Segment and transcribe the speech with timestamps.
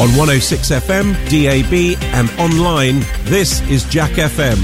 [0.00, 4.56] On 106 FM, DAB, and online, this is Jack FM.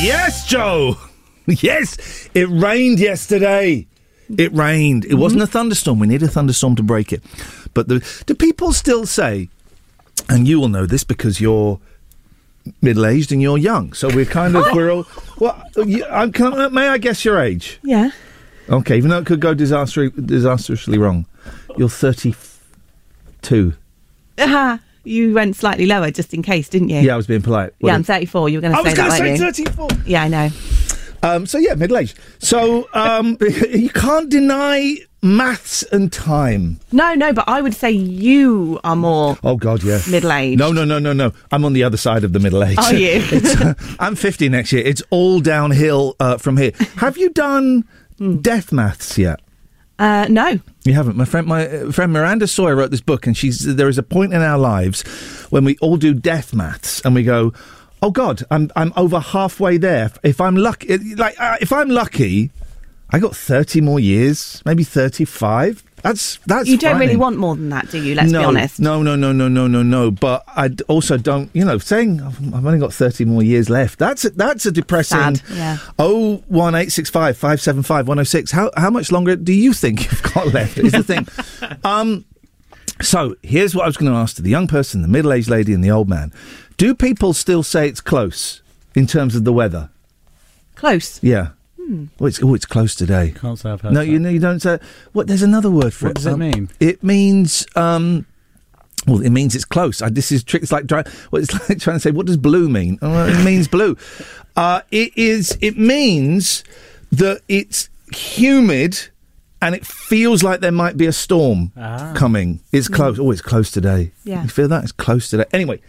[0.00, 0.96] Yes, Joe.
[1.46, 3.88] Yes, it rained yesterday.
[4.36, 5.04] It rained.
[5.04, 5.98] It wasn't a thunderstorm.
[5.98, 7.24] We need a thunderstorm to break it.
[7.74, 9.48] But the, do people still say,
[10.28, 11.80] and you will know this because you're
[12.80, 13.94] middle aged and you're young.
[13.94, 15.06] So we're kind of we're all.
[15.40, 17.80] Well, you, I'm, can, may I guess your age?
[17.82, 18.10] Yeah.
[18.68, 21.26] Okay, even though it could go disastrously, disastrously wrong.
[21.76, 23.74] You're 32.
[24.50, 27.00] Ah, you went slightly lower just in case, didn't you?
[27.00, 27.72] Yeah, I was being polite.
[27.80, 28.48] Yeah, I'm 34.
[28.48, 29.72] You were going I to say was going to say you?
[29.72, 29.88] 34.
[30.06, 30.48] Yeah, I know.
[31.22, 32.18] Um, so yeah, middle aged.
[32.38, 33.36] So um,
[33.70, 36.78] you can't deny maths and time.
[36.92, 40.00] No, no, but I would say you are more Oh God, yeah.
[40.08, 40.58] middle-aged.
[40.58, 41.32] No, no, no, no, no.
[41.50, 42.78] I'm on the other side of the middle age.
[42.78, 43.20] Are you?
[43.32, 44.84] It's, uh, I'm 50 next year.
[44.86, 46.70] It's all downhill uh, from here.
[46.98, 47.84] Have you done
[48.40, 49.40] death maths yet?
[49.98, 50.60] Uh, no.
[50.84, 51.16] You haven't.
[51.16, 54.02] My friend, my uh, friend Miranda Sawyer wrote this book, and she's there is a
[54.02, 55.02] point in our lives
[55.50, 57.52] when we all do death maths, and we go,
[58.00, 60.12] "Oh God, I'm I'm over halfway there.
[60.22, 62.50] If I'm lucky, like uh, if I'm lucky,
[63.10, 65.82] I got thirty more years, maybe thirty-five.
[66.08, 66.68] That's that's.
[66.70, 68.14] you don't really want more than that, do you?
[68.14, 68.80] Let's no, be honest.
[68.80, 70.10] No, no, no, no, no, no, no.
[70.10, 73.98] But I also don't, you know, saying I've I've only got 30 more years left.
[73.98, 75.18] That's a, that's a depressing.
[75.18, 75.76] Sad, yeah.
[75.98, 78.50] Oh, one eight six five five seven five one zero six.
[78.50, 80.78] How how much longer do you think you've got left?
[80.78, 81.28] Is the thing.
[81.84, 82.24] um.
[83.02, 85.72] So here's what I was going to ask to the young person, the middle-aged lady,
[85.72, 86.32] and the old man.
[86.78, 88.60] Do people still say it's close
[88.94, 89.90] in terms of the weather?
[90.74, 91.22] Close.
[91.22, 91.50] Yeah.
[91.88, 92.04] Hmm.
[92.20, 93.32] Oh, it's oh, it's close today.
[93.34, 94.06] Can't say I've heard No, that.
[94.08, 94.78] you know, you don't say.
[95.12, 95.26] What?
[95.26, 96.10] There's another word for What it.
[96.10, 96.70] What does it Um, mean?
[96.80, 97.66] It means.
[97.76, 98.26] Um,
[99.06, 100.02] well, it means it's close.
[100.02, 100.62] I, this is trick.
[100.62, 102.98] It's like dry, well, it's like trying to say what does blue mean?
[103.00, 103.96] Oh, well, it means blue.
[104.56, 105.56] Uh, it is.
[105.60, 106.64] It means
[107.12, 108.98] that it's humid
[109.62, 112.12] and it feels like there might be a storm Ah.
[112.16, 112.58] coming.
[112.72, 113.20] It's close.
[113.20, 114.10] Oh, it's close today.
[114.24, 114.42] Yeah.
[114.42, 114.82] You feel that?
[114.82, 115.44] It's close today.
[115.52, 115.80] Anyway,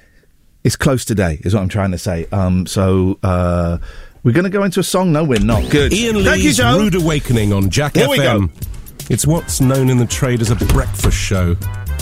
[0.64, 2.28] it's close today, is what I'm trying to say.
[2.32, 3.80] Um, so uh,
[4.24, 5.12] we're going to go into a song.
[5.12, 5.70] No, we're not.
[5.70, 5.94] Good.
[5.94, 6.78] Ian Thank you, Lee's Joe.
[6.78, 8.52] Rude Awakening on Jack Here we FM.
[9.10, 11.56] It's what's known in the trade as a breakfast show.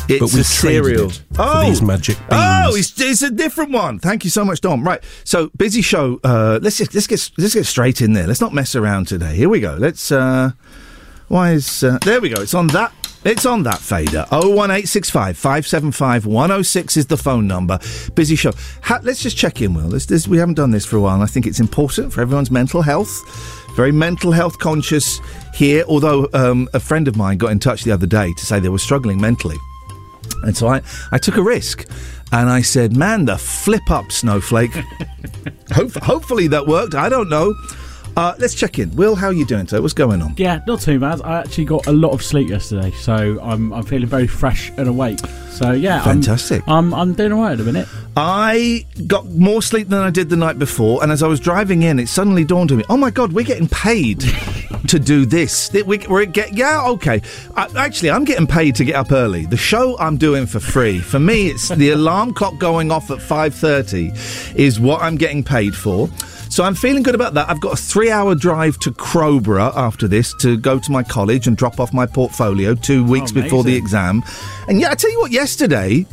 [0.09, 1.09] It's but we a cereal.
[1.09, 2.29] For these magic beans.
[2.31, 3.99] Oh, it's, it's a different one.
[3.99, 4.85] Thank you so much, Dom.
[4.85, 6.19] Right, so busy show.
[6.23, 8.25] Uh, let's just, let's get let's get straight in there.
[8.27, 9.35] Let's not mess around today.
[9.35, 9.75] Here we go.
[9.75, 10.11] Let's.
[10.11, 10.51] Uh,
[11.27, 12.41] why is uh, there we go?
[12.41, 12.93] It's on that.
[13.27, 14.25] It's on that fader.
[14.31, 17.77] Oh one eight six five five seven five one zero six is the phone number.
[18.15, 18.53] Busy show.
[18.83, 19.89] Ha- let's just check in, Will.
[19.89, 22.21] This, this, we haven't done this for a while, and I think it's important for
[22.21, 23.11] everyone's mental health.
[23.75, 25.19] Very mental health conscious
[25.53, 25.83] here.
[25.89, 28.69] Although um, a friend of mine got in touch the other day to say they
[28.69, 29.57] were struggling mentally.
[30.43, 31.85] And so I, I took a risk
[32.31, 34.71] and I said, man, the flip up snowflake.
[35.73, 36.95] Hope, hopefully that worked.
[36.95, 37.53] I don't know.
[38.17, 38.89] Uh, let's check in.
[38.95, 39.79] Will, how are you doing today?
[39.79, 40.33] What's going on?
[40.37, 41.21] Yeah, not too bad.
[41.21, 44.87] I actually got a lot of sleep yesterday, so I'm I'm feeling very fresh and
[44.87, 45.19] awake.
[45.51, 46.63] So yeah, I'm- Fantastic.
[46.67, 47.87] I'm I'm, doing all right at the minute.
[48.15, 51.83] I got more sleep than I did the night before, and as I was driving
[51.83, 54.21] in, it suddenly dawned on me: Oh my God, we're getting paid
[54.87, 55.71] to do this.
[55.71, 57.21] We, we're get, yeah, okay.
[57.55, 59.45] I, actually, I'm getting paid to get up early.
[59.45, 60.97] The show I'm doing for free.
[60.97, 64.11] For me, it's the alarm clock going off at five thirty
[64.55, 66.09] is what I'm getting paid for.
[66.57, 67.47] So I'm feeling good about that.
[67.51, 71.55] I've got a three-hour drive to Crowborough after this to go to my college and
[71.55, 74.23] drop off my portfolio two weeks before the exam.
[74.67, 76.07] And yeah, I tell you what, yesterday.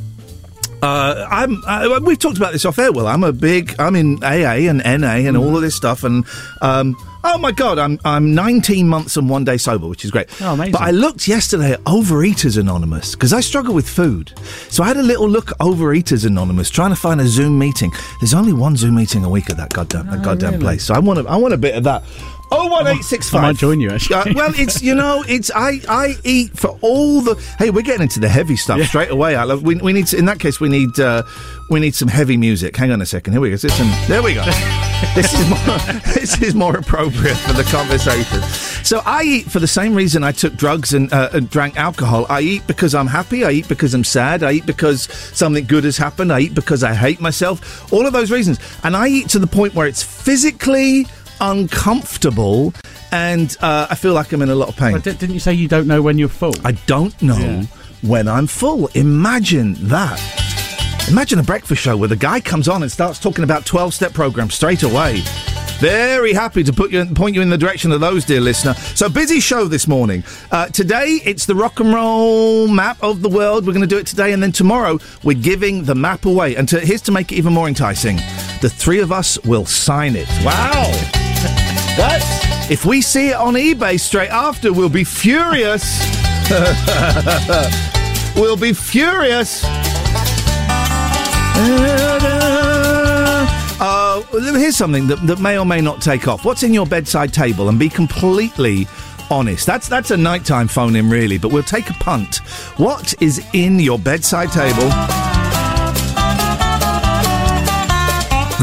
[0.83, 1.65] Uh, I'm.
[1.67, 2.93] Uh, we've talked about this off air.
[2.93, 3.75] Well, I'm a big.
[3.79, 6.05] I'm in AA and NA and all of this stuff.
[6.05, 6.27] And
[6.61, 6.95] um,
[7.25, 10.29] oh my god, I'm I'm 19 months and one day sober, which is great.
[10.41, 10.73] Oh, amazing.
[10.73, 14.33] But I looked yesterday at Overeaters Anonymous because I struggle with food.
[14.69, 17.93] So I had a little look at Overeaters Anonymous, trying to find a Zoom meeting.
[18.21, 20.63] There's only one Zoom meeting a week at that goddamn that oh, goddamn really?
[20.63, 20.85] place.
[20.85, 22.05] So I want a, I want a bit of that.
[22.57, 23.43] Oh one eight six five.
[23.43, 24.17] I might join you, actually.
[24.17, 27.35] Uh, well, it's you know, it's I I eat for all the.
[27.59, 29.35] Hey, we're getting into the heavy stuff straight away.
[29.35, 29.63] I love.
[29.63, 31.25] We, we need to, in that case we need uh,
[31.71, 32.77] we need some heavy music.
[32.77, 33.33] Hang on a second.
[33.33, 33.57] Here we go.
[33.57, 34.45] Some, there we go.
[35.15, 35.79] this is more
[36.15, 38.41] this is more appropriate for the conversation.
[38.85, 42.27] So I eat for the same reason I took drugs and, uh, and drank alcohol.
[42.29, 43.43] I eat because I'm happy.
[43.45, 44.43] I eat because I'm sad.
[44.43, 45.05] I eat because
[45.37, 46.31] something good has happened.
[46.33, 47.91] I eat because I hate myself.
[47.93, 48.59] All of those reasons.
[48.83, 51.07] And I eat to the point where it's physically
[51.51, 52.73] uncomfortable
[53.13, 54.93] and uh, I feel like I'm in a lot of pain.
[54.93, 56.55] But di- didn't you say you don't know when you're full?
[56.65, 57.63] I don't know Yeah.
[58.03, 58.89] when I'm full.
[58.95, 60.21] Imagine that.
[61.09, 64.13] Imagine a breakfast show where the guy comes on and starts talking about 12 step
[64.15, 65.21] programs straight away.
[65.79, 68.75] Very happy to put you point you in the direction of those, dear listener.
[68.75, 70.25] So busy show this morning.
[70.51, 73.67] Uh, today it's the rock and roll map of the world.
[73.67, 76.55] We're going to do it today, and then tomorrow we're giving the map away.
[76.57, 78.17] And to, here's to make it even more enticing:
[78.63, 80.29] the three of us will sign it.
[80.45, 81.34] Wow!
[81.97, 86.01] That's if we see it on eBay straight after, we'll be furious.
[88.37, 89.63] we'll be furious.
[93.81, 96.45] Uh, here's something that, that may or may not take off.
[96.45, 97.69] What's in your bedside table?
[97.69, 98.87] And be completely
[99.31, 99.67] honest.
[99.67, 102.37] That's that's a nighttime phone in, really, but we'll take a punt.
[102.79, 105.34] What is in your bedside table?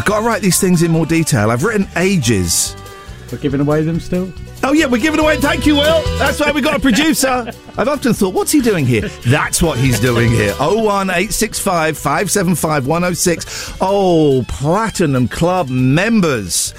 [0.02, 1.52] I've got to write these things in more detail.
[1.52, 2.76] I've written ages.
[3.32, 4.34] We're giving away them still?
[4.64, 5.38] Oh, yeah, we're giving away.
[5.38, 6.02] Thank you, Will.
[6.18, 7.52] That's why we got a producer.
[7.78, 9.10] I've often thought, what's he doing here?
[9.28, 10.56] That's what he's doing here.
[10.60, 13.78] 01865 575 106.
[13.80, 16.74] Oh, Platinum Club members.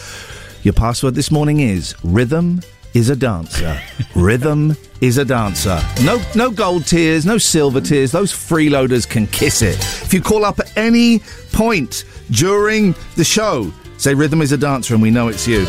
[0.65, 2.61] Your password this morning is Rhythm
[2.93, 3.81] is a dancer.
[4.17, 5.81] Rhythm is a dancer.
[6.03, 8.11] No, no gold tiers, no silver tiers.
[8.11, 9.79] Those freeloaders can kiss it.
[9.79, 11.21] If you call up at any
[11.53, 15.65] point during the show, say Rhythm is a dancer, and we know it's you.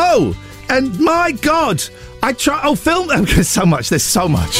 [0.00, 0.36] Oh,
[0.68, 1.82] and my God,
[2.22, 2.60] I try.
[2.64, 3.08] Oh, film.
[3.24, 3.88] There's so much.
[3.88, 4.56] There's so much.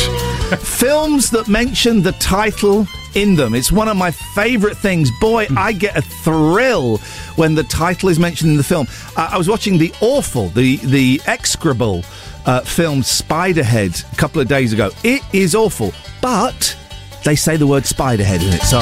[0.59, 3.55] Films that mention the title in them.
[3.55, 5.11] It's one of my favourite things.
[5.21, 6.99] Boy, I get a thrill
[7.37, 8.87] when the title is mentioned in the film.
[9.17, 12.05] Uh, I was watching the awful, the the execrable
[12.47, 14.91] uh, film Spiderhead a couple of days ago.
[15.05, 16.77] It is awful, but
[17.25, 18.63] they say the word Spiderhead in it.
[18.63, 18.81] So,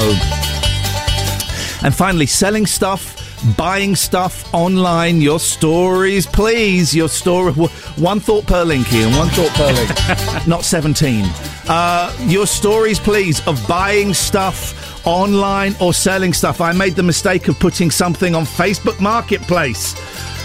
[1.84, 3.14] and finally, selling stuff.
[3.56, 6.96] Buying stuff online, your stories, please.
[6.96, 11.26] Your story, one thought per link here, and one thought per link, not 17.
[11.68, 16.60] Uh, your stories, please, of buying stuff online or selling stuff.
[16.60, 19.94] I made the mistake of putting something on Facebook Marketplace.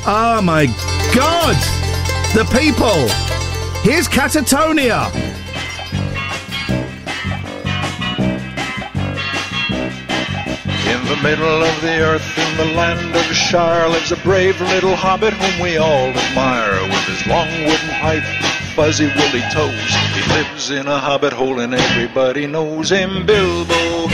[0.05, 0.65] Oh my
[1.15, 1.55] God!
[2.35, 3.07] The people!
[3.83, 5.11] Here's Catatonia!
[10.91, 14.93] In the middle of the earth, in the land of Shire, lives a brave little
[14.93, 16.83] hobbit whom we all admire.
[16.83, 18.23] With his long wooden pipe,
[18.75, 23.25] fuzzy woolly toes, he lives in a hobbit hole and everybody knows him.
[23.25, 24.09] Bilbo,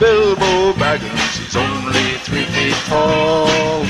[0.00, 3.84] Bilbo Baggins, he's only three feet tall.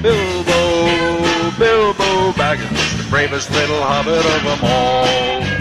[0.00, 5.57] Bilbo, Bilbo Baggins, the bravest little hobbit of them all.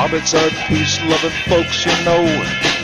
[0.00, 2.24] Hobbits are peace-loving folks, you know.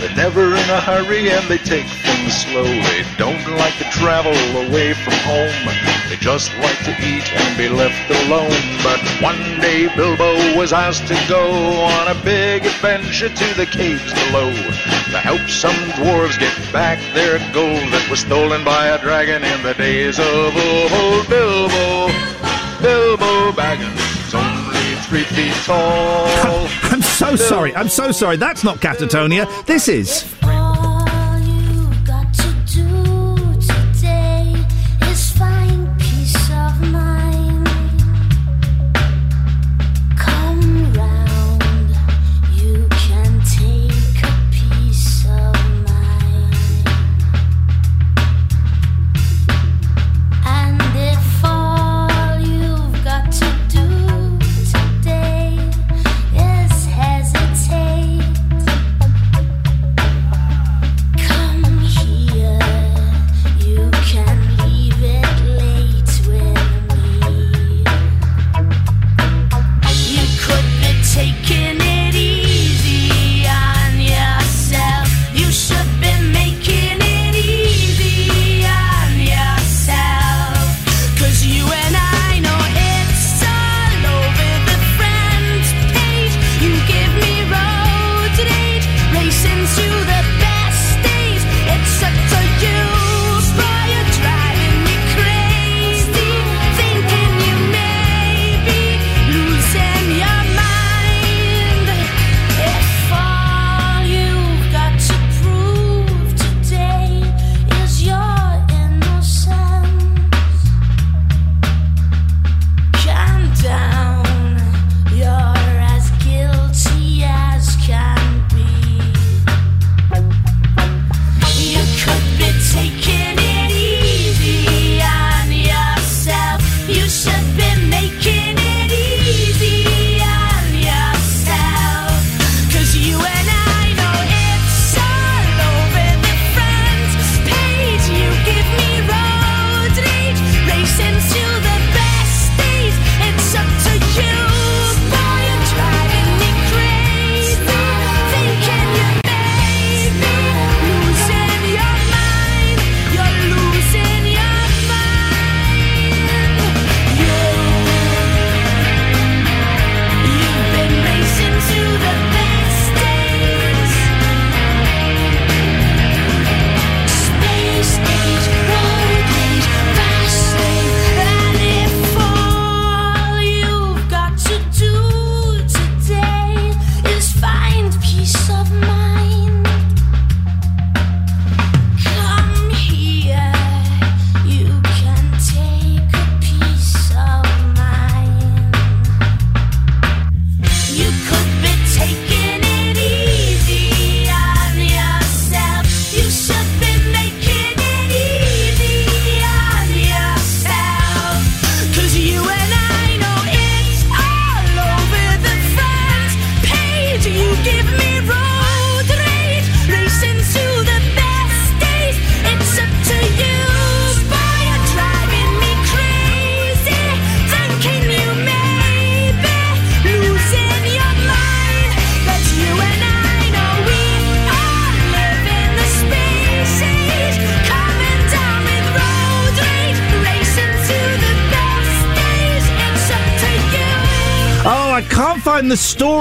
[0.00, 2.64] They're never in a hurry and they take things slow.
[2.64, 4.36] They don't like to travel
[4.68, 5.64] away from home.
[6.10, 8.60] They just like to eat and be left alone.
[8.84, 11.40] But one day Bilbo was asked to go
[11.88, 17.38] on a big adventure to the caves below to help some dwarves get back their
[17.54, 21.26] gold that was stolen by a dragon in the days of old.
[21.32, 22.12] Bilbo,
[22.84, 26.68] Bilbo Baggins, only three feet tall.
[27.16, 27.74] So sorry.
[27.74, 28.36] I'm so sorry.
[28.36, 29.46] That's not Catatonia.
[29.64, 30.24] This is.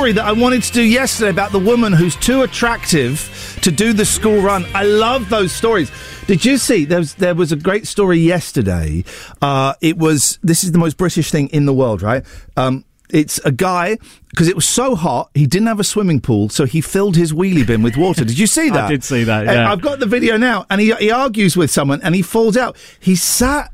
[0.06, 3.92] Story that I wanted to do yesterday about the woman who's too attractive to do
[3.92, 4.64] the school run.
[4.76, 5.92] I love those stories.
[6.28, 6.86] Did you see?
[6.86, 9.04] There was there was a great story yesterday.
[9.42, 12.24] Uh, it was this is the most British thing in the world, right?
[12.56, 13.98] Um, it's a guy
[14.30, 17.34] because it was so hot he didn't have a swimming pool, so he filled his
[17.34, 18.24] wheelie bin with water.
[18.24, 18.86] Did you see that?
[18.86, 19.72] I did see that, yeah.
[19.72, 22.78] I've got the video now, and he he argues with someone, and he falls out.
[23.00, 23.72] He sat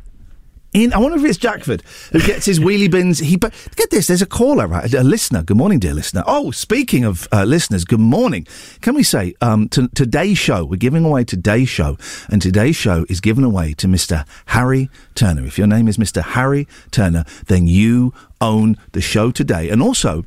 [0.74, 0.94] in.
[0.94, 3.20] I wonder if it's Jackford who gets his wheelie bins.
[3.20, 4.08] He but get this.
[4.08, 4.94] There's a caller, right?
[4.94, 5.44] A listener.
[5.44, 6.24] Good morning, dear listener.
[6.26, 8.48] Oh, speaking of uh, listeners, good morning.
[8.82, 10.66] Can we say um, to, today's show?
[10.66, 11.98] We're giving away today's show,
[12.30, 14.26] and today's show is given away to Mr.
[14.48, 15.46] Harry Turner.
[15.46, 16.22] If your name is Mr.
[16.22, 20.26] Harry Turner, then you own the show today, and also.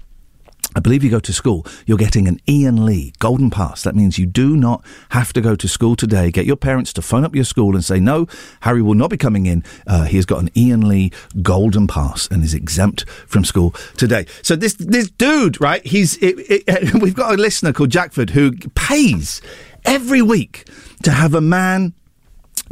[0.75, 3.83] I believe you go to school, you're getting an Ian Lee Golden Pass.
[3.83, 6.31] That means you do not have to go to school today.
[6.31, 8.27] Get your parents to phone up your school and say, no,
[8.61, 9.63] Harry will not be coming in.
[9.87, 11.13] Uh, he has got an Ian Lee
[11.43, 14.27] Golden Pass and is exempt from school today.
[14.43, 18.53] So this, this dude, right, he's, it, it, we've got a listener called Jackford who
[18.75, 19.41] pays
[19.85, 20.69] every week
[21.03, 21.95] to have a man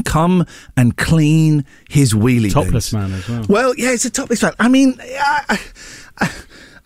[0.05, 3.11] come and clean his wheelie Topless bins.
[3.11, 3.47] man as well.
[3.49, 4.55] Well, yeah, it's a topless man.
[4.59, 5.59] I mean, I,
[6.19, 6.31] I,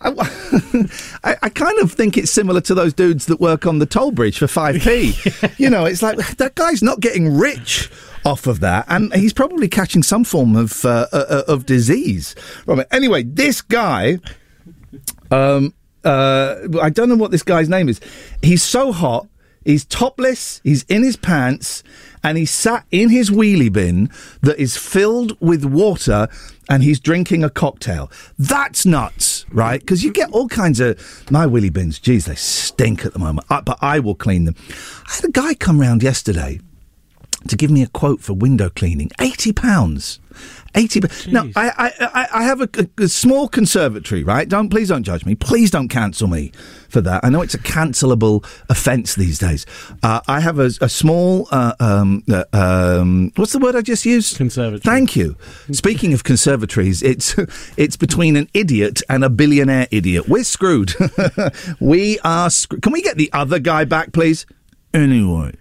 [0.01, 0.09] I,
[1.23, 4.11] I, I kind of think it's similar to those dudes that work on the toll
[4.11, 5.57] bridge for 5p.
[5.59, 7.89] you know, it's like that guy's not getting rich
[8.25, 12.33] off of that, and he's probably catching some form of uh, uh, of disease
[12.65, 12.87] from it.
[12.91, 14.19] Anyway, this guy,
[15.31, 15.73] um,
[16.03, 18.01] uh, I don't know what this guy's name is.
[18.41, 19.27] He's so hot.
[19.63, 20.61] He's topless.
[20.63, 21.83] He's in his pants,
[22.27, 24.09] and he's sat in his wheelie bin
[24.41, 26.27] that is filled with water,
[26.69, 28.11] and he's drinking a cocktail.
[28.37, 29.79] That's nuts, right?
[29.79, 30.99] Because you get all kinds of
[31.31, 31.99] my wheelie bins.
[31.99, 34.55] Geez, they stink at the moment, I, but I will clean them.
[35.07, 36.59] I had a guy come round yesterday
[37.47, 39.09] to give me a quote for window cleaning.
[39.21, 40.19] Eighty pounds.
[40.77, 41.01] Eighty.
[41.01, 44.47] pa- Now I, I I have a, a- a small conservatory, right?
[44.47, 45.35] Don't please don't judge me.
[45.35, 46.51] Please don't cancel me
[46.87, 47.25] for that.
[47.25, 49.65] I know it's a cancelable offence these days.
[50.03, 51.47] Uh, I have a, a small.
[51.51, 54.37] Uh, um, uh, um, what's the word I just used?
[54.37, 54.79] Conservatory.
[54.81, 55.35] Thank you.
[55.71, 57.35] Speaking of conservatories, it's
[57.77, 60.29] it's between an idiot and a billionaire idiot.
[60.29, 60.93] We're screwed.
[61.79, 62.49] we are.
[62.49, 62.81] Screwed.
[62.83, 64.45] Can we get the other guy back, please?
[64.93, 65.53] Anyway.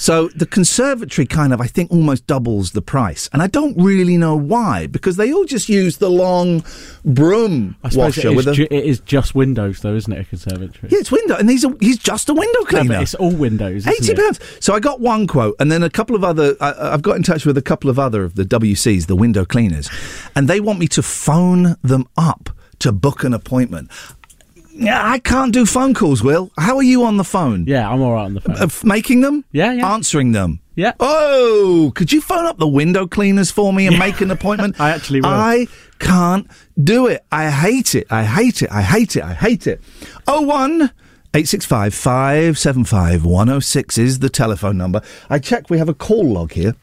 [0.00, 4.16] So the conservatory kind of, I think, almost doubles the price, and I don't really
[4.16, 6.64] know why because they all just use the long
[7.04, 8.52] broom I washer it is, with a.
[8.54, 10.20] ju- it is just windows, though, isn't it?
[10.20, 10.88] A conservatory.
[10.90, 12.94] yeah, it's window, and he's a, he's just a window cleaner.
[12.94, 13.86] but it's all windows.
[13.86, 14.18] isn't Eighty it?
[14.18, 14.40] pounds.
[14.58, 16.56] So I got one quote, and then a couple of other.
[16.62, 19.44] I, I've got in touch with a couple of other of the WCs, the window
[19.44, 19.90] cleaners,
[20.34, 23.90] and they want me to phone them up to book an appointment.
[24.72, 26.22] Yeah, I can't do phone calls.
[26.22, 27.66] Will, how are you on the phone?
[27.66, 28.56] Yeah, I'm all right on the phone.
[28.58, 29.44] Of making them?
[29.52, 29.92] Yeah, yeah.
[29.92, 30.60] Answering them?
[30.76, 30.92] Yeah.
[31.00, 34.80] Oh, could you phone up the window cleaners for me and make an appointment?
[34.80, 35.28] I actually will.
[35.28, 35.66] I
[35.98, 36.50] can't
[36.82, 37.24] do it.
[37.30, 38.06] I hate it.
[38.10, 38.70] I hate it.
[38.70, 39.22] I hate it.
[39.22, 39.80] I hate it.
[40.26, 40.90] Oh one.
[41.32, 45.00] 865 575 106 is the telephone number.
[45.28, 46.74] I check we have a call log here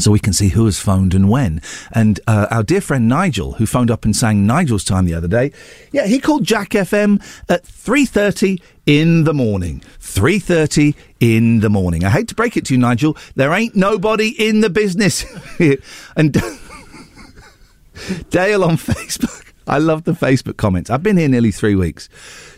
[0.00, 1.62] so we can see who has phoned and when.
[1.92, 5.28] And uh, our dear friend Nigel, who phoned up and sang Nigel's time the other
[5.28, 5.52] day,
[5.92, 9.82] yeah, he called Jack FM at three thirty in the morning.
[10.00, 12.04] Three thirty in the morning.
[12.04, 15.24] I hate to break it to you, Nigel, there ain't nobody in the business.
[16.16, 16.32] and
[18.30, 19.52] Dale on Facebook.
[19.66, 20.90] I love the Facebook comments.
[20.90, 22.08] I've been here nearly three weeks.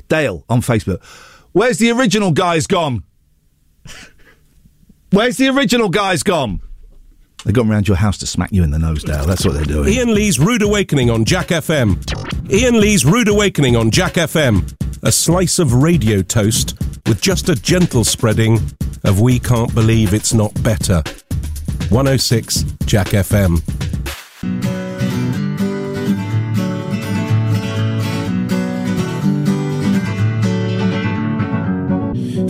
[0.09, 1.03] Dale on Facebook.
[1.53, 3.05] Where's the original guys gone?
[5.11, 6.61] Where's the original guys gone?
[7.47, 9.25] They've gone round your house to smack you in the nose, Dale.
[9.25, 9.89] That's what they're doing.
[9.89, 12.51] Ian Lee's Rude Awakening on Jack FM.
[12.53, 14.75] Ian Lee's Rude Awakening on Jack FM.
[15.05, 16.75] A slice of radio toast
[17.07, 18.59] with just a gentle spreading
[19.05, 21.05] of We Can't Believe It's Not Better.
[21.91, 23.63] 106 Jack FM.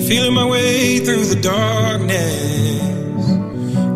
[0.08, 2.80] Feeling my way through the darkness,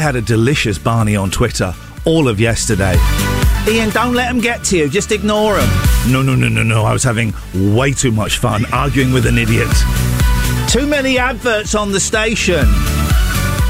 [0.00, 1.74] I had a delicious Barney on Twitter
[2.06, 2.96] all of yesterday.
[3.68, 4.88] Ian, don't let them get to you.
[4.88, 5.68] Just ignore them.
[6.10, 6.86] No, no, no, no, no.
[6.86, 7.34] I was having
[7.74, 9.68] way too much fun arguing with an idiot.
[10.70, 12.64] Too many adverts on the station.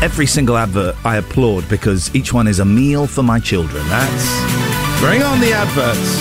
[0.05, 3.85] Every single advert I applaud because each one is a meal for my children.
[3.89, 5.01] That's.
[5.01, 6.21] Bring on the adverts.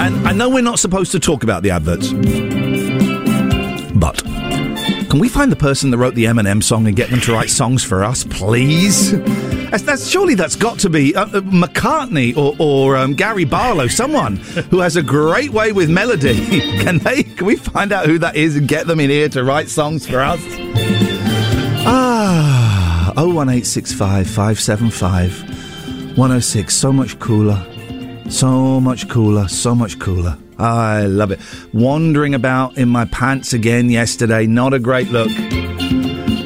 [0.00, 2.12] And I know we're not supposed to talk about the adverts,
[5.12, 7.50] can we find the person that wrote the Eminem song and get them to write
[7.50, 9.12] songs for us, please?
[9.68, 13.88] That's, that's surely that's got to be uh, uh, McCartney or, or um, Gary Barlow,
[13.88, 14.36] someone
[14.70, 16.60] who has a great way with melody.
[16.82, 17.24] can they?
[17.24, 20.06] Can we find out who that is and get them in here to write songs
[20.06, 20.40] for us?
[21.84, 25.38] Ah, oh one eight six five five seven five
[26.16, 26.74] one zero six.
[26.74, 27.62] So much cooler,
[28.30, 30.38] so much cooler, so much cooler.
[30.62, 31.40] I love it.
[31.72, 34.46] Wandering about in my pants again yesterday.
[34.46, 35.28] Not a great look.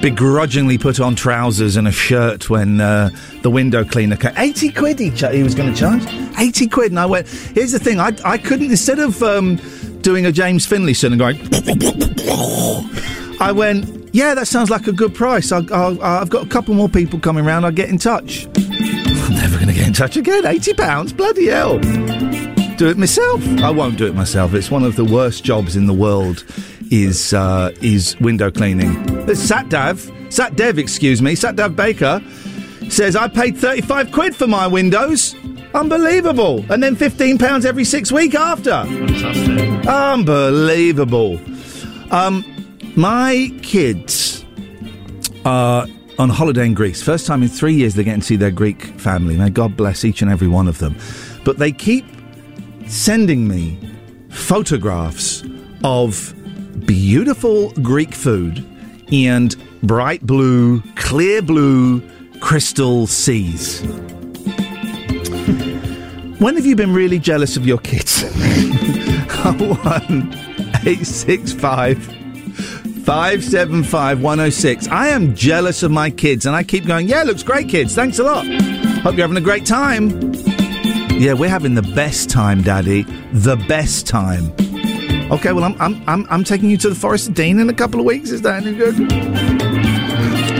[0.00, 3.10] Begrudgingly put on trousers and a shirt when uh,
[3.42, 4.32] the window cleaner came.
[4.34, 6.02] 80 quid he, ch- he was going to charge.
[6.38, 6.92] 80 quid.
[6.92, 8.00] And I went, here's the thing.
[8.00, 9.56] I, I couldn't, instead of um,
[10.00, 11.36] doing a James Finlayson and going,
[13.38, 15.52] I went, yeah, that sounds like a good price.
[15.52, 17.66] I, I've got a couple more people coming round.
[17.66, 18.46] I'll get in touch.
[18.56, 18.62] I'm
[19.34, 20.44] never going to get in touch again.
[20.44, 21.14] £80?
[21.14, 22.45] Bloody hell
[22.76, 23.42] do it myself.
[23.60, 24.54] I won't do it myself.
[24.54, 26.44] It's one of the worst jobs in the world.
[26.90, 29.02] Is uh, is window cleaning?
[29.26, 32.22] There's Satdav, Satdev, excuse me, Satdav Baker
[32.88, 35.34] says I paid thirty five quid for my windows.
[35.74, 38.84] Unbelievable, and then fifteen pounds every six week after.
[38.84, 39.86] Fantastic.
[39.88, 41.40] Unbelievable.
[42.12, 42.44] Um,
[42.94, 44.44] my kids
[45.44, 45.88] are
[46.20, 47.02] on holiday in Greece.
[47.02, 49.36] First time in three years they're getting to see their Greek family.
[49.36, 50.96] May God bless each and every one of them.
[51.44, 52.04] But they keep
[52.86, 53.78] sending me
[54.28, 55.42] photographs
[55.84, 56.34] of
[56.86, 58.64] beautiful Greek food
[59.12, 62.02] and bright blue, clear blue
[62.40, 63.80] crystal seas.
[66.38, 68.22] when have you been really jealous of your kids?
[69.46, 70.34] One
[70.84, 72.04] eight six five
[73.06, 74.88] 575 106.
[74.88, 77.94] I am jealous of my kids and I keep going, yeah, looks great, kids.
[77.94, 78.44] Thanks a lot.
[78.46, 80.55] Hope you're having a great time.
[81.18, 83.02] Yeah, we're having the best time, Daddy.
[83.32, 84.52] The best time.
[85.32, 87.74] Okay, well, I'm I'm I'm, I'm taking you to the Forest of Dean in a
[87.74, 88.30] couple of weeks.
[88.30, 88.96] Is that any good?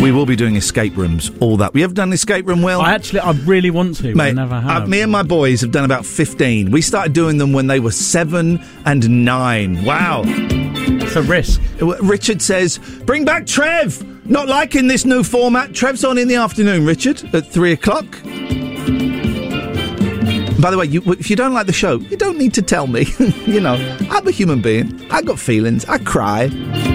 [0.00, 1.72] We will be doing escape rooms, all that.
[1.74, 2.80] We have done escape room, Will.
[2.80, 4.82] I actually, I really want to, but I never have.
[4.84, 6.70] uh, me and my boys have done about 15.
[6.70, 9.84] We started doing them when they were seven and nine.
[9.84, 10.22] Wow.
[10.26, 11.60] it's a risk.
[11.80, 14.04] Richard says, bring back Trev.
[14.28, 15.72] Not liking this new format.
[15.72, 18.04] Trev's on in the afternoon, Richard, at three o'clock.
[20.66, 22.88] By the way, you, if you don't like the show, you don't need to tell
[22.88, 23.07] me.
[23.46, 23.74] you know,
[24.11, 25.09] I'm a human being.
[25.12, 25.85] I got feelings.
[25.85, 26.50] I cry.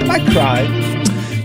[0.10, 0.64] I cry.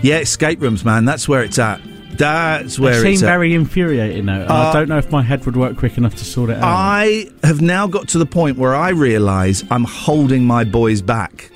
[0.03, 1.05] Yeah, escape rooms, man.
[1.05, 1.79] That's where it's at.
[2.17, 3.31] That's where it's seem at.
[3.31, 4.41] very infuriating though.
[4.41, 6.57] and Uh, I don't know if my head would work quick enough to sort it
[6.57, 6.63] out.
[6.65, 11.49] I have now got to the point where I realise I'm holding my boys back.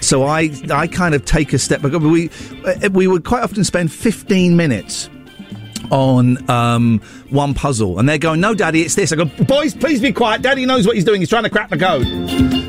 [0.00, 1.92] So I, I kind of take a step back.
[1.92, 2.30] We,
[2.90, 5.10] we would quite often spend 15 minutes
[5.90, 10.00] on um, one puzzle, and they're going, "No, Daddy, it's this." I go, "Boys, please
[10.00, 10.42] be quiet.
[10.42, 11.20] Daddy knows what he's doing.
[11.20, 12.06] He's trying to crack the code."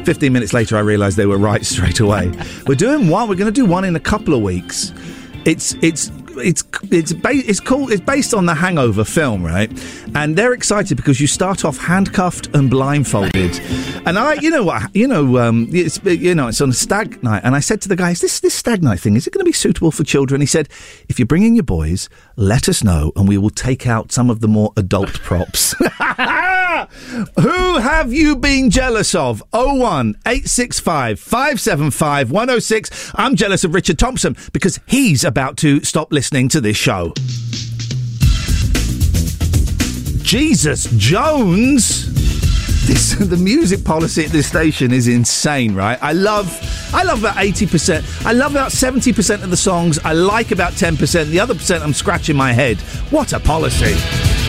[0.05, 2.31] Fifteen minutes later, I realised they were right straight away.
[2.67, 3.27] we're doing one.
[3.29, 4.93] We're going to do one in a couple of weeks.
[5.45, 9.71] It's it's it's it's ba- it's called it's based on the Hangover film, right?
[10.15, 13.59] And they're excited because you start off handcuffed and blindfolded.
[14.05, 17.21] and I, you know what, you know, um, it's you know, it's on a stag
[17.23, 17.41] night.
[17.43, 19.49] And I said to the guys, this this stag night thing is it going to
[19.49, 20.41] be suitable for children?
[20.41, 20.69] He said,
[21.09, 24.39] if you're bringing your boys, let us know, and we will take out some of
[24.39, 25.75] the more adult props.
[27.39, 29.43] Who have you been jealous of?
[29.51, 33.11] 01 865 575 106.
[33.15, 37.13] I'm jealous of Richard Thompson because he's about to stop listening to this show.
[40.27, 42.05] Jesus Jones.
[42.85, 45.97] This, the music policy at this station is insane, right?
[46.01, 46.47] I love,
[46.93, 48.05] I love about eighty percent.
[48.25, 49.99] I love about seventy percent of the songs.
[49.99, 51.29] I like about ten percent.
[51.29, 52.77] The other percent, I'm scratching my head.
[53.09, 54.46] What a policy!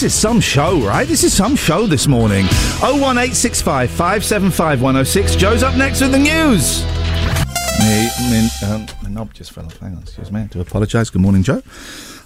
[0.00, 1.06] This is some show, right?
[1.06, 2.46] This is some show this morning.
[2.80, 5.36] 01865 575 106.
[5.36, 6.82] Joe's up next with the news.
[7.80, 9.76] Me, me, um, my knob just fell off.
[9.76, 10.40] Hang on, excuse me.
[10.40, 11.10] I do apologise.
[11.10, 11.62] Good morning, Joe.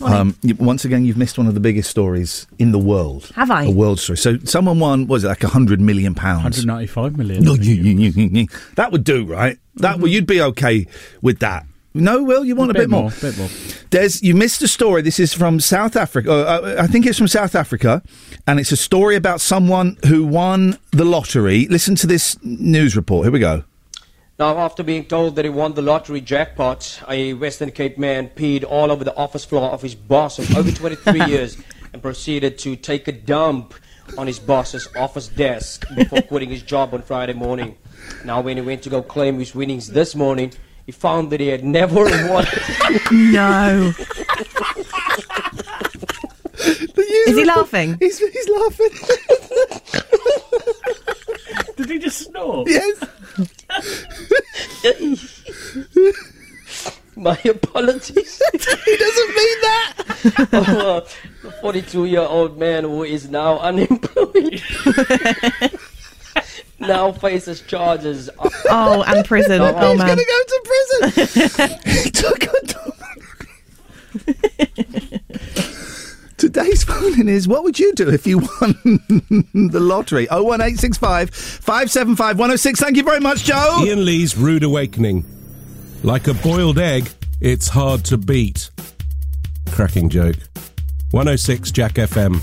[0.02, 3.32] Um, you, once again, you've missed one of the biggest stories in the world.
[3.34, 3.64] Have I?
[3.64, 4.18] A world story.
[4.18, 6.64] So someone won, was it like a hundred million pounds?
[6.64, 7.42] 195 million.
[7.42, 9.58] No, I you- you- you- you- that would do, right?
[9.78, 10.86] That would you'd be okay
[11.22, 11.66] with that.
[11.96, 13.02] No, Will, you want a, bit bit more?
[13.02, 13.48] more, bit more.
[13.94, 15.02] There's you missed a story.
[15.02, 16.32] This is from South Africa.
[16.32, 18.02] Uh, uh, I think it's from South Africa,
[18.44, 21.68] and it's a story about someone who won the lottery.
[21.68, 23.26] Listen to this news report.
[23.26, 23.62] Here we go.
[24.36, 28.64] Now, after being told that he won the lottery jackpot, a Western Cape man peed
[28.68, 31.56] all over the office floor of his boss of over 23 years
[31.92, 33.74] and proceeded to take a dump
[34.18, 37.78] on his boss's office desk before quitting his job on Friday morning.
[38.24, 40.52] Now, when he went to go claim his winnings this morning,
[40.86, 42.46] he found that he had never won.
[43.12, 43.92] No.
[47.26, 47.96] Is he laughing?
[48.00, 48.90] He's, he's laughing.
[51.76, 52.64] Did he just snore?
[52.66, 53.04] yes.
[57.16, 58.42] My apologies.
[58.84, 59.92] He doesn't mean that.
[61.42, 64.62] The 42 year old man who is now unemployed
[66.88, 68.30] now faces charges.
[68.70, 69.60] Oh, and prison.
[69.60, 70.08] Oh, Oh, he's man.
[70.08, 71.78] Gonna go to prison.
[72.04, 72.94] he took a dump.
[76.36, 78.48] Today's phone in is what would you do if you won
[79.70, 80.26] the lottery?
[80.30, 82.80] 01865 575 106.
[82.80, 83.80] Thank you very much, Joe.
[83.84, 85.24] Ian Lee's Rude Awakening.
[86.02, 87.08] Like a boiled egg,
[87.40, 88.70] it's hard to beat.
[89.70, 90.36] Cracking joke.
[91.12, 92.42] 106 Jack FM.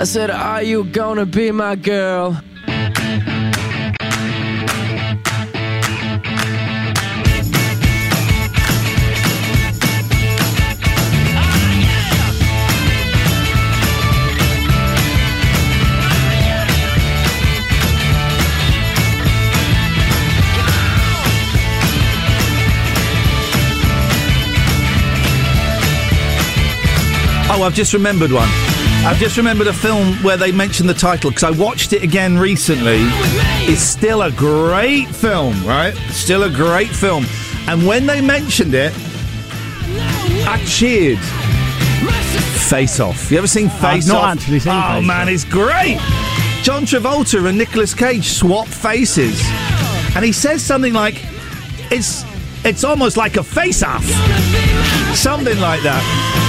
[0.00, 2.40] I said, Are you gonna be my girl?
[27.52, 28.69] Oh, I've just remembered one.
[29.06, 32.38] I've just remembered a film where they mentioned the title because I watched it again
[32.38, 32.98] recently.
[33.66, 35.94] It's still a great film, right?
[36.10, 37.24] Still a great film.
[37.66, 38.92] And when they mentioned it,
[40.46, 41.18] I cheered.
[42.68, 43.30] Face Off.
[43.30, 44.36] You ever seen Face not Off?
[44.36, 45.34] actually seen Oh Face man, Off.
[45.34, 45.98] it's great.
[46.62, 49.40] John Travolta and Nicolas Cage swap faces,
[50.14, 51.24] and he says something like,
[51.90, 52.24] "It's
[52.64, 54.04] it's almost like a face-off,"
[55.16, 56.39] something like that.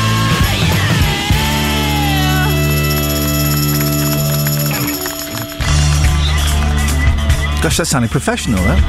[7.61, 8.79] Gosh, that sounded professional, that.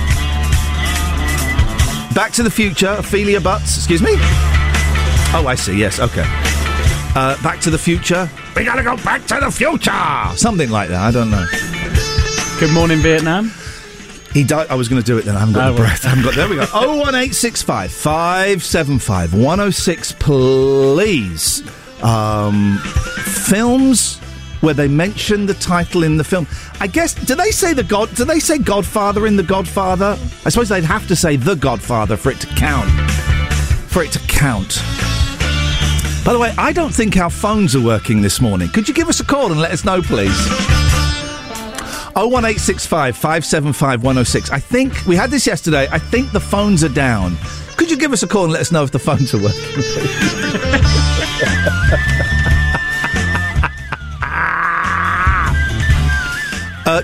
[2.15, 3.77] Back to the Future, Ophelia Butts.
[3.77, 4.13] Excuse me?
[5.35, 6.25] Oh, I see, yes, okay.
[7.15, 8.31] Uh, back to the Future.
[8.57, 9.93] We gotta go back to the future!
[10.37, 11.47] Something like that, I don't know.
[12.61, 13.51] Good morning, Vietnam.
[14.33, 14.69] He died.
[14.71, 15.37] I was going to do it then.
[15.37, 15.89] I haven't got Oh, the well.
[15.89, 16.07] breath.
[16.07, 16.35] I haven't got.
[16.35, 16.65] There we go.
[16.73, 20.13] Oh one eight six five five seven five one zero six.
[20.13, 21.63] Please,
[22.03, 24.21] um, films
[24.63, 26.47] where they mention the title in the film.
[26.81, 27.15] I guess.
[27.15, 28.15] Do they say the God?
[28.15, 30.19] Do they say Godfather in the Godfather?
[30.45, 32.89] I suppose they'd have to say the Godfather for it to count.
[33.91, 34.81] For it to count.
[36.25, 38.69] By the way, I don't think our phones are working this morning.
[38.69, 40.39] Could you give us a call and let us know, please?
[42.15, 44.51] 01865 575 106.
[44.51, 45.89] I think we had this yesterday.
[45.91, 47.37] I think the phones are down.
[47.77, 50.79] Could you give us a call and let us know if the phones are working?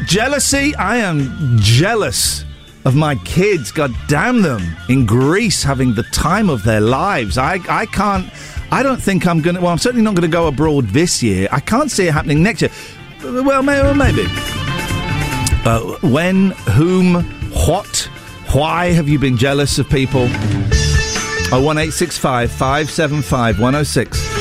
[0.08, 0.74] jealousy.
[0.76, 2.44] I am jealous
[2.84, 7.36] of my kids, god damn them, in Greece having the time of their lives.
[7.36, 8.32] I, I can't,
[8.72, 11.22] I don't think I'm going to, well, I'm certainly not going to go abroad this
[11.22, 11.48] year.
[11.52, 12.70] I can't see it happening next year.
[13.22, 14.24] Well, may, well maybe.
[15.64, 17.22] Uh, when, whom,
[17.66, 18.08] what,
[18.52, 20.22] why have you been jealous of people?
[21.50, 24.37] Oh, 1865 575 106.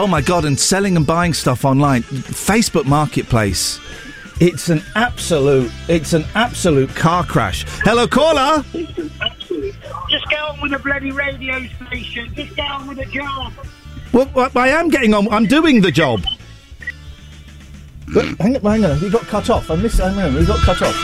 [0.00, 2.04] Oh my god, and selling and buying stuff online.
[2.04, 3.78] Facebook Marketplace.
[4.40, 7.66] It's an absolute it's an absolute car crash.
[7.84, 8.64] Hello caller.
[8.72, 12.34] Just get on with the bloody radio station.
[12.34, 13.52] Just get on with the job.
[14.14, 15.28] Well, well, I am getting on.
[15.28, 16.22] I'm doing the job.
[18.14, 18.98] But hang on, hang on.
[19.00, 19.70] He got cut off.
[19.70, 19.98] I missed.
[19.98, 20.32] Hang on.
[20.34, 20.96] He got cut off.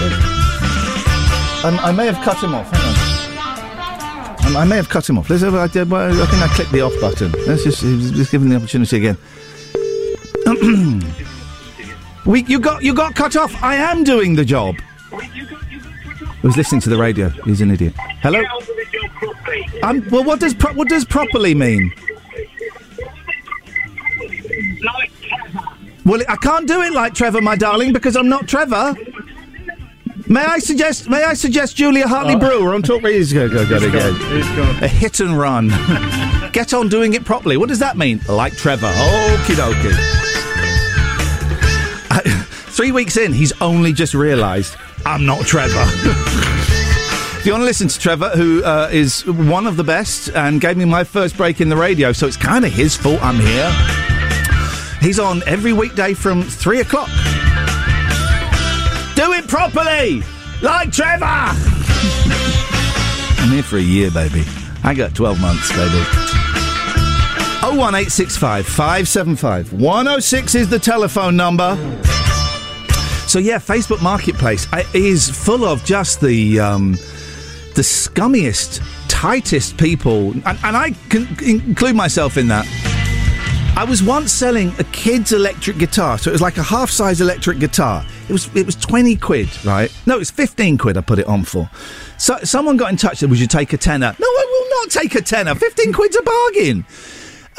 [1.67, 2.86] Um, I may have cut him off.
[4.47, 5.29] Um, I may have cut him off.
[5.29, 7.33] Let's have, I, I think I clicked the off button.
[7.47, 9.19] Let's just, just give him the opportunity again.
[12.25, 13.61] we, you got you got cut off.
[13.61, 14.77] I am doing the job.
[15.13, 17.31] I was listening to the radio.
[17.31, 17.95] He's an idiot.
[18.23, 18.41] Hello.
[20.11, 21.93] Well, what does pro- what does properly mean?
[26.05, 28.95] Well, I can't do it like Trevor, my darling, because I'm not Trevor.
[30.29, 31.09] May I suggest?
[31.09, 33.49] May I suggest Julia Hartley Brewer on Talk Radio?
[33.49, 34.79] Go, go, go, go, go.
[34.83, 35.69] A hit and run.
[36.53, 37.57] Get on doing it properly.
[37.57, 38.21] What does that mean?
[38.29, 38.89] Like Trevor.
[38.89, 39.93] Okie dokie.
[42.75, 45.75] Three weeks in, he's only just realised I'm not Trevor.
[47.39, 50.61] if you want to listen to Trevor, who uh, is one of the best and
[50.61, 53.37] gave me my first break in the radio, so it's kind of his fault I'm
[53.37, 53.71] here.
[55.01, 57.11] He's on every weekday from three o'clock.
[59.17, 60.23] Do it properly,
[60.61, 61.25] like Trevor.
[61.25, 61.57] I'm
[63.51, 64.45] here for a year, baby.
[64.85, 66.05] I got 12 months, baby.
[67.63, 71.77] 01865 575 106 is the telephone number.
[73.27, 76.93] So yeah, Facebook Marketplace is full of just the um,
[77.75, 82.67] the scummiest, tightest people, and, and I can include myself in that.
[83.79, 87.59] I was once selling a kid's electric guitar, so it was like a half-size electric
[87.59, 88.05] guitar.
[88.29, 89.93] It was it was twenty quid, right?
[90.07, 90.97] No, it was fifteen quid.
[90.97, 91.71] I put it on for.
[92.19, 94.91] So someone got in touch said, "Would you take a tenner?" No, I will not
[94.91, 95.55] take a tenner.
[95.55, 96.85] Fifteen quid's a bargain.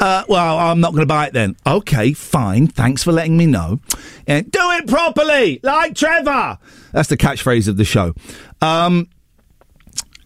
[0.00, 1.56] Uh, well, I'm not going to buy it then.
[1.66, 2.68] Okay, fine.
[2.68, 3.80] Thanks for letting me know.
[4.28, 6.58] And do it properly, like Trevor.
[6.92, 8.14] That's the catchphrase of the show.
[8.60, 9.08] Um,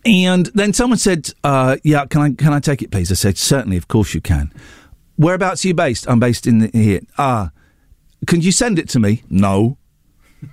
[0.04, 3.38] and then someone said, uh, "Yeah, can I can I take it, please?" I said,
[3.38, 4.52] "Certainly, of course you can."
[5.16, 6.06] Whereabouts are you based?
[6.08, 7.00] I'm based in the, here.
[7.16, 7.52] Ah,
[8.26, 9.22] can you send it to me?
[9.30, 9.78] No.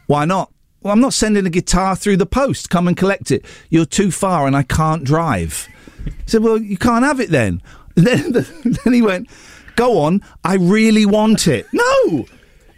[0.07, 0.51] Why not?
[0.81, 2.69] Well, I'm not sending a guitar through the post.
[2.69, 3.43] Come and collect it.
[3.69, 5.67] You're too far, and I can't drive.
[6.05, 7.61] I said, "Well, you can't have it then."
[7.95, 9.27] Then, then he went,
[9.75, 10.21] "Go on.
[10.45, 12.25] I really want it." No.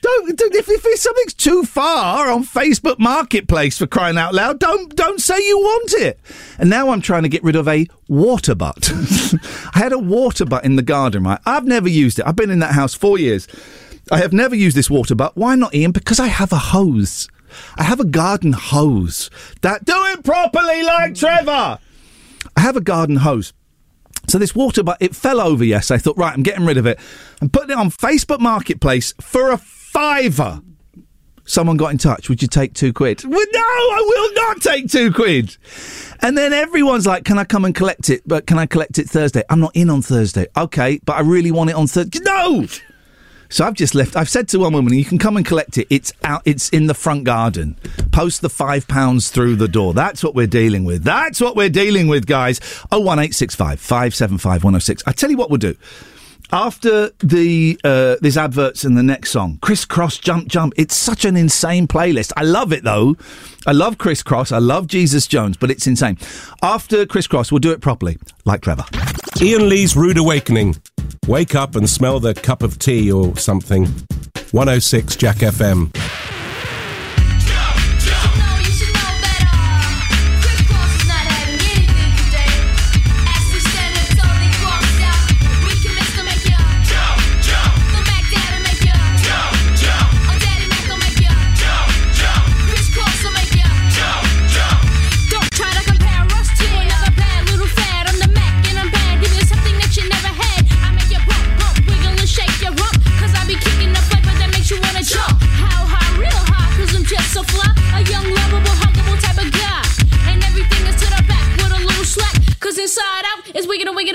[0.02, 4.96] Don't, don't if, if something's too far on Facebook Marketplace for crying out loud, don't
[4.96, 6.20] don't say you want it.
[6.58, 8.92] And now I'm trying to get rid of a water butt.
[9.76, 11.40] I had a water butt in the garden, right?
[11.46, 12.26] I've never used it.
[12.26, 13.48] I've been in that house four years.
[14.12, 15.38] I have never used this water butt.
[15.38, 15.94] Why not, Ian?
[15.94, 17.30] Because I have a hose.
[17.78, 19.30] I have a garden hose.
[19.62, 21.80] That do it properly, like Trevor.
[22.56, 23.54] I have a garden hose.
[24.28, 26.86] So this water butt, it fell over Yes, I thought, right, I'm getting rid of
[26.86, 27.00] it.
[27.42, 30.62] I'm putting it on Facebook Marketplace for a fiver.
[31.46, 32.30] Someone got in touch.
[32.30, 33.24] Would you take two quid?
[33.24, 35.58] Well, no, I will not take two quid.
[36.22, 38.22] And then everyone's like, can I come and collect it?
[38.26, 39.44] But can I collect it Thursday?
[39.50, 40.48] I'm not in on Thursday.
[40.56, 42.20] Okay, but I really want it on Thursday.
[42.24, 42.68] No!
[43.52, 44.16] So I've just left.
[44.16, 45.86] I've said to one woman, "You can come and collect it.
[45.90, 46.42] It's out.
[46.46, 47.76] It's in the front garden.
[48.12, 49.94] Post the five pounds through the door.
[49.94, 51.04] That's what we're dealing with.
[51.04, 52.62] That's what we're dealing with, guys.
[52.92, 55.04] Oh one eight six five five seven five one zero six.
[55.06, 55.76] I tell you what we'll do.
[56.54, 60.74] After the uh, these adverts and the next song, Kris Kross jump jump.
[60.76, 62.34] It's such an insane playlist.
[62.36, 63.16] I love it though.
[63.66, 64.52] I love Kris Kross.
[64.52, 66.18] I love Jesus Jones, but it's insane.
[66.62, 68.86] After Kris Kross, we'll do it properly, like Trevor.
[69.42, 70.76] Ian Lee's Rude Awakening.
[71.28, 73.86] Wake up and smell the cup of tea or something.
[74.52, 76.11] 106 Jack FM.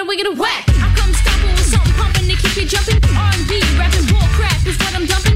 [0.07, 0.64] Wicked and whack.
[0.68, 3.02] I come stomping with something pumping to keep you jumping.
[3.16, 5.36] R&B, rapping bull crap is what I'm dumping.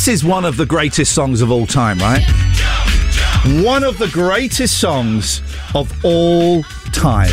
[0.00, 2.24] This is one of the greatest songs of all time, right?
[3.62, 5.42] One of the greatest songs
[5.74, 7.28] of all time.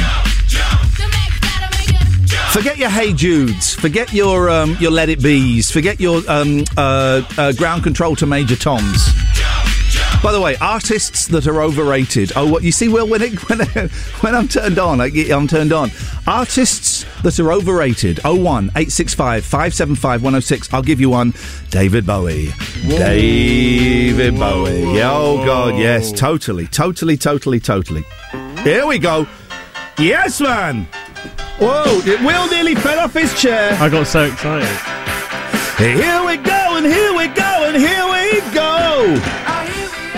[2.52, 3.74] Forget your Hey Judes.
[3.74, 5.72] Forget your um, your Let It Be's.
[5.72, 9.14] Forget your um, uh, uh, Ground Control to Major Toms.
[10.22, 12.34] By the way, artists that are overrated.
[12.36, 12.90] Oh, what you see?
[12.90, 13.60] Well, when it, when
[14.20, 15.90] when I'm turned on, I, I'm turned on.
[16.28, 16.97] Artists
[17.28, 18.20] that are overrated.
[18.24, 20.74] 01 865 575 106.
[20.74, 21.34] I'll give you one.
[21.70, 22.54] David Bowie.
[22.88, 24.96] David Bowie.
[24.96, 28.06] Yeah, oh God, yes, totally, totally, totally, totally.
[28.64, 29.28] Here we go.
[30.00, 30.86] Yes, man.
[31.60, 32.00] Whoa!
[32.26, 33.74] Will nearly fell off his chair.
[33.74, 34.70] I got so excited.
[35.78, 39.20] Here we go, and here we go, and here we go.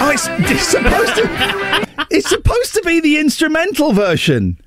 [0.01, 1.86] Oh, it's, it's supposed to.
[2.12, 4.57] It's supposed to be the instrumental version.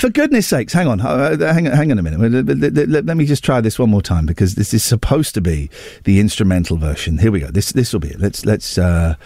[0.00, 1.04] For goodness sakes, hang on, uh,
[1.38, 2.18] uh, hang on, hang on a minute.
[2.18, 5.42] Let, let- let- me just try this one more time because this is supposed to
[5.42, 5.68] be
[6.04, 7.18] the instrumental version.
[7.18, 7.50] Here we go.
[7.50, 8.18] This this will be it.
[8.18, 9.16] Let's let's uh,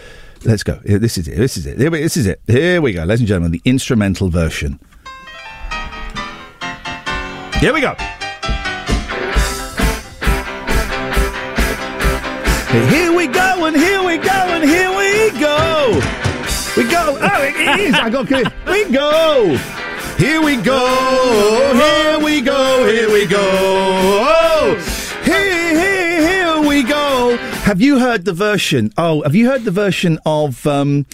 [0.43, 0.81] let's go.
[0.83, 1.37] This is it.
[1.37, 1.77] This is it.
[1.77, 2.41] Here we, this is it.
[2.45, 3.53] Here we go, ladies and gentlemen.
[3.53, 4.77] The instrumental version.
[7.61, 7.95] Here we go.
[12.89, 16.01] Here we go, and here we go, and here we go.
[16.75, 17.17] We go.
[17.21, 17.93] Oh, it it is.
[17.93, 18.51] I got good.
[18.67, 19.57] We go.
[20.17, 21.73] Here we go.
[21.73, 22.87] Here we go.
[22.87, 23.37] Here we go.
[23.41, 24.75] Oh,
[25.23, 27.35] here, here, here we go.
[27.37, 28.93] Have you heard the version?
[28.97, 30.65] Oh, have you heard the version of?
[30.65, 31.05] Um,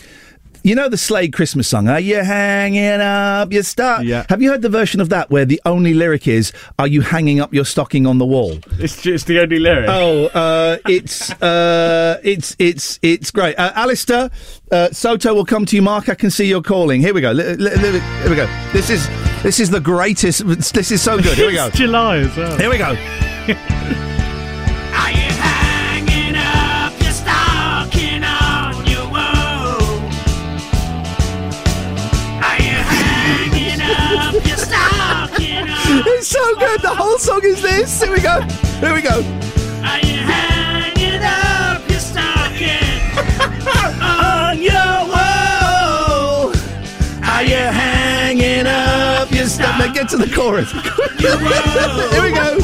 [0.63, 4.03] you know the Slade Christmas song, Are you hanging up your stock?
[4.03, 4.25] Yeah.
[4.29, 7.39] Have you heard the version of that where the only lyric is, Are you hanging
[7.39, 8.59] up your stocking on the wall?
[8.79, 9.89] It's just the only lyric.
[9.89, 13.57] Oh, uh, it's uh, it's it's it's great.
[13.57, 14.29] Uh, Alistair,
[14.71, 15.81] uh, Soto will come to you.
[15.81, 17.01] Mark, I can see you're calling.
[17.01, 17.31] Here we go.
[17.31, 18.47] Li- li- li- here we go.
[18.73, 19.07] This is
[19.43, 20.45] this is the greatest.
[20.73, 21.37] This is so good.
[21.37, 21.67] Here we go.
[21.67, 22.57] It's July as well.
[22.57, 22.95] Here we go.
[36.31, 36.81] So good.
[36.81, 38.01] The whole song is this.
[38.01, 38.39] Here we go.
[38.79, 39.17] Here we go.
[39.83, 43.01] Are you hanging up your stocking
[44.01, 46.53] on your wall?
[47.25, 49.45] Are you hanging up your?
[49.59, 50.71] Now get to the chorus.
[51.19, 51.37] Here
[52.23, 52.57] we go.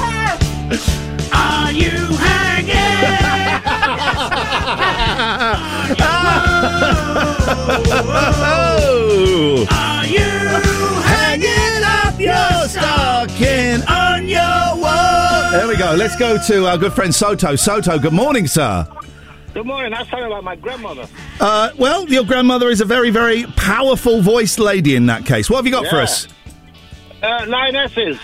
[1.34, 2.78] Are you hanging?
[8.40, 9.66] Oh.
[9.72, 10.67] Are you
[12.20, 15.52] your stocking on your wall?
[15.52, 15.94] There we go.
[15.96, 17.56] Let's go to our good friend Soto.
[17.56, 18.88] Soto, good morning, sir.
[19.54, 19.94] Good morning.
[19.94, 21.08] I was talking about my grandmother.
[21.40, 25.50] Uh, well, your grandmother is a very, very powerful voiced lady in that case.
[25.50, 26.28] What have you got for us?
[27.24, 28.20] Uh, Lionesses.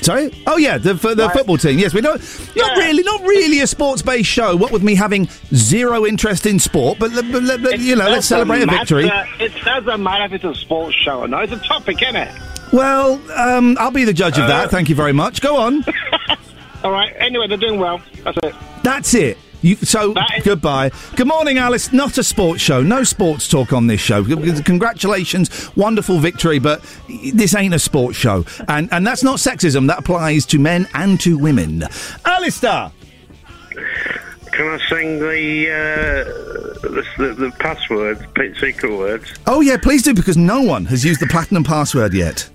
[0.00, 0.30] Sorry?
[0.46, 1.32] Oh, yeah, the, for the Right.
[1.32, 1.78] football team.
[1.78, 2.20] Yes, we don't.
[2.56, 4.54] Not really, not really a sports based show.
[4.54, 8.28] What with me having zero interest in sport, but, but, but, but, you know, let's
[8.28, 9.10] Doesn't celebrate a victory.
[9.40, 11.44] It doesn't matter if it's a sports show or not.
[11.44, 12.34] It's a topic, isn't it?
[12.74, 14.68] Well, um, I'll be the judge of that.
[14.68, 15.40] Thank you very much.
[15.40, 15.84] Go on.
[16.82, 17.14] All right.
[17.18, 18.02] Anyway, they're doing well.
[18.24, 18.54] That's it.
[18.82, 19.38] That's it.
[19.62, 20.12] You, so
[20.42, 20.90] goodbye.
[21.14, 21.92] Good morning, Alice.
[21.92, 22.82] Not a sports show.
[22.82, 24.24] No sports talk on this show.
[24.24, 26.82] C- Congratulations, wonderful victory, but
[27.32, 29.86] this ain't a sports show, and and that's not sexism.
[29.86, 31.84] That applies to men and to women.
[32.26, 32.90] Alistair.
[34.54, 36.24] Can I sing the, uh,
[36.80, 38.22] the, the, the passwords,
[38.60, 39.34] secret words?
[39.48, 42.48] Oh yeah, please do because no one has used the platinum password yet.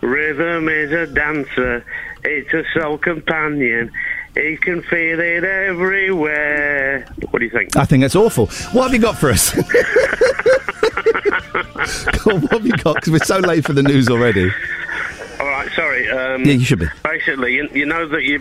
[0.00, 1.84] Rhythm is a dancer,
[2.24, 3.92] it's a soul companion.
[4.34, 7.06] He can feel it everywhere.
[7.30, 7.76] What do you think?
[7.76, 8.46] I think that's awful.
[8.72, 9.54] What have you got for us?
[9.54, 9.60] Go
[12.32, 12.96] on, what have you got?
[12.96, 14.50] Because we're so late for the news already.
[15.40, 16.08] All right, sorry.
[16.10, 16.86] Um, Yeah, you should be.
[17.04, 18.38] Basically, you, you know that you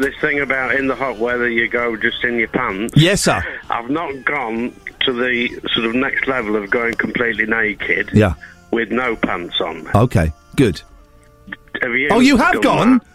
[0.00, 2.94] this thing about in the hot weather you go just in your pants.
[2.96, 3.42] Yes, sir.
[3.70, 8.10] I've not gone to the sort of next level of going completely naked.
[8.12, 8.34] Yeah.
[8.70, 9.88] With no pants on.
[9.94, 10.80] Okay, good.
[11.82, 12.08] Have you?
[12.10, 12.98] Oh, you have gone.
[12.98, 13.06] that?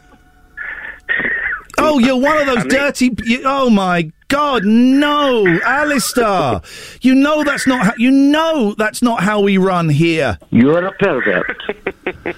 [1.77, 3.15] Oh, you're one of those I mean- dirty.
[3.23, 6.61] You, oh my God, no, Alistair.
[7.01, 7.85] You know that's not.
[7.85, 10.39] How, you know that's not how we run here.
[10.51, 11.61] You're a pervert.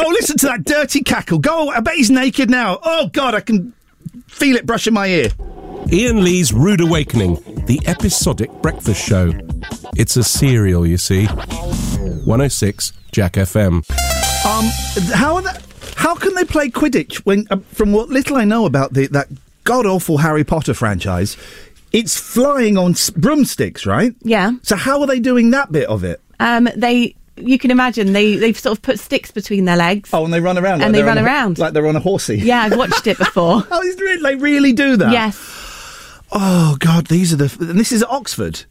[0.00, 1.40] Oh, listen to that dirty cackle.
[1.40, 1.70] Go.
[1.70, 2.78] I bet he's naked now.
[2.84, 3.72] Oh God, I can
[4.28, 5.30] feel it brushing my ear.
[5.90, 7.34] Ian Lee's Rude Awakening,
[7.66, 9.32] the episodic breakfast show.
[9.96, 11.26] It's a serial, you see.
[11.26, 13.90] 106 Jack FM.
[14.46, 15.64] Um, how are that?
[15.96, 19.26] How can they play Quidditch when, uh, from what little I know about the that
[19.68, 21.36] god awful Harry Potter franchise,
[21.92, 24.14] it's flying on s- broomsticks, right?
[24.22, 24.52] Yeah.
[24.62, 26.20] So how are they doing that bit of it?
[26.40, 30.10] Um, they, you can imagine they they've sort of put sticks between their legs.
[30.12, 30.82] Oh, and they run around.
[30.82, 31.58] And they they're run a- around.
[31.58, 32.38] like they're on a horsey.
[32.38, 33.62] Yeah, I've watched it before.
[33.70, 35.12] oh, is re- they really do that?
[35.12, 35.36] Yes.
[36.32, 37.56] Oh God, these are the.
[37.70, 38.64] And this is at Oxford.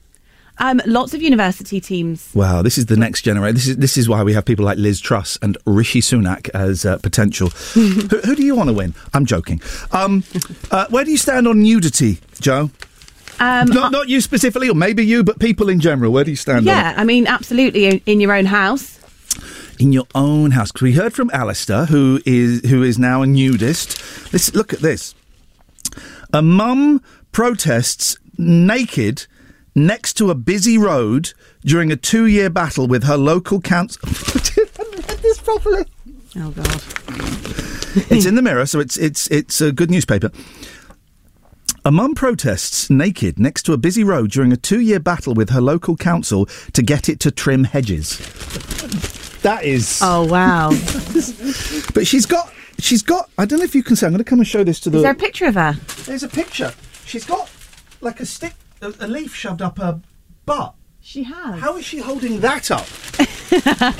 [0.60, 2.30] Um, lots of university teams.
[2.34, 3.56] Wow, this is the next generation.
[3.56, 6.84] This is this is why we have people like Liz Truss and Rishi Sunak as
[6.86, 7.50] uh, potential.
[7.74, 8.96] who, who do you want to win?
[9.14, 9.62] I'm joking.
[9.92, 10.24] Um,
[10.72, 12.72] uh, where do you stand on nudity, Joe?
[13.40, 16.12] Um, not, not you specifically, or maybe you, but people in general.
[16.12, 19.00] Where do you stand on Yeah, I mean, absolutely in, in your own house.
[19.78, 20.72] In your own house.
[20.72, 24.02] 'Cause we heard from Alistair, who is who is now a nudist.
[24.34, 25.14] Let's look at this.
[26.34, 27.00] A mum
[27.32, 29.28] protests naked
[29.78, 34.02] next to a busy road during a two-year battle with her local council.
[35.22, 35.86] this properly.
[36.36, 36.82] Oh God.
[38.12, 40.32] it's in the mirror, so it's it's it's a good newspaper.
[41.86, 45.62] A mum protests naked next to a busy road during a two-year battle with her
[45.62, 48.18] local council to get it to trim hedges.
[49.42, 50.00] That is.
[50.04, 50.72] Oh wow.
[51.94, 52.52] But she's got.
[52.80, 53.30] She's got.
[53.40, 54.06] I don't know if you can say.
[54.06, 54.98] I'm going to come and show this to the.
[54.98, 55.74] Is there a picture of her?
[56.06, 56.74] There's a picture.
[57.06, 57.50] She's got
[58.02, 60.02] like a stick, a, a leaf shoved up her
[60.46, 60.74] butt.
[61.02, 61.60] She has.
[61.60, 62.88] How is she holding that up?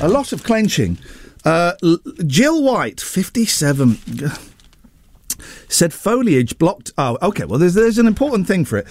[0.00, 0.98] a lot of clenching.
[1.44, 3.98] Uh, L- Jill White, 57,
[5.68, 6.90] said foliage blocked.
[6.98, 7.44] Oh, okay.
[7.44, 8.86] Well, there's there's an important thing for it,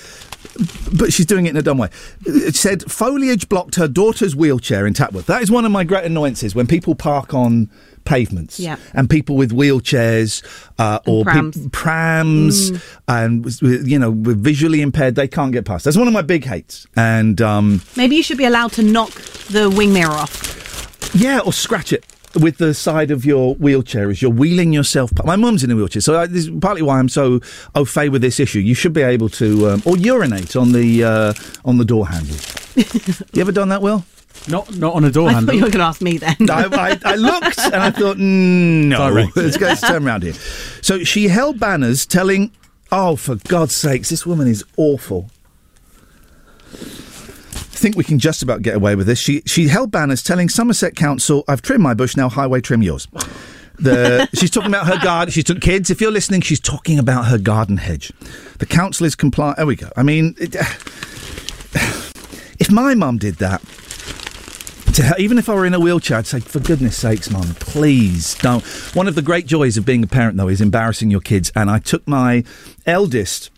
[0.97, 1.89] but she's doing it in a dumb way.
[2.25, 5.25] It said foliage blocked her daughter's wheelchair in Tatworth.
[5.25, 7.69] That is one of my great annoyances when people park on
[8.07, 8.77] pavements Yeah.
[8.93, 10.41] and people with wheelchairs
[10.79, 11.67] uh, or prams.
[11.71, 12.81] prams Mm.
[13.07, 15.83] and you know with visually impaired they can't get past.
[15.85, 16.87] That's one of my big hates.
[16.95, 19.11] And um, Maybe you should be allowed to knock
[19.49, 21.11] the wing mirror off.
[21.13, 22.03] Yeah, or scratch it
[22.35, 25.11] with the side of your wheelchair as you're wheeling yourself.
[25.23, 27.39] My mum's in a wheelchair, so I, this is partly why I'm so
[27.75, 28.59] au fait with this issue.
[28.59, 31.33] You should be able to, um, or urinate on the uh,
[31.65, 32.35] on the door handle.
[33.33, 34.03] you ever done that, Will?
[34.47, 35.53] Not not on a door I handle.
[35.53, 36.35] thought you were going to ask me then.
[36.49, 39.31] I, I, I looked and I thought, mm, no, Direct.
[39.37, 40.33] let's go let's turn around here.
[40.81, 42.51] So she held banners telling,
[42.91, 45.29] oh, for God's sakes, this woman is awful.
[46.73, 49.19] I think we can just about get away with this.
[49.19, 52.29] She she held banners telling Somerset Council, "I've trimmed my bush now.
[52.29, 53.07] Highway trim yours."
[53.79, 55.31] The, she's talking about her garden.
[55.31, 55.91] She's took kids.
[55.91, 58.11] If you're listening, she's talking about her garden hedge.
[58.57, 59.57] The council is compliant.
[59.57, 59.89] There we go.
[59.95, 60.55] I mean, it,
[62.59, 63.61] if my mum did that,
[64.97, 68.35] to even if I were in a wheelchair, I'd say, for goodness sakes, mum, please
[68.35, 68.63] don't.
[68.95, 71.51] One of the great joys of being a parent, though, is embarrassing your kids.
[71.55, 72.43] And I took my
[72.85, 73.51] eldest.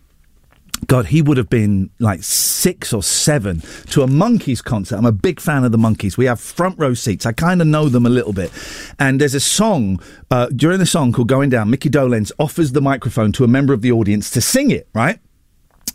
[0.86, 3.60] God, he would have been like six or seven
[3.90, 4.96] to a Monkees concert.
[4.96, 6.18] I'm a big fan of the Monkees.
[6.18, 7.24] We have front row seats.
[7.24, 8.50] I kind of know them a little bit.
[8.98, 11.70] And there's a song uh, during the song called Going Down.
[11.70, 15.18] Mickey Dolenz offers the microphone to a member of the audience to sing it, right?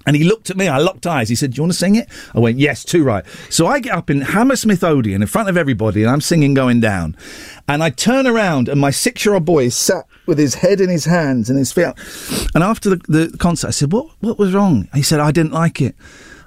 [0.08, 1.30] And he looked at me, I locked eyes.
[1.30, 2.08] He said, Do you want to sing it?
[2.34, 3.26] I went, Yes, too right.
[3.50, 6.80] So I get up in Hammersmith Odeon in front of everybody and I'm singing Going
[6.80, 7.16] Down.
[7.68, 10.80] And I turn around and my six year old boy is sat with his head
[10.82, 11.98] in his hands and his feet up.
[12.54, 14.88] And after the, the concert, I said, what, what was wrong?
[14.94, 15.96] He said, I didn't like it.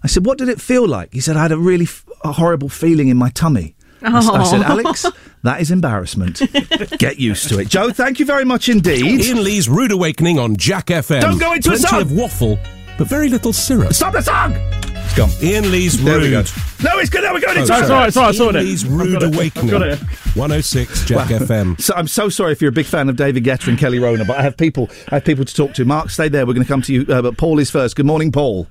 [0.05, 1.13] I said, What did it feel like?
[1.13, 3.75] He said, I had a really f- a horrible feeling in my tummy.
[4.01, 4.65] I said, Oh.
[4.65, 5.05] Alex,
[5.43, 6.41] that is embarrassment.
[6.99, 7.69] Get used to it.
[7.69, 9.01] Joe, thank you very much indeed.
[9.05, 11.21] Ian Lee's Rude Awakening on Jack FM.
[11.21, 12.01] Don't go into a Plenty song.
[12.03, 12.59] of waffle,
[12.99, 13.93] but very little syrup.
[13.95, 14.55] Stop the song!
[14.55, 15.31] It's gone.
[15.43, 16.47] Ian Lee's There we Rude.
[16.47, 16.53] go.
[16.85, 17.23] No, it's good.
[17.23, 17.87] Now we're going into Oh, it.
[17.87, 17.87] sorry.
[17.87, 18.71] it's all right, it's all right, I sorted Ian it.
[18.71, 19.27] Lee's I've Rude got it.
[19.29, 19.71] I've Awakening.
[19.71, 19.99] got it.
[20.37, 21.81] 106 Jack FM.
[21.81, 24.27] So I'm so sorry if you're a big fan of David Guetta and Kelly Rowland,
[24.29, 25.85] but I have people, I have people to talk to.
[25.87, 26.45] Mark, stay there.
[26.47, 27.97] We're going to come to you, uh, but Paul is first.
[27.97, 28.67] Good morning, Paul.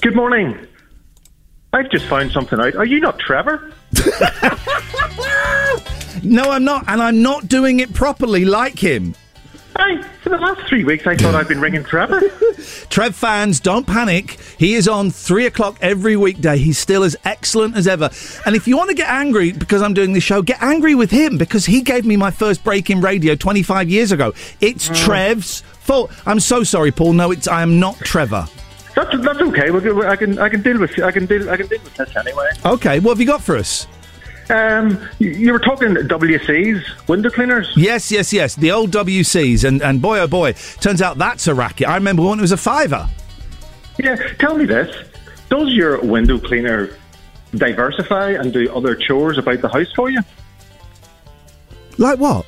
[0.00, 0.58] Good morning.
[1.72, 2.74] I've just found something out.
[2.76, 3.72] Are you not Trevor?
[6.22, 9.14] No, I'm not, and I'm not doing it properly like him.
[9.78, 12.20] Hey, for the last three weeks, I thought I'd been ringing Trevor.
[12.88, 14.38] Trev fans, don't panic.
[14.58, 16.56] He is on three o'clock every weekday.
[16.56, 18.08] He's still as excellent as ever.
[18.46, 21.10] And if you want to get angry because I'm doing this show, get angry with
[21.10, 24.32] him because he gave me my first break in radio 25 years ago.
[24.60, 24.96] It's mm.
[25.04, 26.10] Trev's fault.
[26.24, 27.12] I'm so sorry, Paul.
[27.12, 28.46] No, it's I am not Trevor.
[28.94, 29.70] That's that's okay.
[30.06, 32.48] I can I can deal with I can deal I can deal with this anyway.
[32.64, 33.86] Okay, what have you got for us?
[34.48, 37.72] Um, you, were talking WCs, window cleaners.
[37.76, 38.54] Yes, yes, yes.
[38.54, 41.88] The old WCs, and, and boy, oh boy, turns out that's a racket.
[41.88, 43.08] I remember when it was a fiver.
[43.98, 44.94] Yeah, tell me this.
[45.48, 46.96] Does your window cleaner
[47.54, 50.20] diversify and do other chores about the house for you?
[51.98, 52.46] Like what?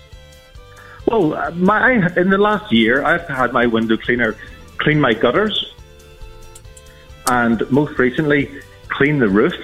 [1.07, 4.36] Well, uh, my in the last year, I've had my window cleaner
[4.76, 5.72] clean my gutters,
[7.28, 8.51] and most recently,
[8.88, 9.55] clean the roof.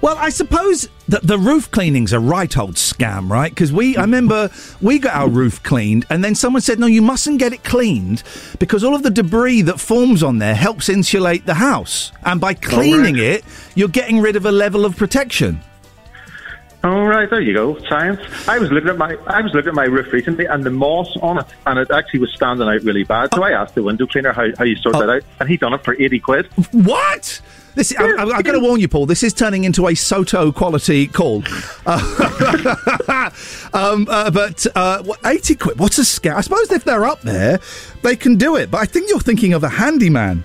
[0.00, 3.50] Well, I suppose that the roof cleaning's a right old scam, right?
[3.50, 4.50] Because we, I remember
[4.80, 8.22] we got our roof cleaned, and then someone said, "No, you mustn't get it cleaned
[8.58, 12.54] because all of the debris that forms on there helps insulate the house, and by
[12.54, 13.44] cleaning it,
[13.74, 15.60] you're getting rid of a level of protection."
[16.84, 18.20] All right, there you go, science.
[18.46, 21.16] I was looking at my I was looking at my roof recently, and the moss
[21.22, 23.32] on it, and it actually was standing out really bad.
[23.34, 25.72] So I asked the window cleaner how, how you sort that out, and he done
[25.72, 26.46] it for eighty quid.
[26.72, 27.40] What?
[27.74, 29.06] This, I, I, I've got to warn you, Paul.
[29.06, 31.42] This is turning into a Soto quality call.
[31.86, 33.30] Uh,
[33.72, 35.78] um, uh, but uh, what, eighty quid.
[35.78, 36.36] What's a scam?
[36.36, 37.60] I suppose if they're up there,
[38.02, 38.70] they can do it.
[38.70, 40.44] But I think you're thinking of a handyman.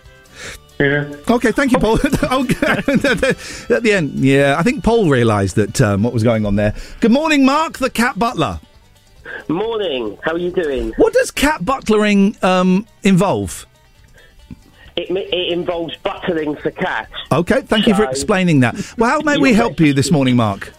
[0.79, 1.13] Yeah.
[1.29, 1.95] Okay, thank you, Paul.
[2.31, 2.67] okay.
[2.77, 6.73] At the end, yeah, I think Paul realised that um, what was going on there.
[7.01, 8.61] Good morning, Mark, the cat butler.
[9.49, 10.17] Morning.
[10.23, 10.93] How are you doing?
[10.95, 13.65] What does cat butlering um, involve?
[14.95, 17.11] It, it involves buttering for cats.
[17.29, 18.75] Okay, thank you for explaining that.
[18.97, 20.73] Well, how may we help you this morning, Mark?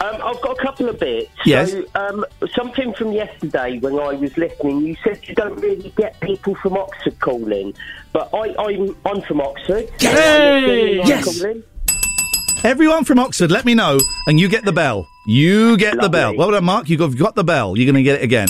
[0.00, 1.30] Um, I've got a couple of bits.
[1.44, 1.70] Yes.
[1.70, 2.24] So, um,
[2.54, 6.76] something from yesterday when I was listening, you said you don't really get people from
[6.76, 7.72] Oxford calling,
[8.12, 9.88] but I, I'm I'm from Oxford.
[10.00, 10.18] Yes.
[10.40, 12.64] I'm listening, I'm Yes.
[12.64, 13.98] Everyone from Oxford, let me know,
[14.28, 15.08] and you get the bell.
[15.26, 16.36] You get the bell.
[16.36, 16.88] Well done, Mark.
[16.88, 17.76] You got, you've got the bell.
[17.76, 18.46] You're going to get it again.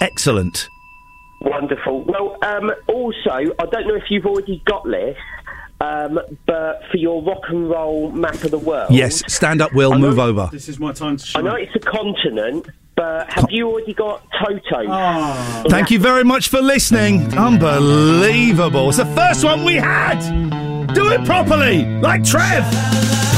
[0.00, 0.68] Excellent.
[1.42, 2.04] Wonderful.
[2.04, 5.16] Well, um, also, I don't know if you've already got this,
[5.80, 8.92] um, but for your rock and roll map of the world.
[8.92, 9.92] Yes, stand up, Will.
[9.92, 10.48] I know- Move over.
[10.52, 11.38] This is my time to show.
[11.38, 12.66] I know it's a continent,
[13.00, 14.84] but have you already got Toto?
[14.90, 15.62] Ah.
[15.70, 17.32] Thank you very much for listening.
[17.32, 18.90] Unbelievable.
[18.90, 20.20] It's the first one we had.
[20.92, 23.29] Do it properly, like Trev.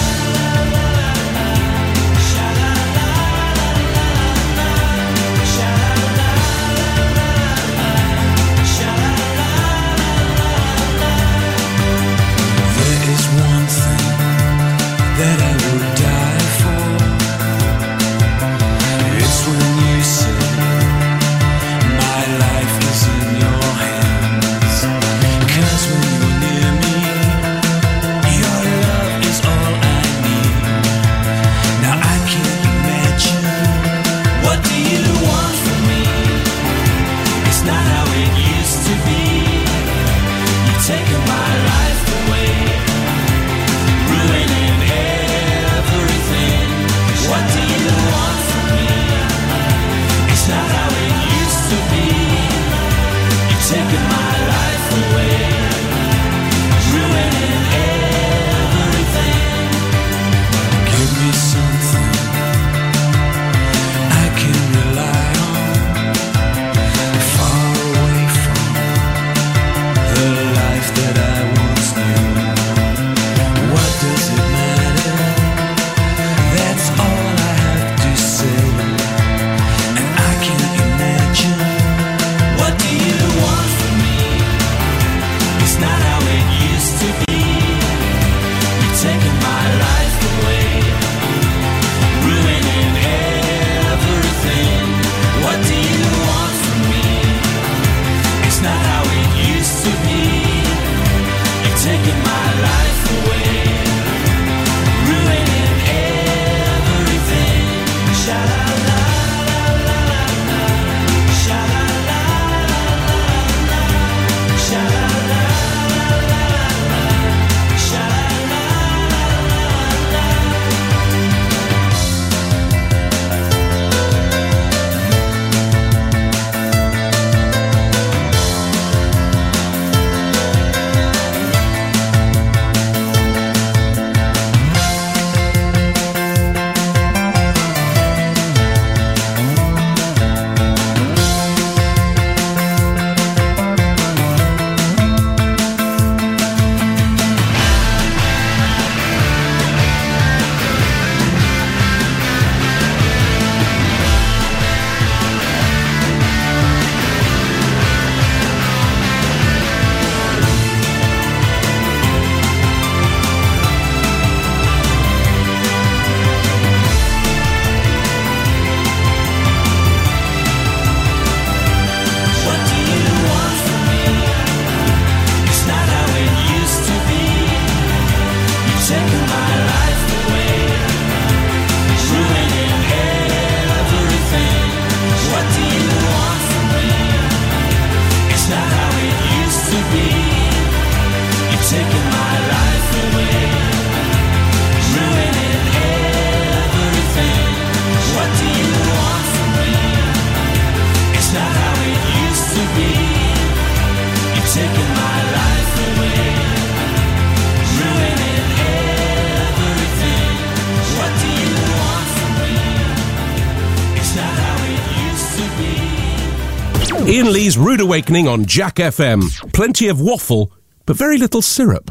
[217.93, 219.20] Awakening on Jack FM.
[219.53, 220.51] Plenty of waffle,
[220.86, 221.90] but very little syrup.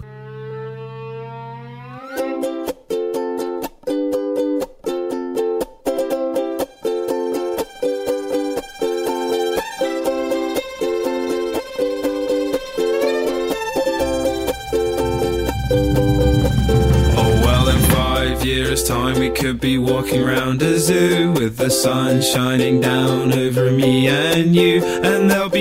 [17.16, 17.42] Oh
[18.88, 23.01] time, we could be walking around a zoo with the sun shining down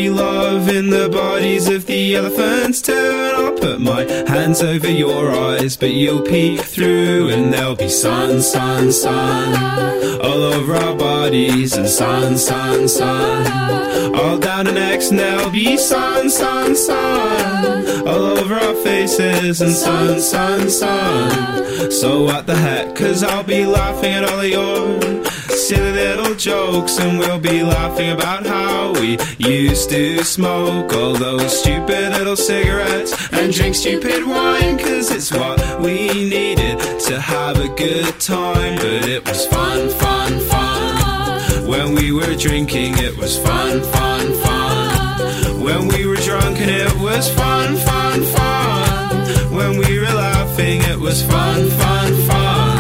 [0.09, 2.89] Love in the bodies of the elephants.
[2.89, 7.29] And I'll put my hands over your eyes, but you'll peek through.
[7.31, 11.77] And there'll be sun, sun, sun all over our bodies.
[11.77, 15.11] And sun, sun, sun all down our necks.
[15.11, 19.61] And there'll be sun, sun, sun all over our faces.
[19.61, 21.91] And sun, sun, sun.
[21.91, 22.95] So what the heck?
[22.95, 25.30] Cause I'll be laughing at all of your
[25.71, 26.99] silly little jokes.
[26.99, 33.13] And we'll be laughing about how we used to smoke all those stupid little cigarettes
[33.33, 34.79] and drink stupid wine.
[34.79, 35.97] Cause it's what we
[36.37, 38.77] needed to have a good time.
[38.79, 41.69] But it was fun, fun, fun.
[41.69, 45.63] When we were drinking, it was fun, fun, fun.
[45.67, 49.55] When we were drunk and it was fun, fun, fun.
[49.59, 52.71] When we were laughing, it was fun, fun, fun.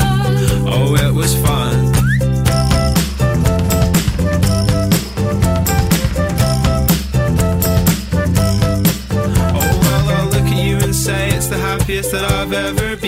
[0.75, 1.60] Oh, it was fun.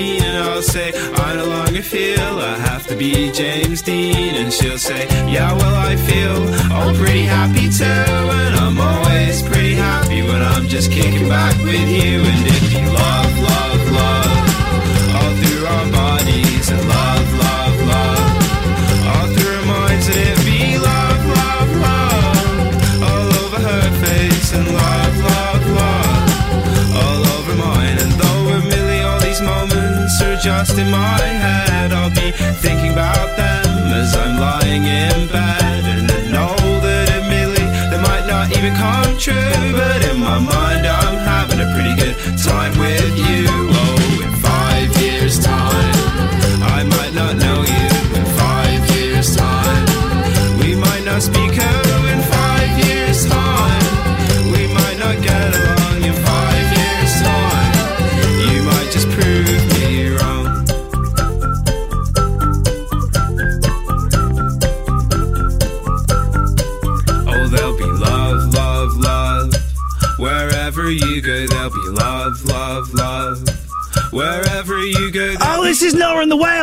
[0.02, 0.22] Been.
[0.22, 0.92] And I'll say,
[1.26, 4.34] I no longer feel I have to be James Dean.
[4.40, 6.38] And she'll say, Yeah, well, I feel
[6.72, 8.02] all pretty happy too.
[8.42, 12.14] And I'm always pretty happy when I'm just kicking back with you.
[12.30, 13.71] And be love, love, love,
[30.64, 31.51] just in my head,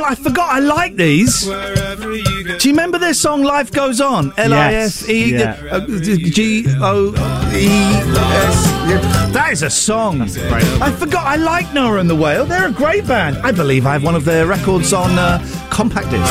[0.10, 1.45] I forgot I like these.
[1.45, 2.57] wherever you go.
[2.57, 4.34] Do you remember their song "Life Goes On"?
[4.38, 5.55] L I F E yeah.
[5.72, 7.10] uh, G O
[7.53, 9.34] E S.
[9.34, 10.22] That is a song.
[10.24, 11.28] I forgot.
[11.28, 12.45] I like Noah and the Whale.
[12.45, 13.38] They're a great band.
[13.38, 15.38] I believe I have one of their records on uh,
[15.70, 16.24] compact disc.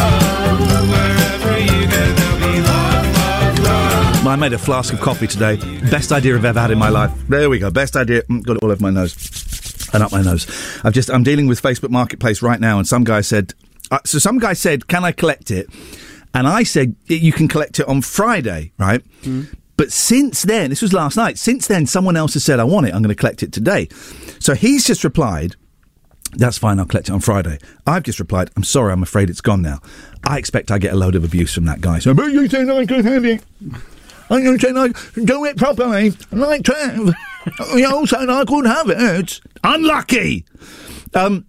[4.26, 5.56] I made a flask of coffee today.
[5.90, 7.12] Best idea I've ever had in my life.
[7.28, 7.70] There we go.
[7.70, 8.22] Best idea.
[8.24, 9.14] Mm, Got it all over my nose
[9.94, 10.46] and up my nose.
[10.84, 11.10] I've just.
[11.10, 13.54] I'm dealing with Facebook Marketplace right now, and some guy said.
[13.90, 15.68] Uh, so some guy said, "Can I collect it?"
[16.34, 19.02] And I said, "You can collect it on Friday, right?"
[19.76, 21.38] But since then, this was last night.
[21.38, 22.94] Since then, someone else has said, "I want it.
[22.94, 23.88] I'm going to collect it today."
[24.38, 25.56] So he's just replied.
[26.32, 26.78] That's fine.
[26.78, 27.58] I'll collect it on Friday.
[27.86, 28.50] I've just replied.
[28.54, 28.92] I'm sorry.
[28.92, 29.80] I'm afraid it's gone now.
[30.24, 32.00] I expect I get a load of abuse from that guy.
[32.00, 33.42] So, but you said I could have it.
[34.30, 34.88] I'm going to say I
[35.24, 36.12] do it properly.
[36.30, 36.68] Like.
[36.68, 38.98] You all I could have it.
[39.00, 40.44] It's unlucky.
[41.14, 41.46] Um,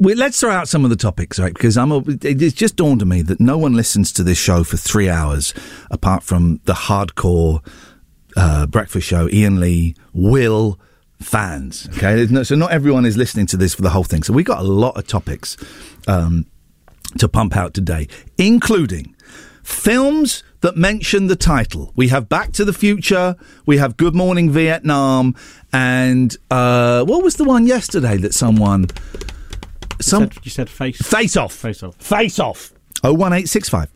[0.00, 1.52] we, let's throw out some of the topics, right?
[1.52, 1.92] Because I'm.
[1.92, 4.76] A, it- it's just dawned on me that no one listens to this show for
[4.76, 5.54] three hours,
[5.90, 7.64] apart from the hardcore
[8.36, 9.28] uh, breakfast show.
[9.28, 10.80] Ian Lee, Will
[11.20, 11.86] fans.
[11.96, 14.22] Okay, no- so not everyone is listening to this for the whole thing.
[14.22, 15.56] So we've got a lot of topics
[16.08, 16.46] um,
[17.18, 19.14] to pump out today, including
[19.62, 21.92] films that mention the title.
[21.94, 23.36] We have Back to the Future,
[23.66, 25.34] we have Good Morning Vietnam,
[25.72, 28.86] and uh, what was the one yesterday that someone
[30.00, 32.72] some you said face face off face off face off
[33.02, 33.90] 01865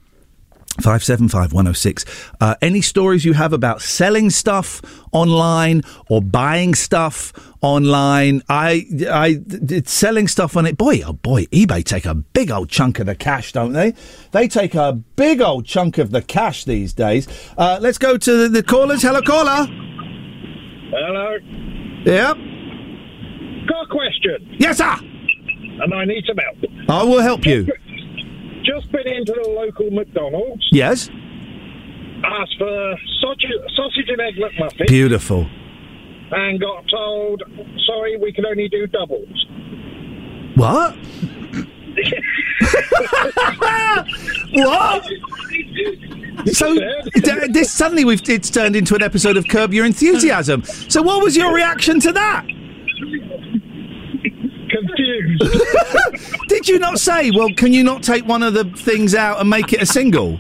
[0.81, 2.05] 575 106.
[2.41, 4.83] Uh, any stories you have about selling stuff
[5.13, 8.43] online or buying stuff online?
[8.49, 10.77] I, I, it's selling stuff on it.
[10.77, 13.95] Boy, oh boy, eBay take a big old chunk of the cash, don't they?
[14.33, 17.29] They take a big old chunk of the cash these days.
[17.57, 19.03] Uh, let's go to the, the callers.
[19.03, 19.67] Hello, caller.
[20.91, 21.37] Hello.
[22.05, 22.37] Yep.
[23.69, 24.57] Got a question.
[24.59, 24.97] Yes, sir.
[25.81, 26.59] And I need some help.
[26.89, 27.67] I will help you.
[28.65, 30.67] Just been into the local McDonald's.
[30.73, 31.11] Yes.
[32.25, 34.87] asked for sausage, sausage and egg McMuffin.
[34.87, 35.47] Beautiful.
[36.31, 37.43] And got told,
[37.87, 39.47] sorry, we can only do doubles.
[40.55, 40.95] What?
[44.53, 45.05] what?
[46.53, 50.65] So d- this suddenly we've it's turned into an episode of Curb Your Enthusiasm.
[50.65, 52.47] So what was your reaction to that?
[54.87, 56.49] Confused.
[56.49, 59.49] Did you not say, well, can you not take one of the things out and
[59.49, 60.39] make it a single?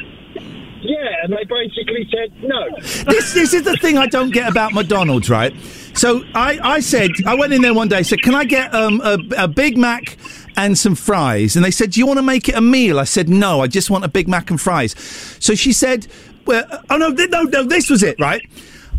[0.84, 2.68] Yeah, and they basically said no.
[3.11, 5.57] this this is the thing I don't get about McDonald's, right?
[5.95, 8.03] So I, I said I went in there one day.
[8.03, 10.18] Said, "Can I get um, a, a Big Mac
[10.59, 13.05] and some fries?" And they said, "Do you want to make it a meal?" I
[13.05, 14.95] said, "No, I just want a Big Mac and fries."
[15.40, 16.07] So she said,
[16.45, 18.42] well, "Oh no, th- no, no, this was it, right?"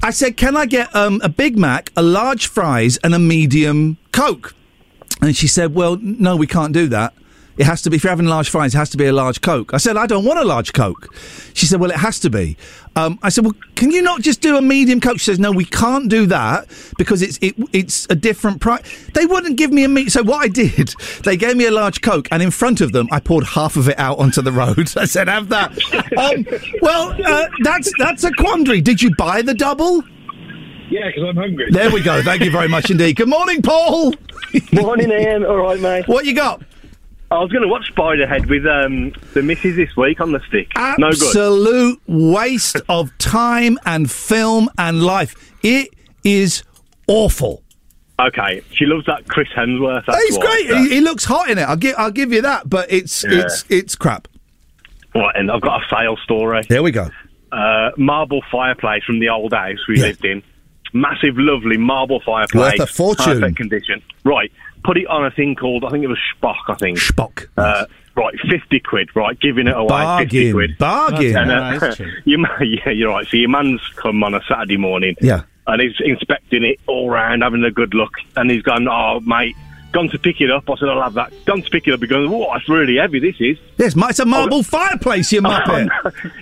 [0.01, 3.97] I said, "Can I get um, a Big Mac, a large fries, and a medium
[4.11, 4.55] Coke?"
[5.25, 7.13] And she said, Well, no, we can't do that.
[7.57, 9.39] It has to be, if you're having large fries, it has to be a large
[9.39, 9.73] Coke.
[9.73, 11.15] I said, I don't want a large Coke.
[11.53, 12.57] She said, Well, it has to be.
[12.97, 15.19] Um, I said, Well, can you not just do a medium Coke?
[15.19, 16.67] She says, No, we can't do that
[16.97, 19.09] because it's it, it's a different price.
[19.13, 20.11] They wouldn't give me a meat.
[20.11, 23.07] So what I did, they gave me a large Coke, and in front of them,
[23.11, 24.91] I poured half of it out onto the road.
[24.97, 25.71] I said, Have that.
[26.17, 26.45] Um,
[26.81, 28.81] well, uh, that's, that's a quandary.
[28.81, 30.03] Did you buy the double?
[30.89, 31.71] Yeah, because I'm hungry.
[31.71, 32.21] There we go.
[32.21, 33.15] Thank you very much indeed.
[33.15, 34.13] Good morning, Paul.
[34.71, 35.45] Morning, Ian.
[35.45, 36.07] All right, mate.
[36.07, 36.61] What you got?
[37.31, 40.69] I was going to watch Spiderhead with um, the missus this week on the stick.
[40.99, 41.13] No good.
[41.23, 45.53] Absolute waste of time and film and life.
[45.63, 45.89] It
[46.23, 46.63] is
[47.07, 47.63] awful.
[48.19, 50.05] Okay, she loves that Chris Hemsworth.
[50.05, 50.45] That's He's why.
[50.67, 50.77] great.
[50.77, 51.63] He, he looks hot in it.
[51.63, 52.69] I'll give I'll give you that.
[52.69, 53.39] But it's Yeah.
[53.41, 54.27] it's it's crap.
[55.13, 56.61] Right, and I've got a fail story.
[56.69, 57.09] There we go.
[57.51, 60.03] Uh, marble fireplace from the old house we Yeah.
[60.07, 60.43] lived in.
[60.95, 62.79] Massive, lovely marble fireplace.
[62.79, 63.39] Worth a fortune.
[63.41, 64.01] Perfect condition.
[64.23, 64.51] Right,
[64.85, 66.97] put it on a thing called, I think it was Spock, I think.
[66.97, 67.47] Spock.
[67.57, 67.85] Uh,
[68.15, 69.89] right, 50 quid, right, giving it away.
[69.89, 70.53] 50 Bargain.
[70.53, 70.77] quid.
[70.77, 71.35] Bargain.
[71.37, 72.07] And, uh, that's cheap.
[72.25, 73.27] your ma- yeah, you're right.
[73.27, 75.15] So your man's come on a Saturday morning.
[75.21, 75.43] Yeah.
[75.67, 78.13] And he's inspecting it all round, having a good look.
[78.37, 79.55] And he's gone, oh, mate,
[79.95, 80.69] gone to pick it up.
[80.69, 81.31] I said, I'll have that.
[81.45, 82.01] Gone to pick it up.
[82.01, 83.57] He goes, oh, it's really heavy, this is.
[83.77, 85.31] Yes, ma- it's a marble fireplace.
[85.31, 85.89] You muppet.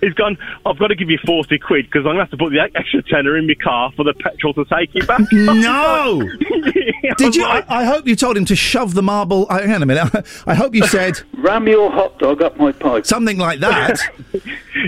[0.02, 2.38] He's gone, I've got to give you 40 quid because I'm going to have to
[2.38, 5.22] put the extra tenner in my car for the petrol to take you back.
[5.32, 6.28] No.
[7.18, 7.46] Did you?
[7.46, 9.46] I, I hope you told him to shove the marble.
[9.50, 10.26] uh, Hang on a minute.
[10.48, 13.06] I hope you said Ram your hot dog up my pipe.
[13.06, 14.00] Something like that.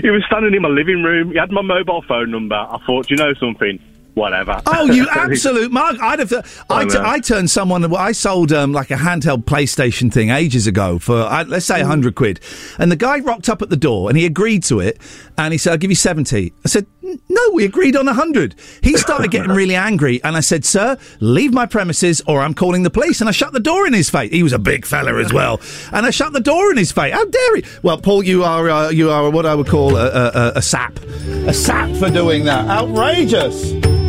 [0.02, 1.30] he was standing in my living room.
[1.32, 2.56] He had my mobile phone number.
[2.56, 3.78] I thought, you know something?
[4.16, 4.62] Whatever.
[4.64, 6.00] Oh, you absolute Mark!
[6.00, 6.32] I'd have.
[6.70, 6.96] I, I t-.
[6.98, 7.94] I turned someone.
[7.94, 12.14] I sold um, like a handheld PlayStation thing ages ago for uh, let's say hundred
[12.14, 12.40] quid,
[12.78, 14.98] and the guy rocked up at the door and he agreed to it,
[15.36, 16.50] and he said, "I'll give you 70.
[16.64, 18.54] I said, "No, we agreed on hundred.
[18.80, 22.84] He started getting really angry, and I said, "Sir, leave my premises, or I'm calling
[22.84, 24.32] the police." And I shut the door in his face.
[24.32, 25.60] He was a big fella as well,
[25.92, 27.12] and I shut the door in his face.
[27.12, 27.64] How dare he?
[27.82, 30.62] Well, Paul, you are uh, you are what I would call a, a, a, a
[30.62, 32.66] sap, a sap for doing that.
[32.66, 34.05] Outrageous.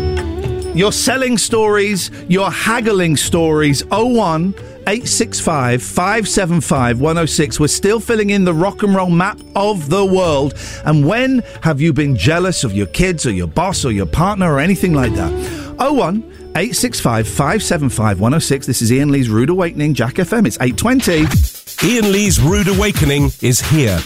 [0.78, 3.84] You're selling stories, you're haggling stories.
[3.86, 4.54] 01
[4.86, 7.60] 865 575 106.
[7.60, 10.54] We're still filling in the rock and roll map of the world.
[10.86, 14.54] And when have you been jealous of your kids or your boss or your partner
[14.54, 15.32] or anything like that?
[15.80, 16.18] 01
[16.56, 18.68] 865 575 106.
[18.68, 20.46] This is Ian Lee's Rude Awakening, Jack FM.
[20.46, 21.88] It's 820.
[21.88, 24.00] Ian Lee's Rude Awakening is here.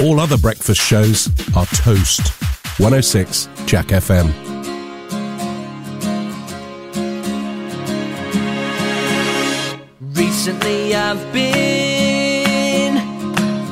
[0.00, 2.28] All other breakfast shows are toast.
[2.78, 4.47] 106 Jack FM.
[10.48, 12.96] Recently I've been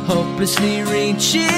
[0.04, 1.48] hopelessly reaching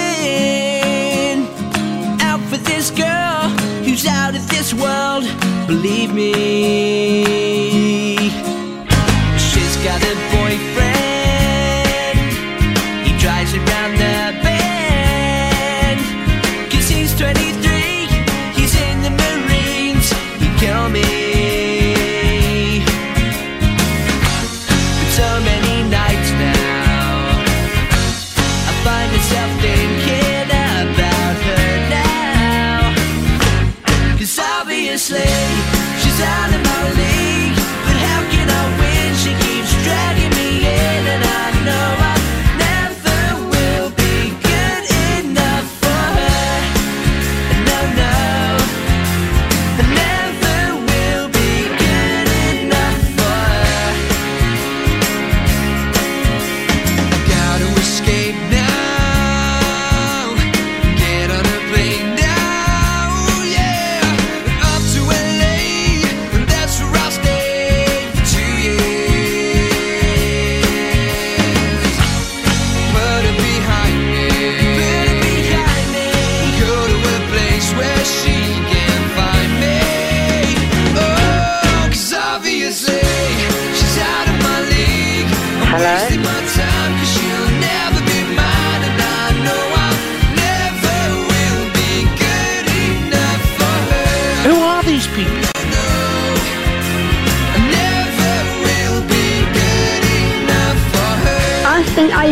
[2.23, 3.49] out for this girl
[3.83, 5.25] who's out of this world.
[5.67, 7.15] Believe me,
[9.37, 10.38] she's got a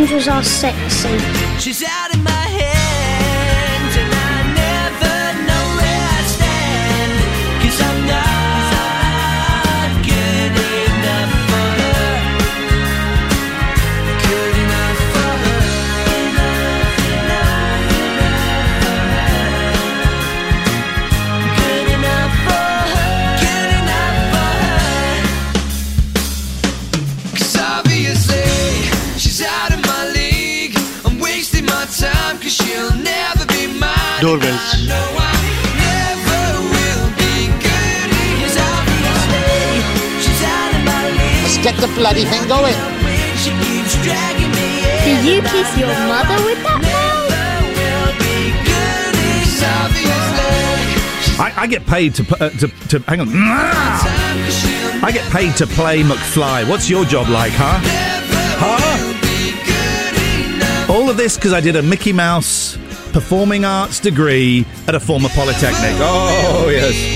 [0.06, 1.18] think angels are sexy.
[1.58, 2.05] She's out
[41.66, 42.78] get the bloody thing going.
[43.42, 45.02] She keeps dragging me in.
[45.04, 47.16] Did you kiss your mother with that mouth?
[51.38, 53.28] I, I get paid to, uh, to to hang on.
[53.30, 56.68] I get paid to play McFly.
[56.68, 57.80] What's your job like, huh?
[58.62, 59.12] Huh?
[60.90, 62.78] All of this because I did a Mickey Mouse
[63.12, 65.96] performing arts degree at a former polytechnic.
[65.98, 67.15] Oh yes.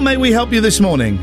[0.00, 1.18] May we help you this morning?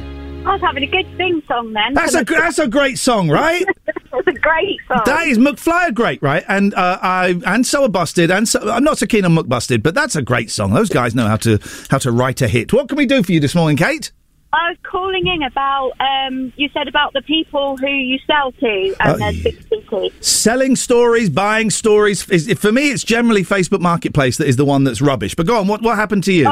[0.45, 1.93] I was having a good sing song then.
[1.93, 3.65] That's a gr- that's a great song, right?
[4.13, 5.01] It's a great song.
[5.05, 6.43] That is McFly are great, right?
[6.47, 9.83] And uh, I and so are Busted, and so I'm not so keen on McBusted,
[9.83, 10.73] but that's a great song.
[10.73, 11.59] Those guys know how to
[11.91, 12.73] how to write a hit.
[12.73, 14.11] What can we do for you this morning, Kate?
[14.53, 18.95] I was calling in about um, you said about the people who you sell to
[19.01, 22.27] and Oh, their sixty Selling stories, buying stories.
[22.29, 25.35] Is, for me, it's generally Facebook Marketplace that is the one that's rubbish.
[25.35, 26.45] But go on, what what happened to you?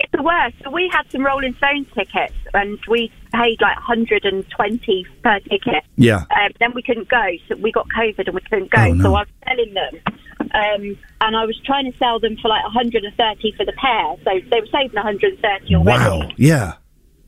[0.00, 0.56] It's the worst.
[0.64, 5.84] So we had some Rolling Stones tickets, and we paid like 120 per ticket.
[5.96, 6.24] Yeah.
[6.36, 8.82] Um, then we couldn't go, so we got COVID and we couldn't go.
[8.82, 9.02] Oh, no.
[9.02, 10.00] So I was selling them,
[10.40, 14.16] um, and I was trying to sell them for like 130 for the pair.
[14.24, 15.84] So they were saving 130 already.
[15.84, 16.28] Wow.
[16.36, 16.74] Yeah.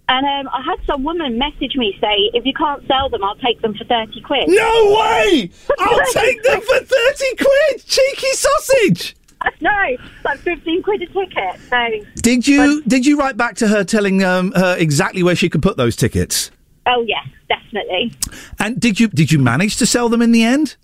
[0.08, 3.36] And um, I had some woman message me say, if you can't sell them, I'll
[3.36, 4.48] take them for 30 quid.
[4.48, 5.50] No way!
[5.78, 7.86] I'll take them for 30 quid!
[7.86, 9.16] Cheeky sausage!
[9.60, 11.60] No, it's like 15 quid a ticket.
[11.68, 15.48] So, Did you did you write back to her telling um, her exactly where she
[15.48, 16.50] could put those tickets?
[16.86, 18.12] oh, yes, definitely.
[18.58, 20.76] And did you did you manage to sell them in the end?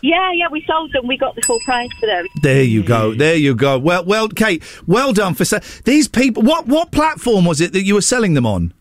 [0.00, 1.06] Yeah, yeah, we sold them.
[1.08, 2.26] We got the full price for them.
[2.42, 3.14] There you go.
[3.14, 3.78] There you go.
[3.78, 6.42] Well, well, Kate, well done for se- these people.
[6.42, 8.72] What what platform was it that you were selling them on?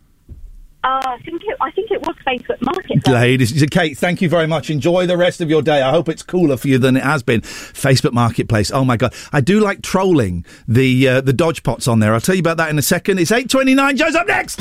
[0.83, 3.07] Uh, I think it, I think it was Facebook Marketplace.
[3.13, 4.69] Ladies, Kate, thank you very much.
[4.69, 5.81] Enjoy the rest of your day.
[5.81, 7.41] I hope it's cooler for you than it has been.
[7.41, 8.71] Facebook Marketplace.
[8.71, 12.13] Oh my God, I do like trolling the uh, the dodge pots on there.
[12.13, 13.19] I'll tell you about that in a second.
[13.19, 13.97] It's eight twenty nine.
[13.97, 14.59] Joe's up next.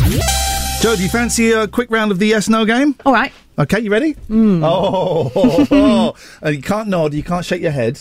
[0.82, 2.94] Joe, do you fancy a quick round of the yes no game?
[3.04, 3.32] All right.
[3.58, 4.16] Okay, you ready?
[4.30, 6.14] Oh, oh, oh.
[6.44, 7.14] Uh, you can't nod.
[7.14, 7.98] You can't shake your head,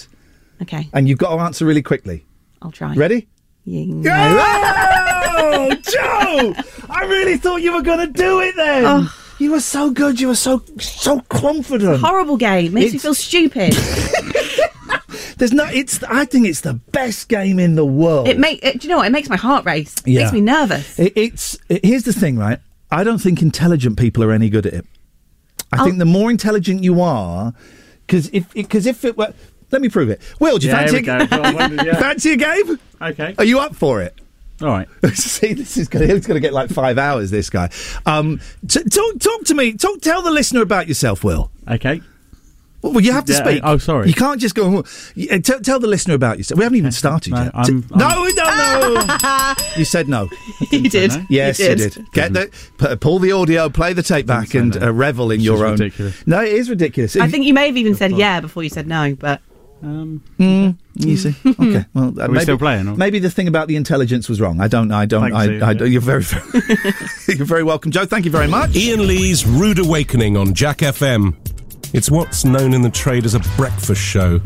[0.61, 2.25] Okay, and you've got to answer really quickly.
[2.61, 2.93] I'll try.
[2.95, 3.27] Ready?
[3.65, 4.91] Yeah.
[5.37, 6.53] Oh, Joe!
[6.89, 9.07] I really thought you were going to do it then.
[9.39, 10.19] You were so good.
[10.19, 11.99] You were so so confident.
[11.99, 12.73] Horrible game.
[12.73, 13.73] Makes me feel stupid.
[15.37, 15.65] There's no.
[15.65, 16.01] It's.
[16.03, 18.27] I think it's the best game in the world.
[18.27, 18.63] it make.
[18.63, 19.07] It, do you know what?
[19.07, 19.93] It makes my heart race.
[20.05, 20.21] It Yeah.
[20.21, 20.97] makes me nervous.
[20.97, 21.57] It, it's.
[21.67, 22.59] it- here's the thing, right?
[22.91, 24.85] I don't think intelligent people are any good at it.
[25.73, 25.85] I Oh.
[25.85, 27.53] think the more intelligent you are,
[28.07, 29.33] because if because if it were,
[29.71, 30.21] let me prove it.
[30.39, 31.03] Will, do you Yeah, fancy?
[31.03, 31.37] here we go.
[31.37, 31.95] Go on, yeah.
[31.99, 32.79] fancy a game?
[33.01, 33.35] Okay.
[33.37, 34.17] Are you up for it?
[34.61, 34.87] All right.
[35.13, 36.09] See, this is going.
[36.09, 37.29] He's going to get like five hours.
[37.31, 37.69] This guy.
[38.05, 39.73] Um, t- talk, talk to me.
[39.73, 41.51] Talk, tell the listener about yourself, Will.
[41.69, 42.01] Okay.
[42.81, 43.61] Well, well, you have to Yeah, speak.
[43.65, 44.07] oh, sorry.
[44.07, 44.83] You can't just go.
[45.15, 46.57] You- uh, Tell, tell the listener about yourself.
[46.59, 47.51] We haven't even started No, yet.
[47.55, 49.53] I'm- T- no, no, no.
[49.77, 50.29] you said no.
[50.71, 51.11] you did.
[51.29, 51.93] Yes, you you did.
[51.93, 52.11] did.
[52.13, 55.65] Get the p- pull the audio, play the tape back, and uh, revel in your
[55.65, 55.73] own.
[55.73, 56.25] ridiculous.
[56.27, 57.15] No, it is ridiculous.
[57.17, 59.41] I think you may have even said yeah before you said no, but
[59.83, 61.35] Um, Mm, you see.
[61.45, 61.85] Okay.
[61.93, 64.39] Well, uh, Are we maybe, still playing, or- Maybe the thing about the intelligence was
[64.41, 64.59] wrong.
[64.61, 64.91] I don't.
[64.91, 65.21] I don't.
[65.31, 65.83] Thanks, I, Ian, I, yeah.
[65.83, 66.23] You're very.
[67.27, 68.05] you're very welcome, Joe.
[68.05, 68.75] Thank you very much.
[68.75, 71.35] Ian Lee's Rude Awakening on Jack FM.
[71.93, 74.39] It's what's known in the trade as a breakfast show,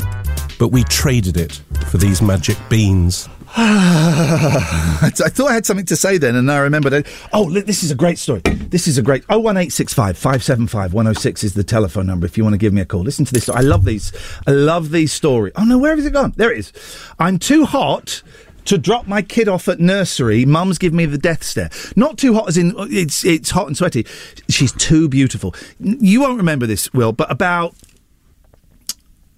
[0.60, 3.28] but we traded it for these magic beans.
[3.58, 6.94] I thought I had something to say then, and I remembered.
[6.94, 7.08] It.
[7.34, 8.42] Oh, this is a great story.
[8.42, 9.24] This is a great.
[9.28, 12.28] Oh one eight six five five seven five one zero six is the telephone number
[12.28, 13.02] if you want to give me a call.
[13.02, 13.50] Listen to this.
[13.50, 14.14] I love these.
[14.46, 15.54] I love these stories.
[15.56, 16.34] Oh no, where has it gone?
[16.36, 16.74] There it is.
[17.18, 18.22] I'm too hot.
[18.66, 21.72] To drop my kid off at nursery, mum's give me the death stare.
[21.96, 24.06] Not too hot as in oh, it's it's hot and sweaty.
[24.48, 25.56] She's too beautiful.
[25.80, 27.74] You won't remember this, Will, but about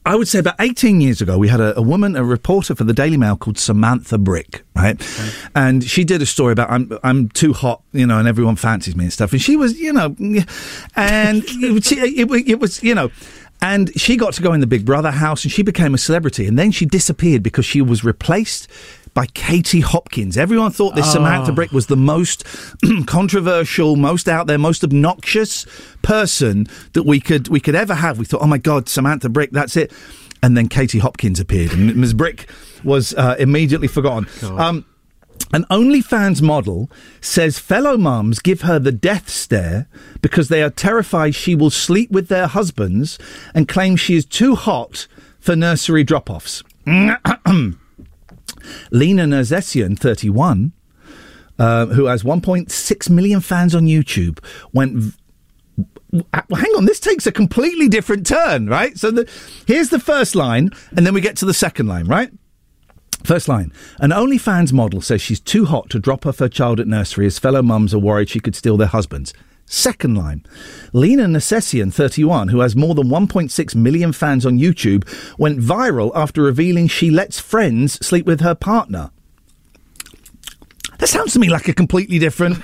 [0.04, 2.84] I would say about 18 years ago, we had a, a woman, a reporter for
[2.84, 4.98] the Daily Mail called Samantha Brick, right?
[4.98, 5.50] Mm.
[5.54, 8.96] And she did a story about I'm I'm too hot, you know, and everyone fancies
[8.96, 9.32] me and stuff.
[9.32, 10.16] And she was, you know,
[10.96, 13.12] and it, it, it was, you know,
[13.62, 16.48] and she got to go in the Big Brother house and she became a celebrity.
[16.48, 18.68] And then she disappeared because she was replaced
[19.14, 20.38] by Katie Hopkins.
[20.38, 21.14] Everyone thought this Oh.
[21.14, 22.46] Samantha Brick was the most
[23.08, 25.66] controversial, most out there, most obnoxious
[26.02, 28.18] person that we could we could ever have.
[28.18, 29.92] We thought, oh my God, Samantha Brick, that's it.
[30.44, 32.14] And then Katie Hopkins appeared, and Ms.
[32.16, 32.50] Brick
[32.84, 34.28] was uh, immediately forgotten.
[34.58, 34.86] Um,
[35.54, 36.90] an OnlyFans model
[37.20, 39.88] says fellow mums give her the death stare
[40.22, 43.20] because they are terrified she will sleep with their husbands
[43.54, 45.08] and claim she is too hot
[45.40, 46.64] for nursery drop offs.
[48.92, 50.72] Lena Nersesian, 31,
[51.60, 54.40] uh, who has 1.6 million fans on YouTube,
[54.74, 54.96] went.
[54.98, 55.18] v-
[56.34, 58.98] Hang on, this takes a completely different turn, right?
[58.98, 59.30] So the,
[59.66, 62.30] here's the first line, and then we get to the second line, right?
[63.24, 63.72] First line.
[64.00, 67.40] An OnlyFans model says she's too hot to drop off her child at nursery as
[67.40, 69.34] fellow mums are worried she could steal their husbands.
[69.66, 70.46] Second line.
[70.92, 75.08] Lena Nersesian, 31, who has more than 1.6 million fans on YouTube,
[75.38, 79.12] went viral after revealing she lets friends sleep with her partner.
[80.98, 82.58] That sounds to me like a completely different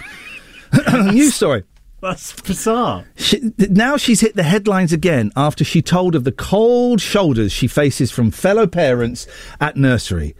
[0.94, 1.64] news story.
[2.02, 3.06] That's bizarre.
[3.16, 7.68] She, now she's hit the headlines again after she told of the cold shoulders she
[7.68, 9.26] faces from fellow parents
[9.60, 10.36] at nursery.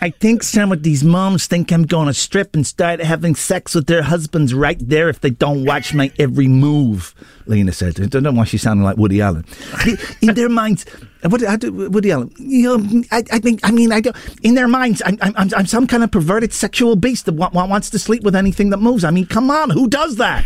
[0.00, 3.74] I think some of these moms think I'm going to strip and start having sex
[3.74, 7.14] with their husbands right there if they don't watch my every move,
[7.46, 7.98] Lena said.
[8.00, 9.46] I don't know why she's sounding like Woody Allen.
[10.20, 10.84] In their minds,
[11.22, 14.54] what, how do, Woody Allen, you know, I, I think, I mean, I don't, in
[14.54, 17.88] their minds, I'm, I'm, I'm- some kind of perverted sexual beast that wa- wa- wants
[17.90, 19.04] to sleep with anything that moves.
[19.04, 20.44] I mean, come on, who does that?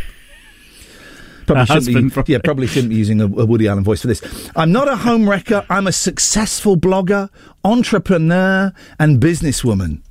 [1.47, 4.07] Probably shouldn't husband, be, yeah, probably shouldn't be using a, a Woody Allen voice for
[4.07, 4.21] this.
[4.55, 5.65] I'm not a home wrecker.
[5.71, 7.31] I'm a successful blogger,
[7.65, 10.03] entrepreneur, and businesswoman.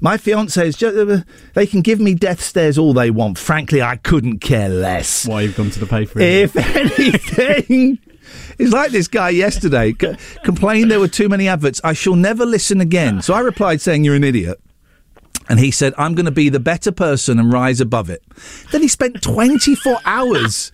[0.00, 1.18] My fiance is just, uh,
[1.54, 3.38] they can give me death stares all they want.
[3.38, 5.26] Frankly, I couldn't care less.
[5.26, 6.18] Why you've gone to the paper?
[6.20, 7.98] If anything,
[8.58, 11.80] it's like this guy yesterday c- complained there were too many adverts.
[11.84, 13.22] I shall never listen again.
[13.22, 14.60] So I replied saying you're an idiot.
[15.48, 18.22] And he said, I'm going to be the better person and rise above it.
[18.72, 20.72] Then he spent 24 hours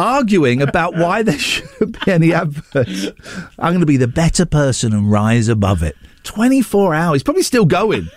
[0.00, 3.08] arguing about why there shouldn't be any adverts.
[3.58, 5.96] I'm going to be the better person and rise above it.
[6.24, 7.22] 24 hours.
[7.22, 8.08] Probably still going.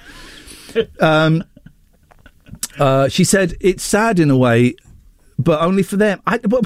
[1.00, 1.44] Um,
[2.80, 4.76] uh, she said, it's sad in a way,
[5.38, 6.22] but only for them.
[6.26, 6.66] I, but,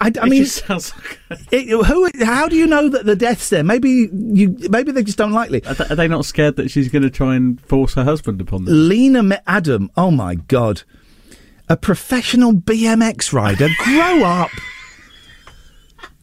[0.00, 0.46] I, I mean,
[1.50, 2.10] it, who?
[2.24, 3.64] How do you know that the death's there?
[3.64, 4.56] Maybe you.
[4.70, 5.66] Maybe they just don't like it.
[5.66, 8.64] Are, are they not scared that she's going to try and force her husband upon
[8.64, 8.88] them?
[8.88, 9.90] Lena met Adam.
[9.96, 10.82] Oh my god,
[11.68, 13.68] a professional BMX rider.
[13.78, 14.50] Grow up.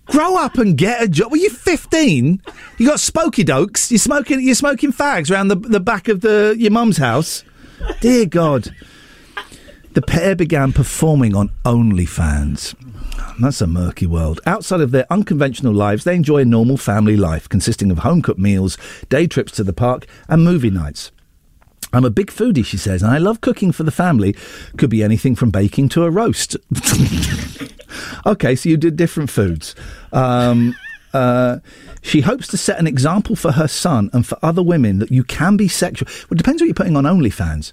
[0.08, 1.32] Grow up and get a job.
[1.32, 2.42] Were you fifteen?
[2.78, 3.90] You got spokey dokes.
[3.90, 4.40] You're smoking.
[4.42, 7.44] You're smoking fags around the the back of the your mum's house.
[8.02, 8.74] Dear God.
[9.94, 12.76] The pair began performing on OnlyFans.
[13.40, 14.42] That's a murky world.
[14.46, 18.40] Outside of their unconventional lives, they enjoy a normal family life consisting of home cooked
[18.40, 18.78] meals,
[19.08, 21.12] day trips to the park, and movie nights.
[21.96, 24.36] I'm a big foodie, she says, and I love cooking for the family.
[24.78, 26.58] Could be anything from baking to a roast.
[28.26, 29.76] okay, so you did different foods.
[30.12, 30.76] Um,
[31.14, 31.60] uh,
[32.02, 35.24] she hopes to set an example for her son and for other women that you
[35.24, 36.08] can be sexual.
[36.30, 37.72] Well, it depends what you're putting on OnlyFans.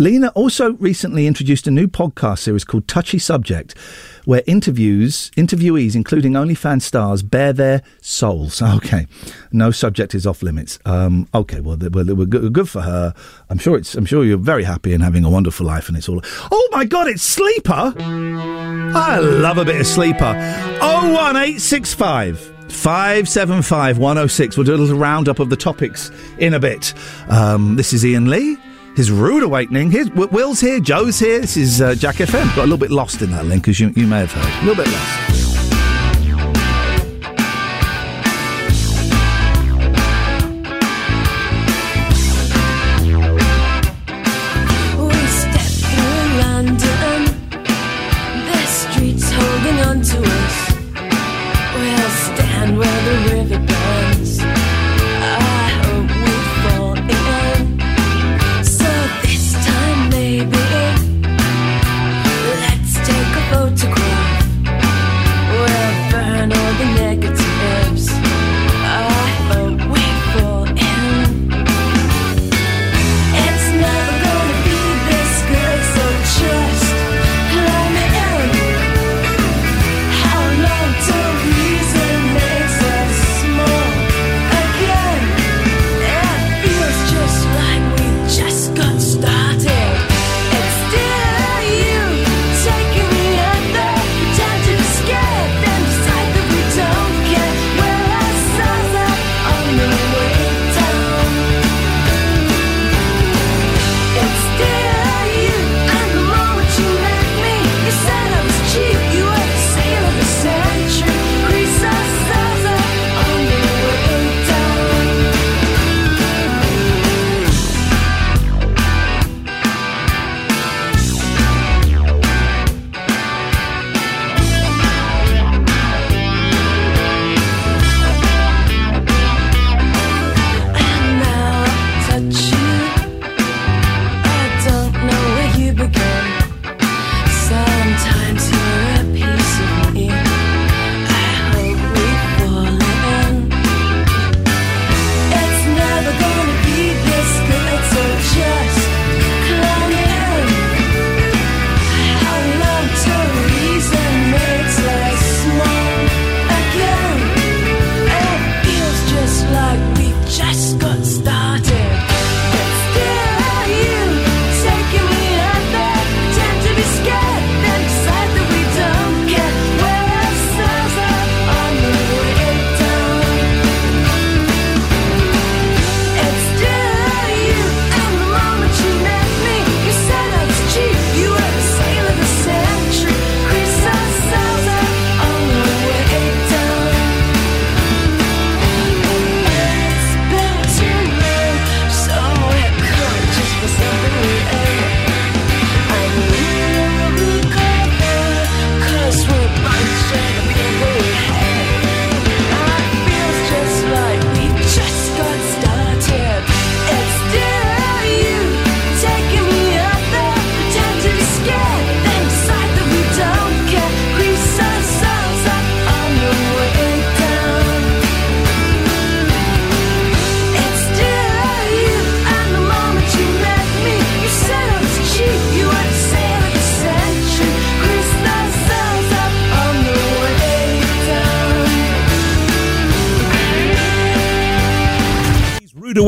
[0.00, 3.76] Lena also recently introduced a new podcast series called Touchy Subject,
[4.24, 8.62] where interviews interviewees, including OnlyFans stars, bare their souls.
[8.80, 9.06] Okay,
[9.52, 10.78] no subject is off limits.
[10.86, 13.12] Um, okay, well, well, were good, good for her.
[13.50, 13.94] I'm sure it's.
[13.94, 16.22] I'm sure you're very happy and having a wonderful life, and it's all.
[16.50, 17.92] Oh my God, it's Sleeper.
[17.98, 20.34] I love a bit of Sleeper.
[20.80, 22.38] Oh one eight six five.
[22.70, 24.56] 575 106.
[24.56, 26.94] We'll do a little roundup of the topics in a bit.
[27.28, 28.56] Um, this is Ian Lee.
[28.96, 29.90] His rude awakening.
[29.90, 30.80] Here's, Will's here.
[30.80, 31.40] Joe's here.
[31.40, 32.44] This is uh, Jack FM.
[32.56, 34.62] Got a little bit lost in that link, as you, you may have heard.
[34.62, 35.49] A little bit lost.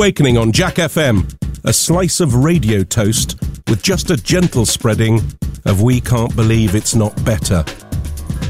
[0.03, 1.33] Awakening on Jack FM.
[1.63, 5.21] A slice of radio toast with just a gentle spreading
[5.65, 7.63] of We Can't Believe It's Not Better.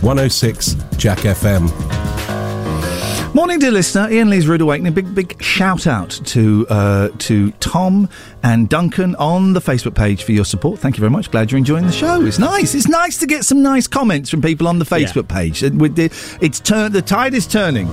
[0.00, 1.68] 106 Jack FM.
[3.34, 4.10] Morning, dear listener.
[4.10, 4.94] Ian Lee's Rude Awakening.
[4.94, 8.08] Big, big shout out to uh, to Tom
[8.42, 10.80] and Duncan on the Facebook page for your support.
[10.80, 11.30] Thank you very much.
[11.30, 12.24] Glad you're enjoying the show.
[12.24, 12.74] It's nice.
[12.74, 15.62] It's nice to get some nice comments from people on the Facebook page.
[15.62, 16.92] It- with It's turn.
[16.92, 17.90] The tide is turning.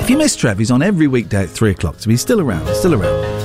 [0.00, 1.96] If you miss Trev, he's on every weekday at three o'clock.
[1.98, 2.66] So he's still around.
[2.74, 3.40] Still around.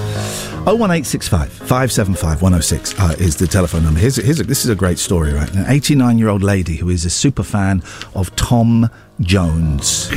[0.66, 4.00] 01865 575 106 uh, is the telephone number.
[4.00, 5.54] Here's, here's a, this is a great story, right?
[5.54, 7.84] An 89 year old lady who is a super fan
[8.16, 8.90] of Tom
[9.22, 10.10] Jones.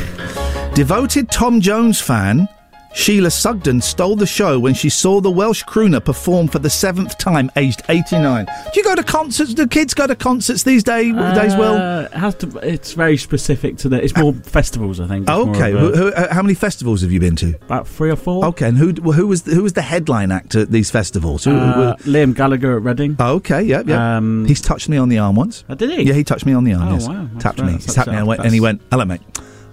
[0.73, 2.47] Devoted Tom Jones fan,
[2.93, 7.17] Sheila Sugden stole the show when she saw the Welsh crooner perform for the seventh
[7.17, 8.45] time, aged 89.
[8.45, 9.53] Do you go to concerts?
[9.53, 11.75] Do kids go to concerts these day, days, Will?
[11.75, 12.57] Uh, it has to.
[12.57, 14.03] It's very specific to the.
[14.03, 15.25] It's more festivals, I think.
[15.29, 15.71] Oh, okay.
[15.73, 17.55] of Who, who, uh, how many festivals have you been to?
[17.61, 18.43] About three or four.
[18.45, 21.43] Okay, and who who was the, who was the headline act at these festivals?
[21.43, 23.15] Who, Uh, Liam Gallagher at Reading.
[23.19, 24.17] Oh, okay, yeah, yeah.
[24.17, 25.63] Um, He's touched me on the arm once.
[25.69, 26.03] Oh, did he?
[26.03, 26.89] Yeah, he touched me on the arm.
[26.89, 27.07] Oh, yes.
[27.07, 27.77] wow, Tapped very- me.
[27.77, 29.21] He tapped me and, went, and he went, "Hello, mate."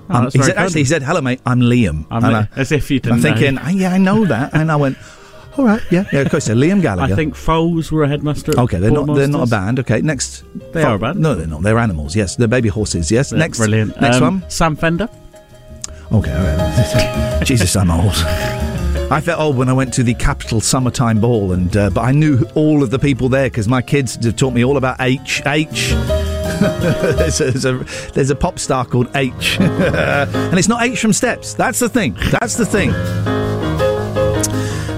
[0.08, 1.40] Oh, Um, he said, actually, he said, "Hello, mate.
[1.44, 3.28] I'm Liam." I'm I- as if you didn't know.
[3.30, 4.96] I'm thinking, "Ah, yeah, I know that, and I went,
[5.58, 7.12] "All right, yeah, yeah." Of course, so Liam Gallagher.
[7.12, 8.58] I think Foals were a headmaster.
[8.58, 9.06] Okay, they're not.
[9.14, 9.80] They're not a band.
[9.80, 10.44] Okay, next.
[10.72, 11.18] They are a band.
[11.18, 11.62] No, they're not.
[11.62, 12.14] They're animals.
[12.14, 13.10] Yes, they're baby horses.
[13.10, 13.32] Yes.
[13.32, 13.58] Next.
[13.58, 14.00] brilliant.
[14.00, 14.50] Next Um, one.
[14.50, 15.08] Sam Fender.
[16.12, 17.42] Okay, all right.
[17.44, 18.12] Jesus, I'm old.
[19.10, 22.12] I felt old when I went to the Capital Summertime Ball, and uh, but I
[22.12, 25.42] knew all of the people there because my kids had taught me all about Aitch
[25.46, 25.94] Aitch.
[26.60, 27.74] there's, a, there's, a,
[28.12, 31.54] there's a pop star called Aitch, and it's not H from Steps.
[31.54, 32.16] That's the thing.
[32.30, 32.92] That's the thing.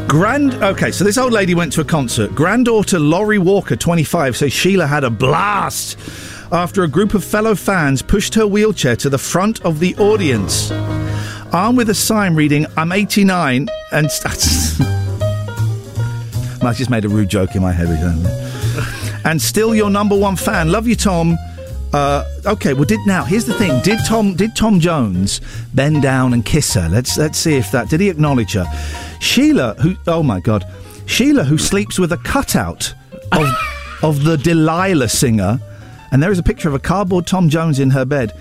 [0.06, 0.54] Grand.
[0.54, 2.34] Okay, so this old lady went to a concert.
[2.34, 5.98] Granddaughter Laurie Walker, 25, says Sheila had a blast
[6.52, 10.70] after a group of fellow fans pushed her wheelchair to the front of the audience,
[11.52, 14.06] armed with a sign reading "I'm 89" and.
[16.60, 17.88] I just made a rude joke in my head.
[19.28, 20.72] And still your number one fan.
[20.72, 21.36] Love you, Tom.
[21.92, 23.24] Uh, okay, well, did now?
[23.24, 25.42] Here's the thing: did Tom did Tom Jones
[25.74, 26.88] bend down and kiss her?
[26.88, 28.66] Let's let's see if that did he acknowledge her.
[29.20, 30.66] Sheila, who oh my god,
[31.04, 32.94] Sheila, who sleeps with a cutout
[33.32, 33.46] of
[34.02, 35.60] of the Delilah singer,
[36.10, 38.32] and there is a picture of a cardboard Tom Jones in her bed,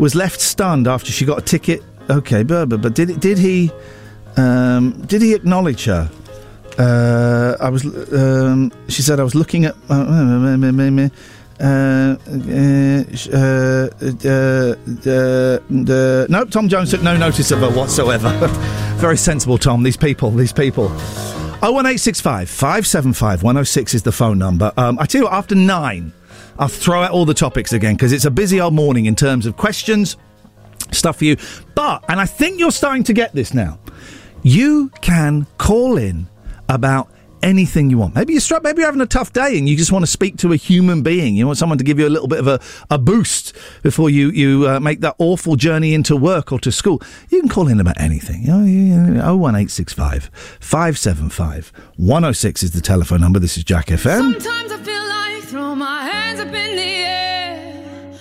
[0.00, 1.82] was left stunned after she got a ticket.
[2.10, 3.70] Okay, but but, but did did he
[4.36, 6.10] um, did he acknowledge her?
[6.78, 7.84] Uh, I was.
[8.12, 9.74] Um, she said I was looking at.
[9.90, 10.06] Uh, uh,
[11.60, 12.14] uh,
[13.32, 13.88] uh,
[14.24, 14.74] uh,
[15.06, 15.58] uh,
[15.92, 18.30] uh, no, Tom Jones took no notice of her whatsoever.
[18.98, 19.82] Very sensible, Tom.
[19.82, 20.88] These people, these people.
[21.60, 24.72] 01865 575 106 is the phone number.
[24.76, 26.12] Um, I tell you what, after nine,
[26.60, 29.44] I'll throw out all the topics again because it's a busy old morning in terms
[29.44, 30.16] of questions,
[30.92, 31.36] stuff for you.
[31.74, 33.80] But, and I think you're starting to get this now,
[34.44, 36.28] you can call in
[36.68, 38.16] about anything you want.
[38.16, 40.38] Maybe you're struck, maybe you're having a tough day and you just want to speak
[40.38, 41.36] to a human being.
[41.36, 42.58] You want someone to give you a little bit of a,
[42.90, 43.54] a boost
[43.84, 47.00] before you, you uh, make that awful journey into work or to school.
[47.30, 48.42] You can call in about anything.
[48.42, 53.38] You know, you- you- 01865 575 106 is the telephone number.
[53.38, 54.18] This is Jack FM.
[54.42, 58.12] Sometimes I feel like throw my hands up in the air.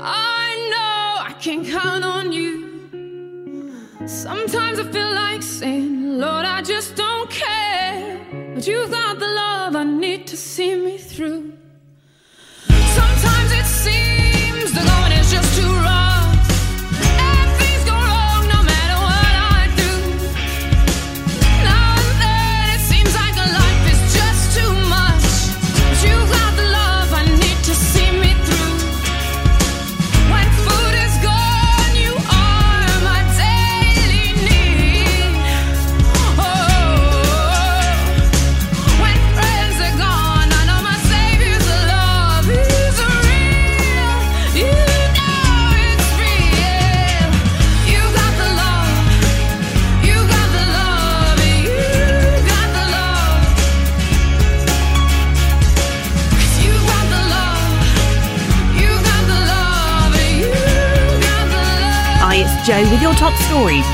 [0.00, 3.70] I know I can count on you.
[4.06, 7.11] Sometimes I feel like saying, Lord, I just don't.
[8.62, 11.41] But you've got the love I need to see me through.
[63.32, 63.91] Top stories.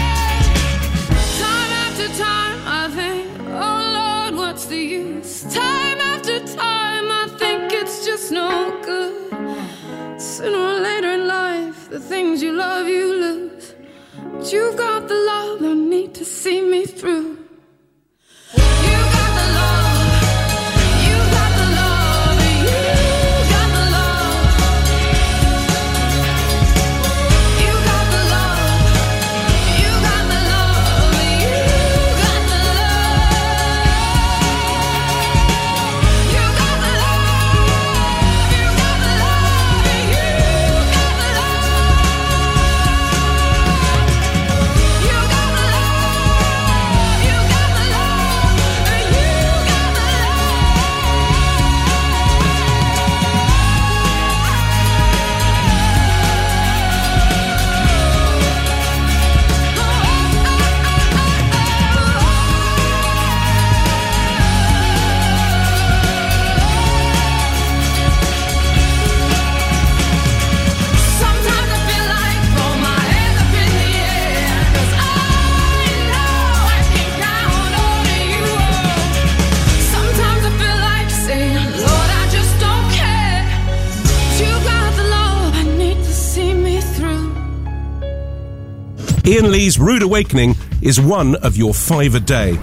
[89.39, 92.59] Ian Lee's Rude Awakening is one of your five a day.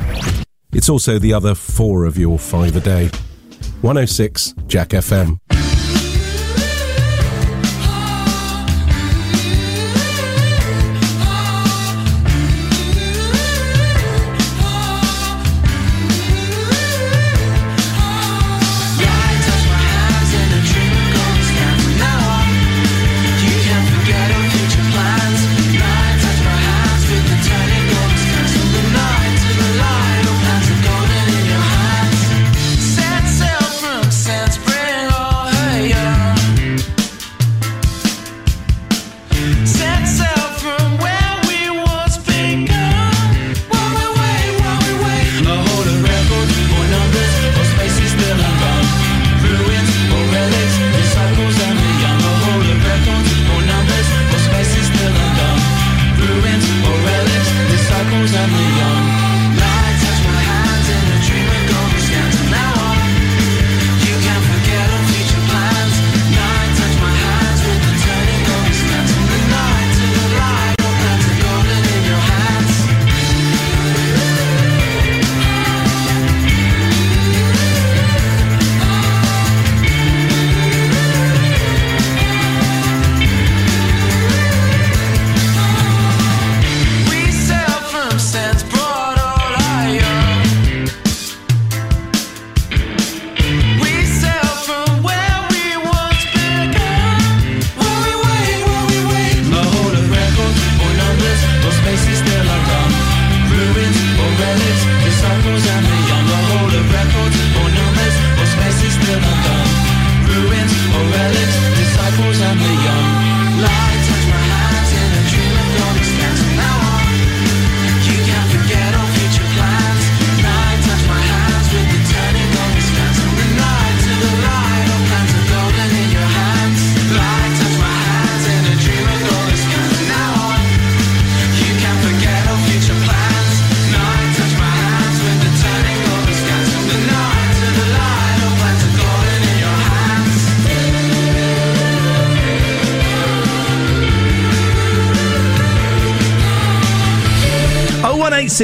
[0.73, 3.05] It's also the other four of your five a day.
[3.79, 5.39] 106 Jack FM.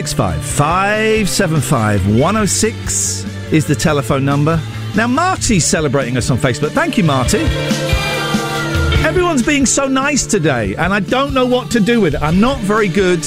[0.08, 4.60] 665 575 106 is the telephone number.
[4.96, 6.72] Now, Marty's celebrating us on Facebook.
[6.72, 7.42] Thank you, Marty.
[9.06, 12.22] Everyone's being so nice today, and I don't know what to do with it.
[12.24, 13.24] I'm not very good.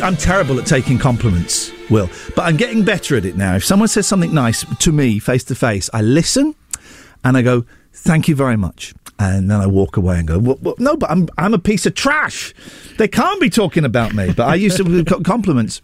[0.00, 3.56] I'm terrible at taking compliments, Will, but I'm getting better at it now.
[3.56, 6.54] If someone says something nice to me face to face, I listen
[7.24, 10.58] and I go, Thank you very much and then I walk away and go, well,
[10.62, 12.54] well, "No, but I'm I'm a piece of trash.
[12.98, 15.82] They can't be talking about me." But I used to co- compliments.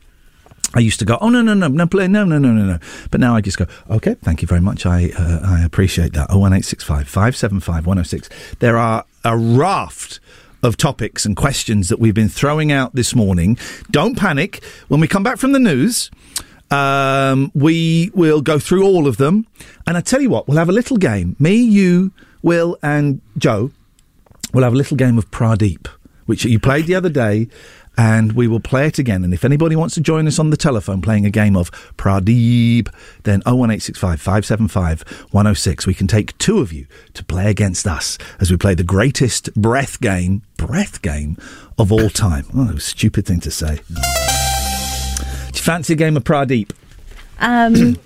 [0.76, 2.78] I used to go, oh no no no no play no no no no no,
[3.12, 6.28] but now I just go, okay, thank you very much, I uh, I appreciate that.
[6.30, 8.28] Oh one eight six five five seven five one zero six.
[8.58, 10.18] There are a raft
[10.64, 13.56] of topics and questions that we've been throwing out this morning.
[13.90, 14.64] Don't panic.
[14.88, 16.10] When we come back from the news,
[16.70, 19.46] um, we will go through all of them,
[19.86, 21.36] and I tell you what, we'll have a little game.
[21.38, 22.10] Me, you,
[22.44, 23.72] Will, and Joe.
[24.52, 25.88] We'll have a little game of Pradeep,
[26.26, 27.48] which you played the other day,
[27.96, 29.24] and we will play it again.
[29.24, 32.88] And if anybody wants to join us on the telephone playing a game of Pradeep,
[33.22, 35.86] then 01865 575 106.
[35.86, 39.52] We can take two of you to play against us as we play the greatest
[39.54, 41.36] breath game, breath game
[41.78, 42.44] of all time.
[42.54, 43.80] Oh, stupid thing to say.
[43.88, 43.94] Do
[45.54, 46.72] you fancy a game of Pradeep?
[47.40, 47.96] Um,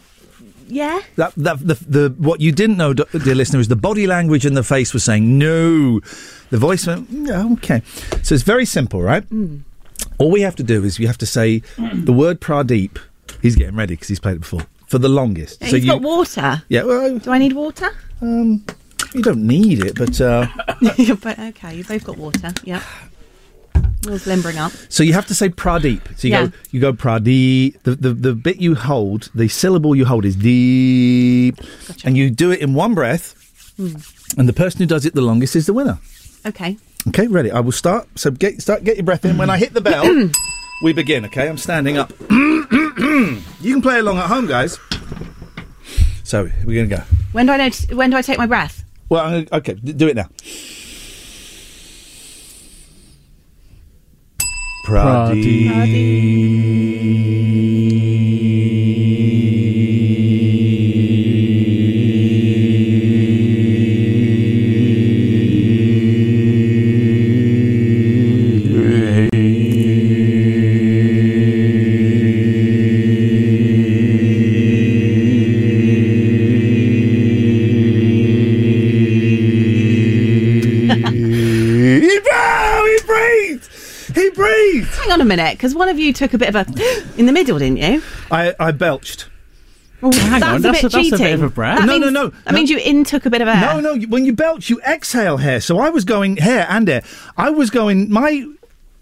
[0.69, 1.01] yeah.
[1.17, 4.57] That, that the, the what you didn't know, dear listener, is the body language and
[4.57, 6.01] the face was saying no.
[6.51, 7.83] The voice went, yeah, okay.
[8.23, 9.25] So it's very simple, right?
[10.19, 12.99] All we have to do is we have to say the word Pradeep.
[13.43, 15.61] He's getting ready because he's played it before for the longest.
[15.61, 16.63] so He's got water.
[16.69, 17.91] Yeah, well, Do I need water?
[18.23, 18.65] Um,
[19.15, 20.47] you don't need it, but uh,
[21.23, 22.53] but okay, you both got water.
[24.05, 24.73] Will's limbering up.
[24.89, 26.01] so you have to say Pradeep.
[26.19, 26.47] So you Yeah.
[26.47, 27.83] go, you go Pradeep.
[27.83, 31.57] The, the the bit you hold, the syllable you hold is deep,
[32.05, 33.35] and you do it in one breath.
[33.77, 33.97] Hmm.
[34.39, 35.99] And the person who does it the longest is the winner.
[36.47, 36.77] Okay.
[37.09, 37.51] Okay, ready.
[37.51, 38.07] I will start.
[38.17, 38.85] So get start.
[38.85, 39.37] Get your breath in.
[39.39, 40.05] When I hit the bell,
[40.83, 41.25] we begin.
[41.27, 42.13] Okay, I'm standing up.
[42.31, 44.79] you can play along at home, guys.
[46.25, 47.05] So we're gonna go.
[47.33, 47.69] When do I know?
[47.71, 48.85] t- when do I take my breath?
[49.09, 50.29] Well, I'm gonna, okay, do it now.
[54.89, 55.69] Hang
[85.19, 86.67] on a minute, because one of you took a bit of a
[87.19, 88.03] in the middle, didn't you?
[88.31, 89.29] I, I belched.
[90.01, 91.19] Well, hang that's on, a that's bit a- that's a cheating.
[91.19, 91.79] bit of a brag.
[91.79, 92.57] That No, means, no, no, That no.
[92.59, 93.61] means you in took a bit of air.
[93.61, 93.97] No, no.
[94.07, 95.61] When you belch, you exhale hair.
[95.61, 97.03] So I was going hair and air.
[97.37, 98.09] I was going.
[98.09, 98.47] My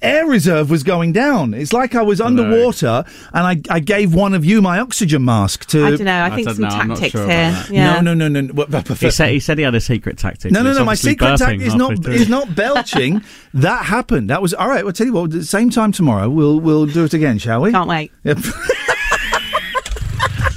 [0.02, 1.54] air reserve was going down.
[1.54, 5.66] It's like I was underwater, and I, I gave one of you my oxygen mask
[5.68, 5.84] to.
[5.86, 6.22] I don't know.
[6.24, 7.64] I, think some tactics here.
[7.70, 8.00] Yeah.
[8.00, 8.52] No, no, no, no.
[8.52, 10.52] What- what- He said, he said he had a secret tactic.
[10.52, 10.84] No, no, It's no.
[10.84, 12.12] My obviously secret burping tactic is halfway not through.
[12.14, 13.22] is not belching.
[13.54, 14.30] that happened.
[14.30, 14.84] That was all right.
[14.84, 15.24] Well, tell you what.
[15.24, 17.72] At the same time tomorrow, we'll we'll do it again, shall we?
[17.72, 18.12] Can't wait.
[18.24, 18.38] Yep.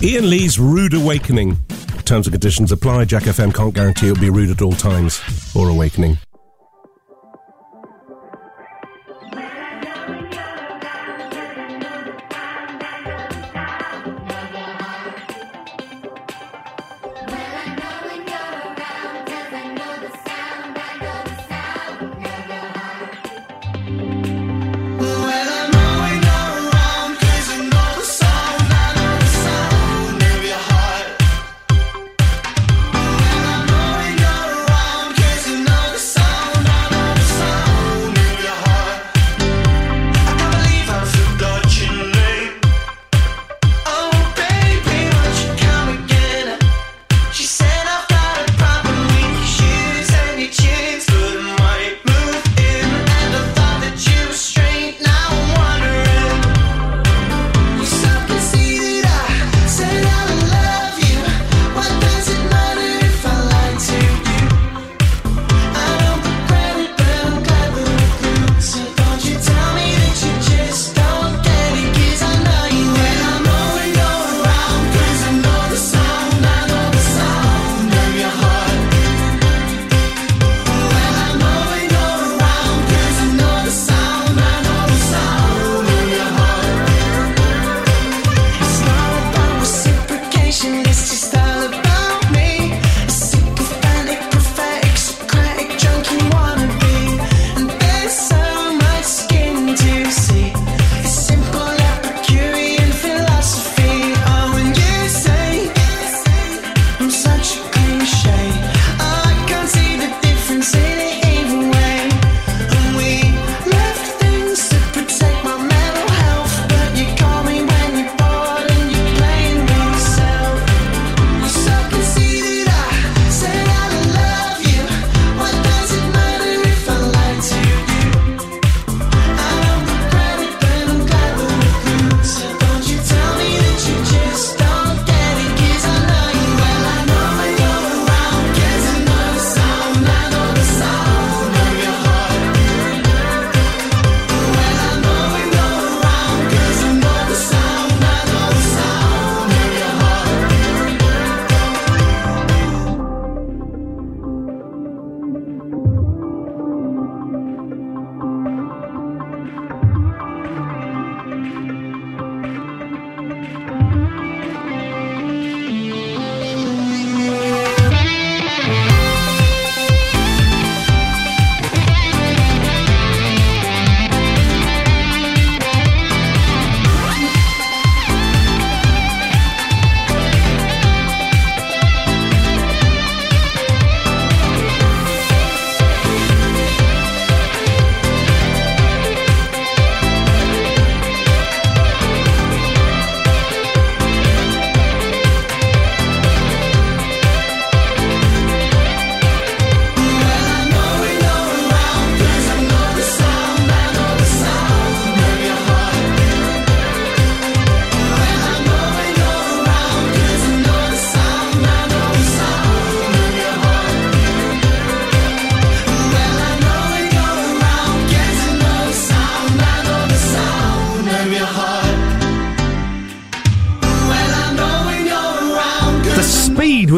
[0.02, 1.58] Ian Lee's Rude Awakening.
[2.06, 3.06] Terms and conditions apply.
[3.06, 5.22] Jack FM can't guarantee it'll be rude at all times
[5.56, 6.18] or awakening.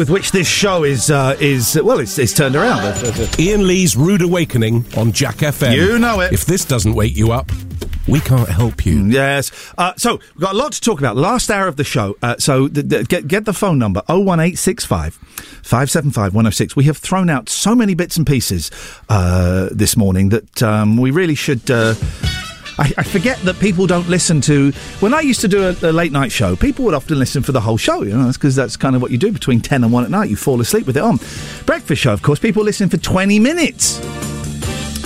[0.02, 3.38] With which this show is uh, is well, it's, it's turned around.
[3.38, 5.76] Ian Lee's Rude Awakening on Jack FM.
[5.76, 6.32] You know it.
[6.32, 7.52] If this doesn't wake you up,
[8.08, 9.04] we can't help you.
[9.04, 9.52] Yes.
[9.78, 11.14] Uh, so we've got a lot to talk about.
[11.14, 12.16] Last hour of the show.
[12.20, 16.74] Uh, so th- th- get get the phone number 01865 575 106.
[16.74, 18.72] We have thrown out so many bits and pieces
[19.08, 21.70] uh, this morning that um, we really should.
[22.78, 24.72] I, I forget that people don't listen to.
[25.00, 27.52] When I used to do a, a late night show, people would often listen for
[27.52, 28.02] the whole show.
[28.02, 30.10] You know, that's because that's kind of what you do between ten and one at
[30.10, 30.30] night.
[30.30, 31.18] You fall asleep with it on.
[31.66, 34.00] Breakfast show, of course, people listen for twenty minutes.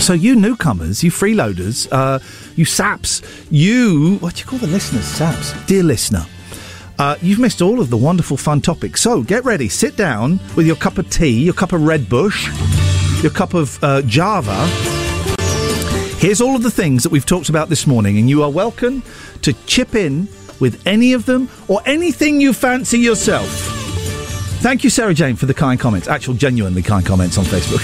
[0.02, 2.20] So you newcomers, you freeloaders, uh,
[2.56, 3.22] You saps.
[3.50, 5.04] You, what do you call the listeners?
[5.04, 5.52] Saps.
[5.66, 6.24] Dear listener.
[6.98, 9.02] Uh, you've missed all of the wonderful fun topics.
[9.02, 12.48] So get ready, sit down with your cup of tea, your cup of Red Bush,
[13.22, 14.56] your cup of uh, Java.
[16.18, 19.02] Here's all of the things that we've talked about this morning, and you are welcome
[19.42, 20.28] to chip in
[20.58, 23.48] with any of them or anything you fancy yourself.
[24.60, 26.08] Thank you, Sarah Jane, for the kind comments.
[26.08, 27.82] Actual, genuinely kind comments on Facebook.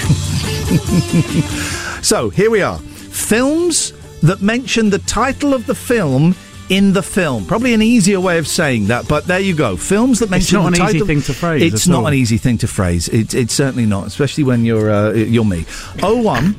[2.03, 2.79] so, here we are.
[2.79, 3.93] Films
[4.23, 6.35] that mention the title of the film
[6.71, 7.45] in the film.
[7.45, 9.77] Probably an easier way of saying that, but there you go.
[9.77, 12.07] Films that mention not the an easy title- thing to phrase It's not all.
[12.07, 13.09] an easy thing to phrase.
[13.09, 15.67] It, it's certainly not, especially when you're uh, you're me.
[16.03, 16.57] Oh one.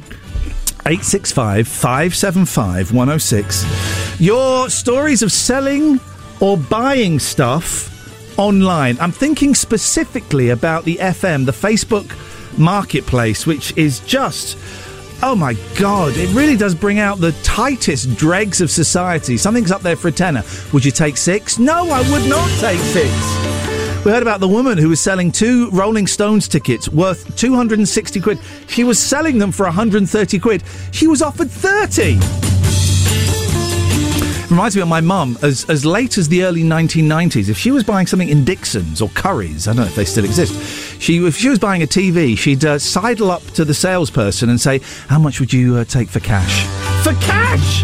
[0.85, 4.19] 865 575 106.
[4.19, 5.99] Your stories of selling
[6.39, 7.89] or buying stuff
[8.37, 8.97] online.
[8.99, 12.11] I'm thinking specifically about the FM, the Facebook
[12.57, 14.57] marketplace, which is just.
[15.25, 19.37] Oh my God, it really does bring out the tightest dregs of society.
[19.37, 20.43] Something's up there for a tenner.
[20.73, 21.57] Would you take six?
[21.57, 23.52] No, I would not take six.
[24.05, 28.37] We heard about the woman who was selling two Rolling Stones tickets worth 260 quid.
[28.67, 30.61] She was selling them for 130 quid.
[30.91, 32.15] She was offered 30.
[34.49, 37.85] Reminds me of my mum, as, as late as the early 1990s, if she was
[37.85, 41.37] buying something in Dixons or Currys, I don't know if they still exist, she, if
[41.37, 45.17] she was buying a TV, she'd uh, sidle up to the salesperson and say, How
[45.17, 46.65] much would you uh, take for cash?
[47.05, 47.83] For cash!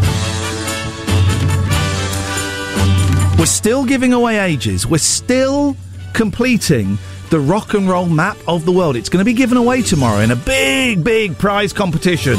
[3.40, 4.86] We're still giving away ages.
[4.86, 5.78] We're still
[6.14, 6.98] completing
[7.30, 8.96] the rock and roll map of the world.
[8.96, 12.38] It's going to be given away tomorrow in a big, big prize competition.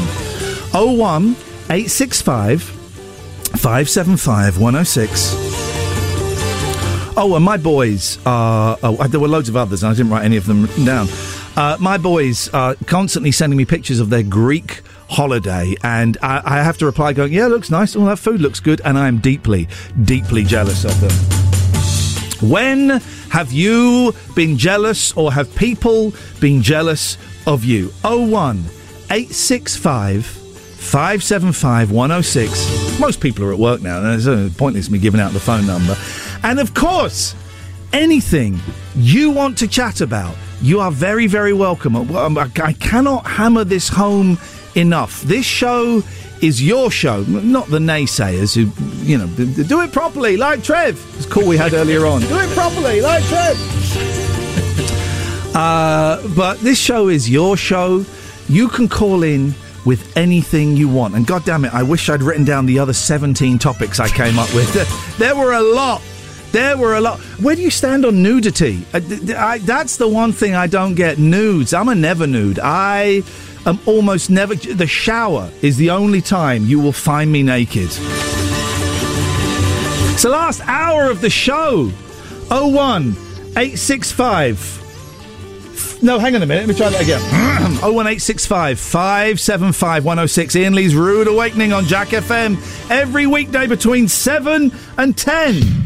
[0.73, 1.35] 01
[1.69, 5.61] 865 575 106.
[7.17, 8.77] Oh, and my boys are.
[8.81, 11.07] Oh, there were loads of others, and I didn't write any of them down.
[11.57, 16.63] Uh, my boys are constantly sending me pictures of their Greek holiday, and I, I
[16.63, 17.95] have to reply going, "Yeah, looks nice.
[17.95, 19.67] All that food looks good," and I am deeply,
[20.03, 21.40] deeply jealous of them.
[22.41, 22.89] When
[23.29, 27.89] have you been jealous, or have people been jealous of you?
[28.03, 28.63] 01
[29.11, 32.99] 865 575 106.
[32.99, 35.95] Most people are at work now, there's no pointless me giving out the phone number.
[36.41, 37.35] And of course,
[37.93, 38.59] anything
[38.95, 41.95] you want to chat about, you are very, very welcome.
[41.95, 44.39] I cannot hammer this home
[44.75, 45.21] enough.
[45.21, 46.01] This show
[46.41, 48.71] is your show, not the naysayers who,
[49.05, 50.99] you know, do it properly, like Trev.
[51.17, 52.21] It's call we had earlier on.
[52.21, 53.57] Do it properly, like Trev.
[55.55, 58.05] Uh, but this show is your show.
[58.47, 59.53] You can call in
[59.85, 61.15] with anything you want.
[61.15, 64.39] And God damn it, I wish I'd written down the other 17 topics I came
[64.39, 64.71] up with.
[65.17, 66.01] there were a lot.
[66.51, 67.19] There were a lot.
[67.39, 68.85] Where do you stand on nudity?
[68.93, 71.17] Uh, th- th- I, that's the one thing I don't get.
[71.17, 71.73] Nudes.
[71.73, 72.59] I'm a never nude.
[72.61, 73.23] I
[73.65, 74.55] am almost never.
[74.55, 77.89] The shower is the only time you will find me naked.
[80.13, 81.91] It's the last hour of the show.
[82.49, 83.15] 01
[83.57, 84.81] 865
[86.03, 86.61] no, hang on a minute.
[86.61, 87.21] Let me try that again.
[87.81, 90.55] 01865 575 106.
[90.55, 92.57] Ian Lee's Rude Awakening on Jack FM
[92.89, 95.80] every weekday between 7 and 10.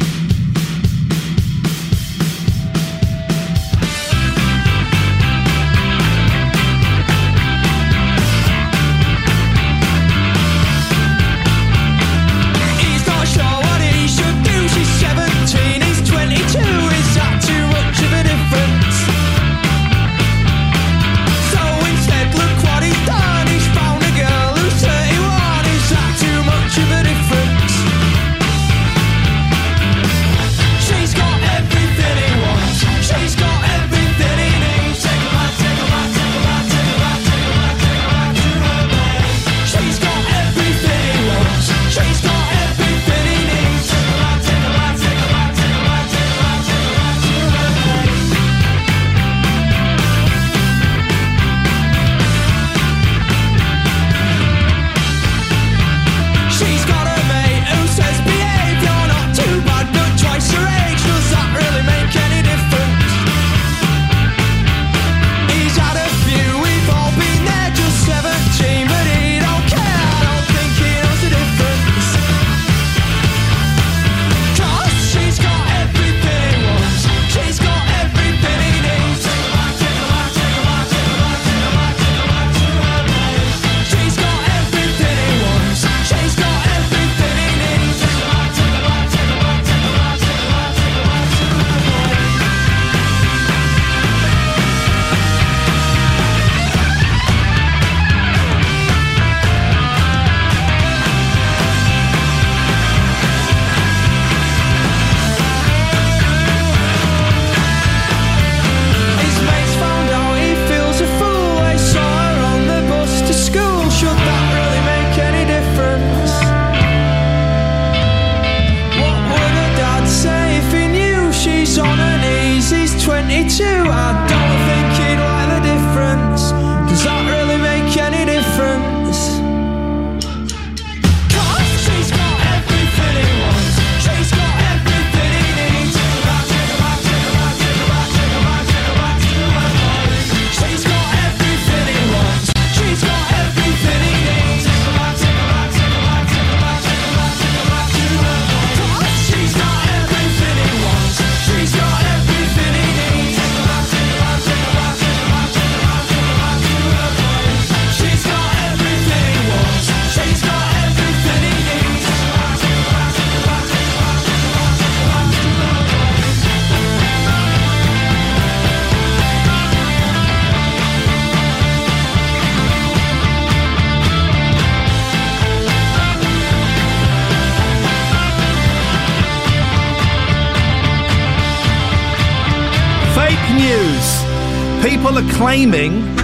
[185.36, 186.16] Claiming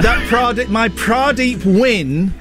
[0.00, 2.32] that Pradeep, my Pradeep win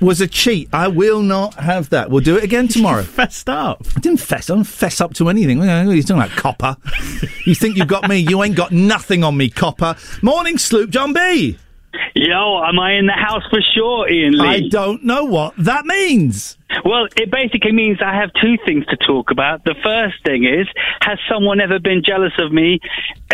[0.00, 0.70] was a cheat.
[0.72, 2.08] I will not have that.
[2.10, 3.02] We'll do it again tomorrow.
[3.02, 3.86] fessed up.
[3.94, 4.48] I didn't fess.
[4.48, 5.60] I don't fess up to anything.
[5.60, 6.76] Are talking about, copper?
[7.44, 8.16] you think you've got me?
[8.16, 9.96] You ain't got nothing on me, copper.
[10.22, 11.58] Morning, Sloop John B.
[12.16, 14.46] Yo, am I in the house for sure, Ian Lee?
[14.46, 16.56] I don't know what that means.
[16.84, 19.64] Well, it basically means I have two things to talk about.
[19.64, 20.68] The first thing is,
[21.00, 22.78] has someone ever been jealous of me?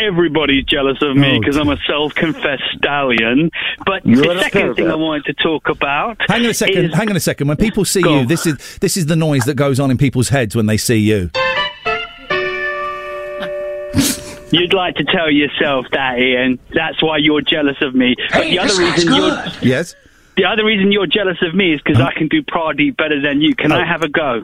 [0.00, 3.50] Everybody's jealous of me Oh, because I'm a self-confessed stallion.
[3.84, 6.16] But You're the a second thing I wanted to talk about.
[6.26, 6.86] Hang on a second.
[6.86, 7.48] is- Hang on a second.
[7.48, 10.30] When people see you, this is this is the noise that goes on in people's
[10.30, 11.30] heads when they see you.
[14.50, 16.58] You'd like to tell yourself that, Ian.
[16.74, 18.16] That's why you're jealous of me.
[18.32, 19.44] But Hey, the other this guy's reason you're.
[19.62, 19.94] Yes.
[20.36, 23.40] the other reason you're jealous of me is because I can do Pradeep better than
[23.40, 23.54] you.
[23.54, 23.86] Can I oh.
[23.86, 24.42] have a go?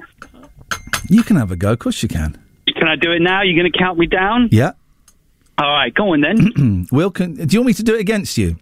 [1.09, 1.73] You can have a go.
[1.73, 2.41] Of course you can.
[2.69, 3.43] Can I do it now?
[3.43, 4.49] You're going to count me down?
[4.51, 4.73] Yeah.
[5.59, 6.87] All right, go on then.
[6.93, 8.57] Will, can, do you want me to do it against you?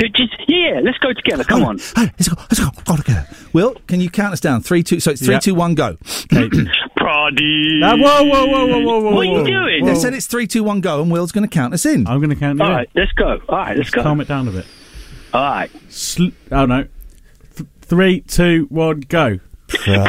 [0.00, 1.44] Do- Just, yeah, let's go together.
[1.44, 1.78] Come on.
[1.78, 2.36] Hey, let's go.
[2.40, 2.70] Let's go.
[2.84, 3.26] Go together.
[3.52, 4.62] Will, can you count us down?
[4.62, 4.98] Three, two.
[5.00, 5.40] So it's three, Yeah.
[5.40, 5.96] two, one, go.
[6.02, 7.82] Pradeep.
[7.84, 9.10] Ah, whoa, whoa, whoa, whoa, whoa, whoa!
[9.14, 9.44] What are you whoa.
[9.44, 9.84] doing?
[9.84, 12.06] They said it's three, two, one, go, and Will's going to count us in.
[12.06, 12.76] I'm going to count you All in.
[12.76, 13.38] right, let's go.
[13.48, 14.02] All right, let's go.
[14.02, 14.66] Calm it down a bit.
[15.32, 15.70] All right.
[15.88, 16.86] Sl- oh no.
[17.56, 19.38] Th- three, two, one, go.
[19.84, 20.00] Hang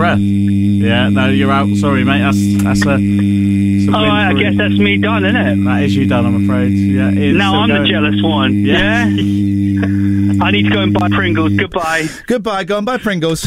[0.00, 0.18] breath.
[0.18, 0.90] That's a breath.
[0.90, 1.68] Yeah, no, you're out.
[1.76, 2.20] Sorry, mate.
[2.20, 2.96] That's that's a.
[2.98, 5.64] it's a All win right, I guess that's me done, isn't it?
[5.64, 6.70] That is you done, I'm afraid.
[6.72, 7.10] Yeah.
[7.10, 7.82] Ian's Now I'm going.
[7.82, 8.52] the jealous one.
[8.64, 9.06] Yeah.
[9.06, 10.34] Yeah.
[10.42, 11.52] I need to go and buy Pringles.
[11.52, 12.06] Goodbye.
[12.26, 12.64] Goodbye.
[12.64, 13.44] Go and buy Pringles.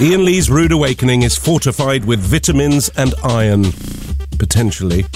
[0.00, 3.64] Ian Lee's Rude Awakening is fortified with vitamins and iron.
[4.38, 5.06] Potentially.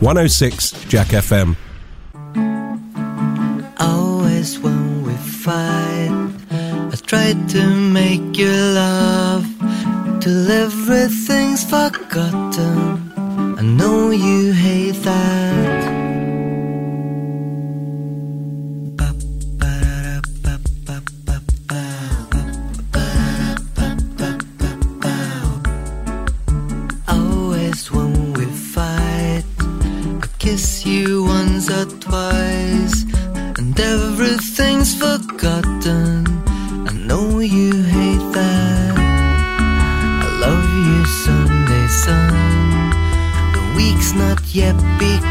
[0.00, 1.56] 106 Jack FM.
[3.80, 9.44] Always when we fight, I try to make you laugh
[10.26, 12.76] till everything's forgotten.
[13.60, 15.94] I know you hate that.
[30.38, 33.04] Kiss you once or twice,
[33.58, 34.45] and everything's
[44.56, 45.25] not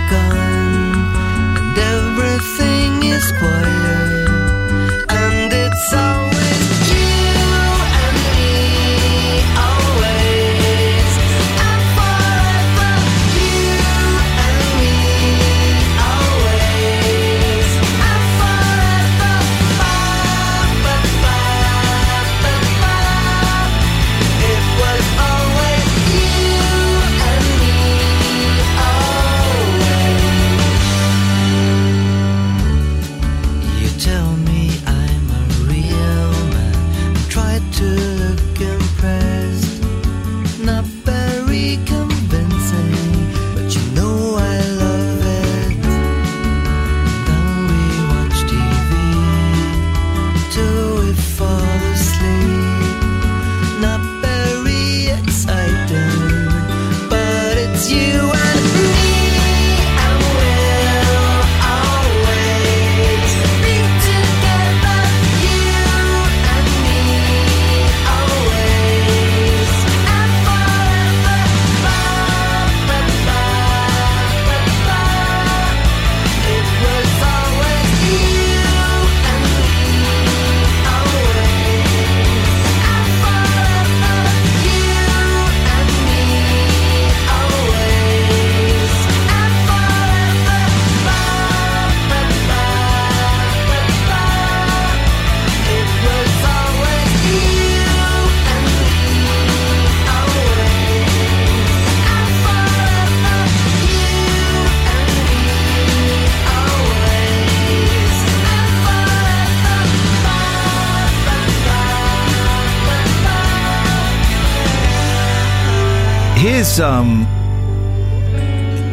[116.76, 117.24] Here's um.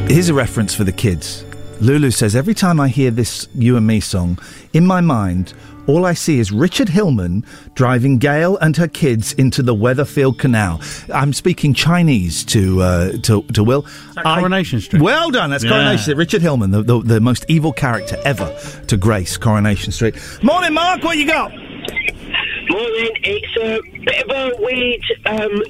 [0.08, 1.44] Here's a reference for the kids.
[1.80, 4.38] Lulu says every time I hear this "You and Me" song,
[4.72, 5.52] in my mind,
[5.88, 7.44] all I see is Richard Hillman
[7.74, 10.80] driving Gail and her kids into the Weatherfield Canal.
[11.12, 13.84] I'm speaking Chinese to uh, to, to Will.
[14.22, 15.02] Coronation Street?
[15.02, 15.50] Well done.
[15.50, 15.70] That's Yeah.
[15.70, 16.16] Coronation Street.
[16.18, 18.56] Richard Hillman, the, the the most evil character ever
[18.86, 20.14] to grace Coronation Street.
[20.40, 21.02] Morning, Mark.
[21.02, 21.50] What you got?
[21.50, 23.10] Morning.
[23.24, 25.62] It's a bit of a weird, um,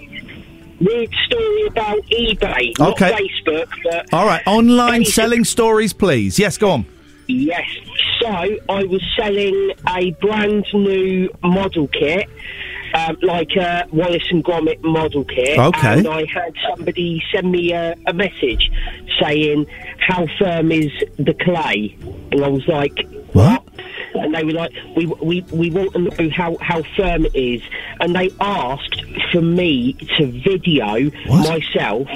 [0.85, 2.79] weird story about eBay.
[2.79, 3.13] Not Okay.
[3.13, 6.39] Facebook, but All right, online selling stories, please.
[6.39, 6.87] Yes, go on.
[7.29, 7.67] Yes.
[8.21, 12.29] So I was selling a brand new model kit,
[12.95, 15.59] um, like a Wallace and Gromit model kit.
[15.59, 15.99] Okay.
[15.99, 18.71] And I had somebody send me a, a message
[19.21, 19.67] saying,
[19.99, 21.97] "How firm is the clay?"
[22.31, 23.62] And I was like, "What?"
[24.15, 27.63] And they were like, "We we we want to know how how firm it is."
[28.01, 32.09] And they asked for me to video myself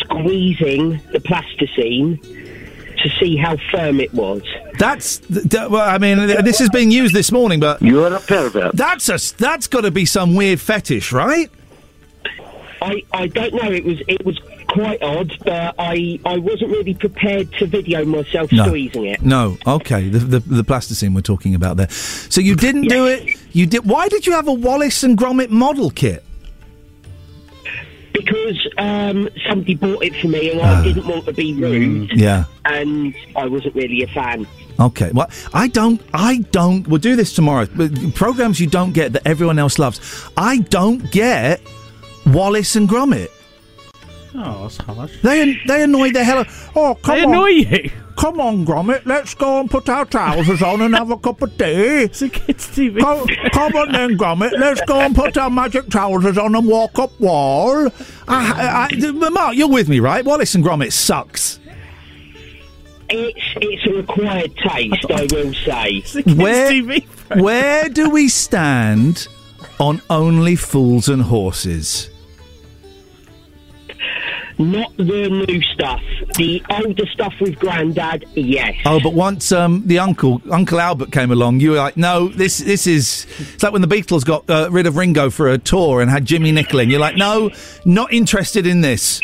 [0.00, 4.42] squeezing the plasticine to see how firm it was.
[4.78, 8.20] That's th- th- well, I mean, this is being used this morning, but you're a
[8.20, 8.74] pervert.
[8.74, 11.50] That's a s- that's got to be some weird fetish, right?
[12.82, 13.70] I, I don't know.
[13.70, 18.50] It was it was quite odd, but I I wasn't really prepared to video myself
[18.52, 18.66] No.
[18.66, 19.22] squeezing it.
[19.22, 21.88] No, okay, the, the the plasticine we're talking about there.
[21.90, 23.36] So you didn't do it.
[23.52, 23.84] You did.
[23.84, 26.22] Why did you have a Wallace and Gromit model kit?
[28.12, 32.10] Because um, somebody bought it for me, and I didn't want to be rude.
[32.12, 32.16] Ah.
[32.16, 32.44] Yeah.
[32.64, 34.46] And I wasn't really a fan.
[34.80, 35.10] Okay.
[35.12, 36.00] Well, I don't.
[36.14, 36.88] I don't.
[36.88, 37.66] We'll do this tomorrow.
[38.14, 40.00] Programs you don't get that everyone else loves.
[40.36, 41.60] I don't get
[42.26, 43.28] Wallace and Gromit.
[44.38, 45.20] Oh, that's harsh.
[45.22, 46.40] They they annoy the hell.
[46.40, 47.30] Of, oh, come They on.
[47.30, 47.90] annoy you.
[48.16, 49.04] Come on, Gromit.
[49.04, 52.04] Let's go and put our trousers on and have a cup of tea.
[52.04, 52.98] It's a kids' TV.
[53.00, 54.52] Come, come on then, Gromit.
[54.52, 57.88] Let's go and put our magic trousers on and walk up wall.
[58.26, 60.24] I, I, I, Mark, you're with me, right?
[60.24, 61.60] Wallace and Gromit sucks.
[63.08, 66.02] It's it's a required taste, I will say.
[66.34, 67.00] Where,
[67.40, 69.28] where do we stand
[69.78, 72.08] on only fools and horses?
[74.58, 76.00] Not the new stuff.
[76.36, 78.74] The older stuff with Grandad, yes.
[78.86, 82.58] Oh, but once um, the uncle, Uncle Albert, came along, you were like, "No, this
[82.58, 86.00] this is." It's like when the Beatles got uh, rid of Ringo for a tour
[86.00, 86.88] and had Jimmy in.
[86.88, 87.50] You're like, "No,
[87.84, 89.20] not interested in this."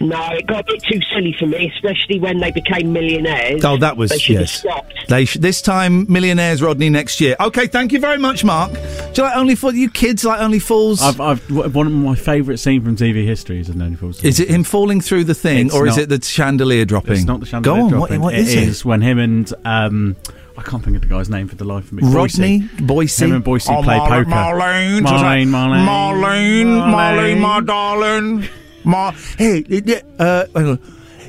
[0.00, 3.64] No, it got a bit too silly for me, especially when they became millionaires.
[3.64, 4.52] Oh, that was They should have yes.
[4.60, 4.94] stopped.
[5.08, 7.36] They sh- this time millionaires, Rodney, next year.
[7.40, 8.72] Okay, thank you very much, Mark.
[8.72, 8.78] Do
[9.16, 9.74] you like Only Fools?
[9.74, 11.02] You kids like Only Fools?
[11.02, 14.22] I've, I've one of my favourite scenes from TV history is Only Fools.
[14.24, 17.12] is it him falling through the thing, It's or is it the chandelier dropping?
[17.14, 17.90] It's not the chandelier Go on.
[17.90, 18.20] dropping.
[18.20, 18.62] What, what It is it?
[18.64, 20.16] is when him and um,
[20.56, 22.02] I can't think of the guy's name for the life of me.
[22.04, 22.68] Rodney Boycie.
[22.86, 23.22] Boycie.
[23.22, 24.24] Him and Boycie Oh, play Marlene, poker.
[24.30, 28.44] Marlene, Marlene, Marlene, Marlene, Marlene, my darling.
[28.84, 29.64] Mar- hey,
[30.18, 30.76] uh,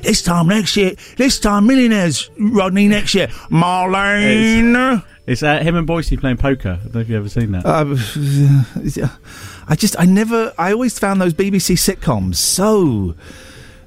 [0.01, 3.27] this time next year, this time millionaires, Rodney, next year.
[3.49, 5.03] Marlene.
[5.25, 6.79] It's uh, him and Boycie playing poker.
[6.81, 7.65] I don't know if you've ever seen that.
[7.65, 9.07] Uh,
[9.67, 13.15] I just, I never, I always found those BBC sitcoms so,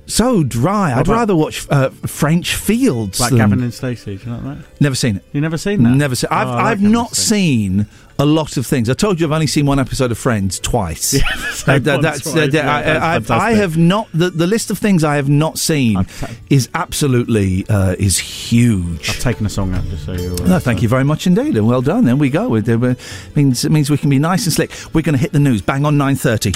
[0.06, 0.90] so dry.
[0.96, 3.20] What I'd rather watch uh, French Fields.
[3.20, 4.16] Like than- Gavin and Stacey.
[4.16, 4.80] Do you like that?
[4.80, 5.24] Never seen it.
[5.32, 5.90] You never seen that?
[5.90, 6.28] Never seen.
[6.30, 7.86] I've, Oh, like I've Gavin not seen
[8.18, 8.88] a lot of things.
[8.88, 11.14] I told you I've only seen one episode of Friends twice.
[11.66, 12.36] Yeah, Uh, that- that's, twice.
[12.36, 13.56] uh, Yeah, I, that's I, I've- I fantastic.
[13.58, 14.08] have not.
[14.14, 16.06] The, the list of things I have not seen
[16.50, 19.08] is absolutely uh, is huge.
[19.10, 20.48] I've taken a song out just so you're aware.
[20.48, 22.04] No, thank you very much indeed, and well done.
[22.04, 22.54] There we go.
[22.54, 22.94] It, uh,
[23.34, 24.70] means it means we can be nice and slick.
[24.94, 26.52] We're going to hit the news bang on nine thirty.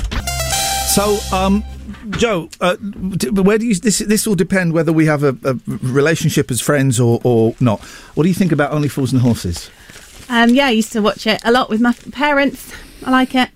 [0.94, 1.62] So, um,
[2.10, 3.74] Joe, uh, where do you?
[3.74, 7.80] This this will depend whether we have a, a relationship as friends or or not.
[8.14, 9.70] What do you think about Only Fools and Horses?
[10.28, 12.72] Um, yeah, I used to watch it a lot with my parents.
[13.04, 13.48] I like it.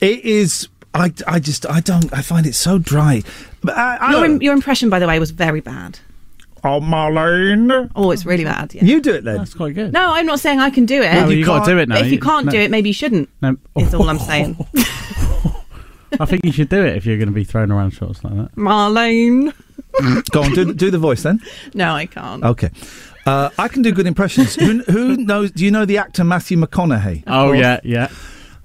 [0.00, 0.68] It is.
[0.92, 3.22] I, I just I don't I find it so dry.
[3.62, 5.98] But I, I Your, im- your impression, by the way, was very bad.
[6.62, 7.90] Oh, Marlene.
[7.96, 8.74] Oh, it's really bad.
[8.74, 8.84] Yeah.
[8.84, 9.36] You do it then.
[9.38, 9.92] That's quite good.
[9.92, 11.12] No, I'm not saying I can do it.
[11.12, 11.96] No, you gotta do it now.
[11.96, 12.52] But if you You- can't no.
[12.52, 13.28] do it, maybe you shouldn't.
[13.42, 13.56] No.
[13.76, 14.56] Is all I'm saying.
[16.20, 18.34] I think you should do it if you're going to be throwing around shots like
[18.36, 18.54] that.
[18.54, 19.52] Marlene.
[20.30, 21.40] Go on, do do the voice then.
[21.74, 22.44] No, I can't.
[22.44, 22.70] Okay.
[23.26, 24.54] Uh, I can do good impressions.
[24.56, 25.50] who, who knows?
[25.50, 27.24] Do you know the actor Matthew McConaughey?
[27.26, 28.08] Oh, yeah, yeah.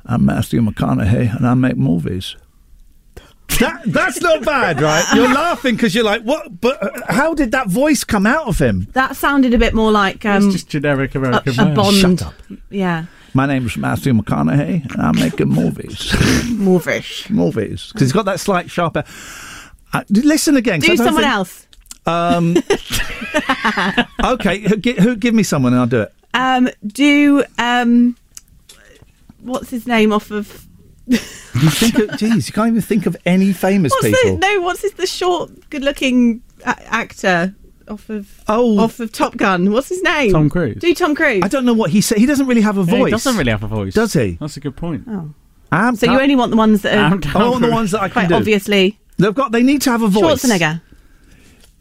[0.05, 2.35] I'm Matthew McConaughey, and I make movies.
[3.59, 5.05] That, that's not bad, right?
[5.13, 6.61] You're laughing because you're like, what?
[6.61, 8.87] But uh, how did that voice come out of him?
[8.93, 11.75] That sounded a bit more like um, it's just generic a, American a man.
[11.75, 11.95] Bond.
[11.95, 12.33] Shut up.
[12.69, 13.05] Yeah.
[13.33, 16.13] My name's Matthew McConaughey, and I'm making movies.
[16.49, 17.29] movies.
[17.29, 17.87] movies.
[17.87, 19.03] Because he's got that slight sharper.
[19.93, 20.79] Uh, listen again.
[20.79, 21.67] Do someone think- else.
[22.09, 22.57] Um,
[24.23, 26.13] okay, who, who, give me someone and I'll do it.
[26.33, 28.15] Um, do um,
[29.41, 30.65] what's his name off of?
[31.07, 34.37] You think of, geez, you can't even think of any famous What's people.
[34.37, 34.61] the no?
[34.61, 37.55] What's his the short, good-looking a- actor
[37.87, 38.79] off of Oh.
[38.79, 39.71] off of Top Gun.
[39.71, 40.31] What's his name?
[40.31, 40.77] Tom Cruise.
[40.79, 41.41] Do Tom Cruise.
[41.43, 42.19] I don't know what he said.
[42.19, 43.05] He doesn't really have a Yeah, voice.
[43.07, 43.95] he doesn't really have a voice.
[43.95, 44.37] Does he?
[44.39, 45.05] That's a good point.
[45.07, 45.33] Oh.
[45.71, 47.05] Um, So you only want the ones that are
[47.35, 48.35] I want the ones that I can quite do.
[48.35, 49.51] obviously They've got.
[49.51, 50.43] They need to have a voice.
[50.43, 50.81] Schwarzenegger.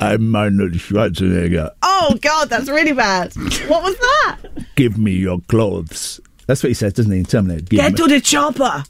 [0.01, 1.71] I'm Arnold Schwarzenegger.
[1.83, 3.35] Oh God, that's really bad.
[3.67, 4.37] What was that?
[4.77, 6.21] Give me your clothes.
[6.47, 7.19] That's what he says, doesn't he?
[7.19, 7.63] In Terminator.
[7.63, 8.85] Give Get me- to the chopper.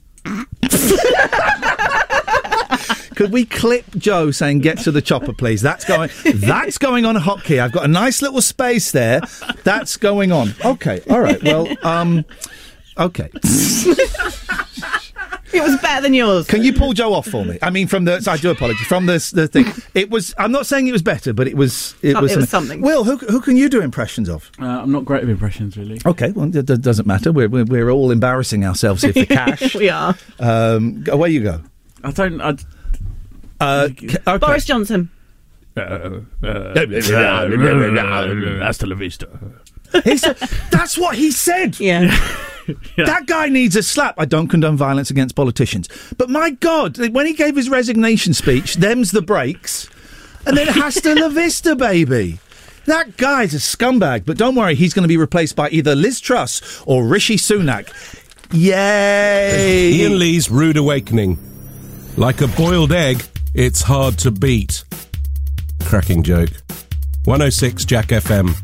[3.16, 5.60] Could we clip Joe saying "Get to the chopper, please"?
[5.60, 6.10] That's going.
[6.34, 7.60] that's going on a hotkey.
[7.60, 9.20] I've got a nice little space there.
[9.64, 10.54] That's going on.
[10.64, 11.00] Okay.
[11.10, 11.42] All right.
[11.42, 11.66] Well.
[11.82, 12.24] Um.
[12.96, 13.28] Okay.
[15.52, 16.46] It was better than yours.
[16.46, 17.58] Can you pull Joe off for me?
[17.62, 18.24] I mean, from the.
[18.30, 18.86] I do apologize.
[18.86, 20.34] From the the thing, it was.
[20.38, 21.94] I'm not saying it was better, but it was.
[22.02, 22.32] It Some- was.
[22.32, 22.80] it was something.
[22.82, 24.50] Will, who who can you do impressions of?
[24.60, 26.00] Uh, I'm not great at impressions, really.
[26.04, 27.32] Okay, well, it d- doesn't matter.
[27.32, 29.74] We're, we're we're all embarrassing ourselves here for cash.
[29.74, 30.14] we are.
[30.38, 31.62] Um, away you go.
[32.04, 32.40] I don't.
[32.40, 32.56] I,
[33.60, 34.38] Uh, okay.
[34.38, 35.10] Boris Johnson.
[38.60, 39.26] Hasta la vista.
[40.04, 40.36] He said,
[40.70, 41.78] that's what he said.
[41.80, 42.10] Yeah.
[42.98, 44.16] That guy needs a slap.
[44.18, 45.88] I don't condone violence against politicians.
[46.18, 49.88] But my God, when he gave his resignation speech, them's the breaks.
[50.46, 52.40] And then hasta la vista, baby.
[52.84, 54.26] That guy's a scumbag.
[54.26, 57.88] But don't worry, he's going to be replaced by either Liz Truss or Rishi Sunak.
[58.52, 59.92] Yay!
[59.92, 61.38] Ian Lee's Rude Awakening.
[62.16, 63.22] Like a boiled egg,
[63.54, 64.84] it's hard to beat.
[65.84, 66.50] Cracking joke.
[67.24, 68.54] 106 Jack FM.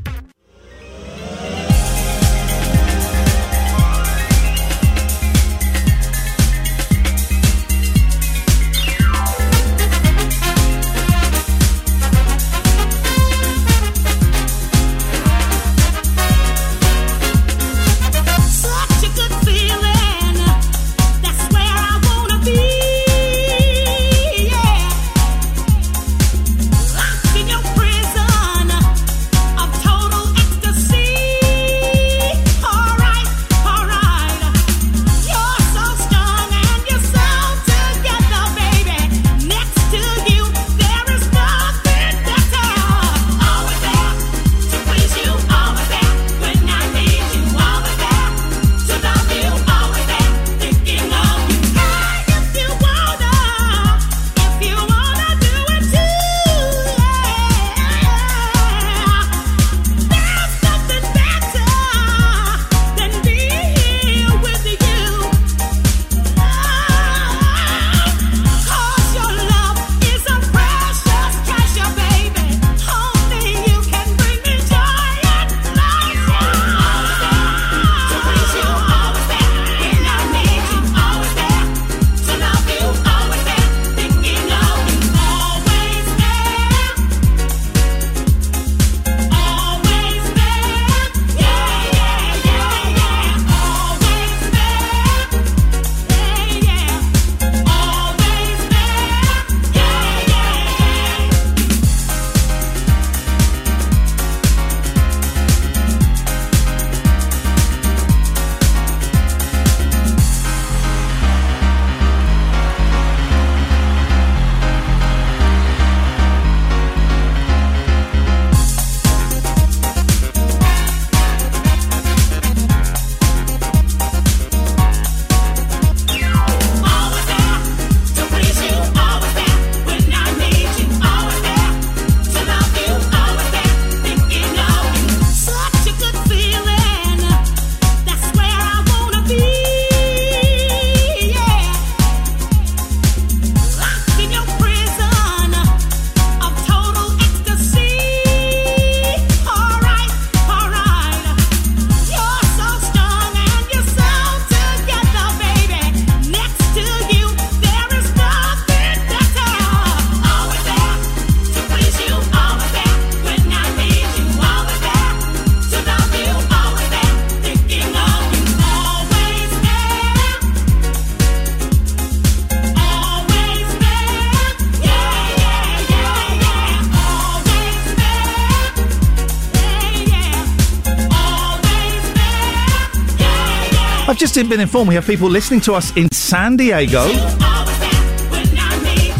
[184.35, 187.06] Just been informed we have people listening to us in San Diego,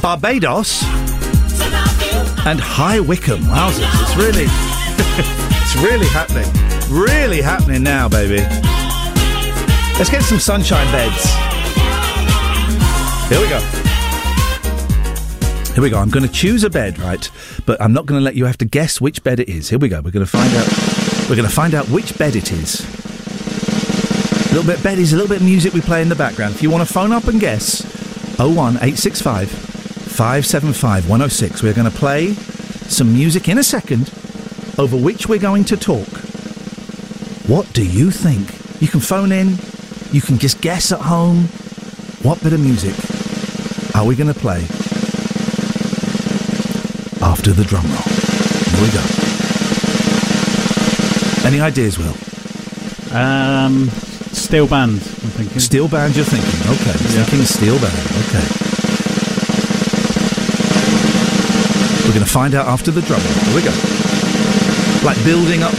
[0.03, 0.83] Barbados,
[2.45, 3.43] and High Wycombe.
[3.43, 6.51] Wowzers, it's really, it's really happening.
[6.91, 8.43] Really happening now, baby.
[9.97, 11.25] Let's get some sunshine beds.
[13.29, 13.61] Here we go.
[15.75, 15.99] Here we go.
[15.99, 17.31] I'm going to choose a bed, right?
[17.67, 19.69] But I'm not going to let you have to guess which bed it is.
[19.69, 20.01] Here we go.
[20.01, 21.29] We're going to find out.
[21.31, 22.94] We're going to find out which bed it is.
[24.55, 26.55] A little bit of a little bit of music we play in the background.
[26.55, 27.83] If you want to phone up and guess,
[28.39, 31.61] 01865 575 106.
[31.61, 34.13] We're going to play some music in a second
[34.79, 36.07] over which we're going to talk.
[37.49, 38.47] What do you think?
[38.81, 39.59] You can phone in.
[40.13, 41.47] You can just guess at home.
[42.23, 42.95] What bit of music
[43.97, 44.61] are we going to play
[47.27, 48.03] after the drum roll?
[48.71, 49.03] Here we go.
[51.45, 52.15] Any ideas, Will?
[53.13, 53.91] Um,
[54.45, 54.93] steel band.
[54.93, 55.59] I'm thinking.
[55.59, 56.61] Steel band, you're thinking.
[56.69, 57.97] Okay, you're thinking steel band.
[58.29, 58.45] Okay.
[62.05, 63.33] We're going to find out after the drum roll.
[63.33, 63.73] Here we go.
[65.03, 65.75] Like building up,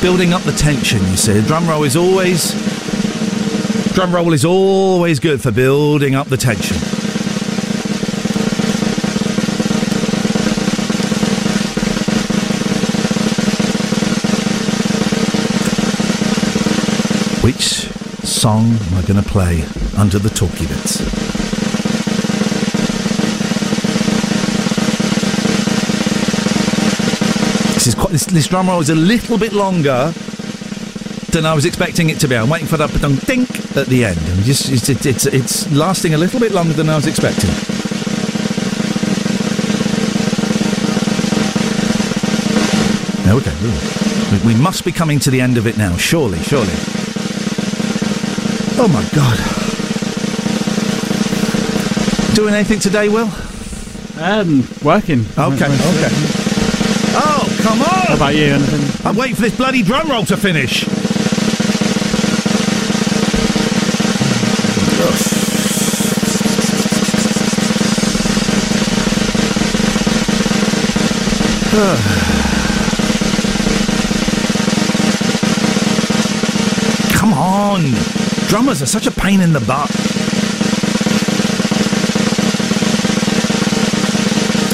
[0.00, 1.00] building up the tension.
[1.10, 2.52] You see, drum roll is always,
[3.94, 6.97] drum roll is always good for building up the tension.
[18.48, 19.62] Song I going to play
[19.98, 21.04] under the talkie bits?
[27.94, 28.12] Quite.
[28.12, 30.12] This, this drum roll is a little bit longer
[31.32, 32.36] than I was expecting it to be.
[32.36, 35.72] I'm waiting for that ding dink at the end, and just it's, it's it's it's
[35.72, 37.50] lasting a little bit longer than I was expecting.
[43.28, 43.54] Okay,
[44.32, 45.96] we, we must be coming to the end of it now.
[45.96, 47.07] Surely, surely.
[48.80, 49.36] Oh my god.
[52.36, 53.28] Doing anything today, Will?
[54.22, 55.26] Um, working.
[55.36, 56.10] Okay, okay.
[57.20, 57.88] Oh, come on!
[57.88, 58.54] How about you?
[58.54, 59.04] Anything?
[59.04, 60.84] I'm waiting for this bloody drum roll to finish.
[77.18, 78.17] Come on!
[78.48, 79.90] Drummers are such a pain in the butt.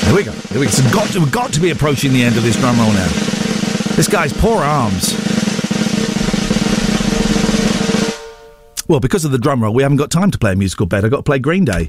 [0.04, 0.30] Here we go.
[0.30, 0.70] Here we go.
[0.70, 3.08] It's got to, we've got to be approaching the end of this drum roll now.
[3.96, 5.12] This guy's poor arms.
[8.86, 11.04] Well, because of the drum roll, we haven't got time to play a musical bed.
[11.04, 11.88] I've got to play Green Day.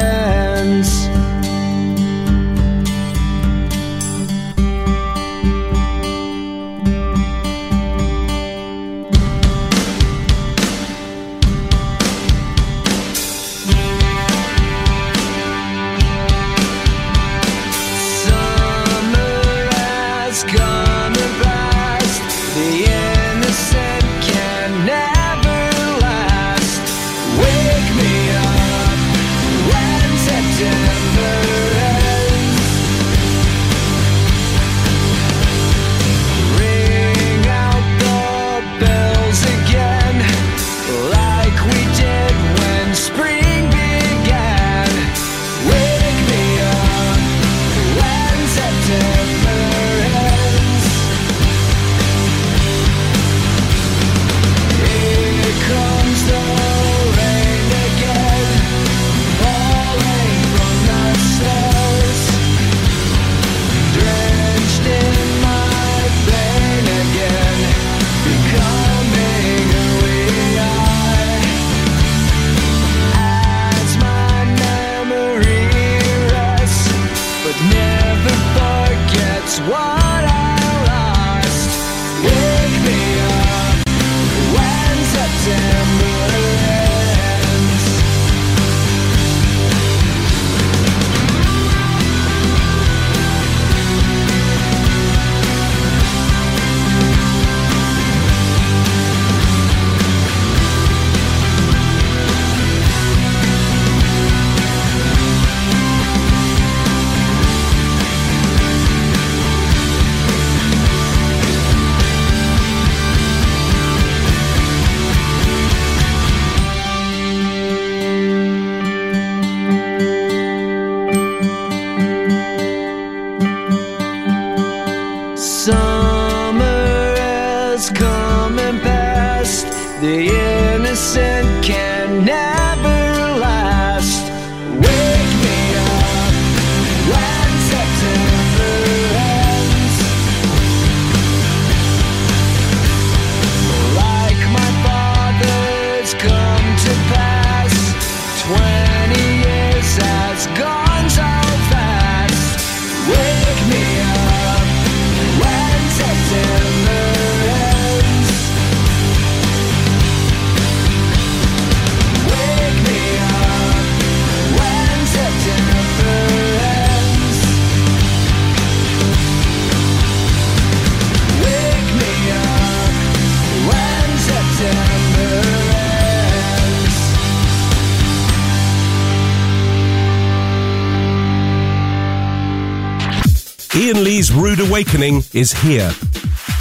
[184.21, 185.91] Lee's Rude Awakening is here.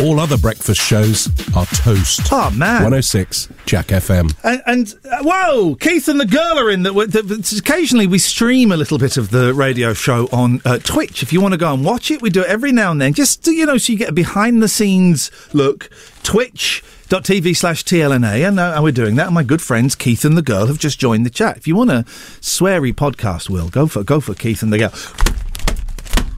[0.00, 2.22] All other breakfast shows are toast.
[2.32, 2.84] Oh, man.
[2.84, 4.34] 106 Jack FM.
[4.42, 6.84] And, and uh, whoa, Keith and the girl are in.
[6.84, 11.22] That occasionally we stream a little bit of the radio show on uh, Twitch.
[11.22, 13.12] If you want to go and watch it, we do it every now and then,
[13.12, 15.90] just to, you know, so you get a behind the scenes look.
[16.22, 19.26] Twitch.tv slash TLNA, and, uh, and we're doing that.
[19.26, 21.58] And my good friends Keith and the girl have just joined the chat.
[21.58, 22.06] If you want a
[22.40, 24.94] sweary podcast, Will go for go for Keith and the girl.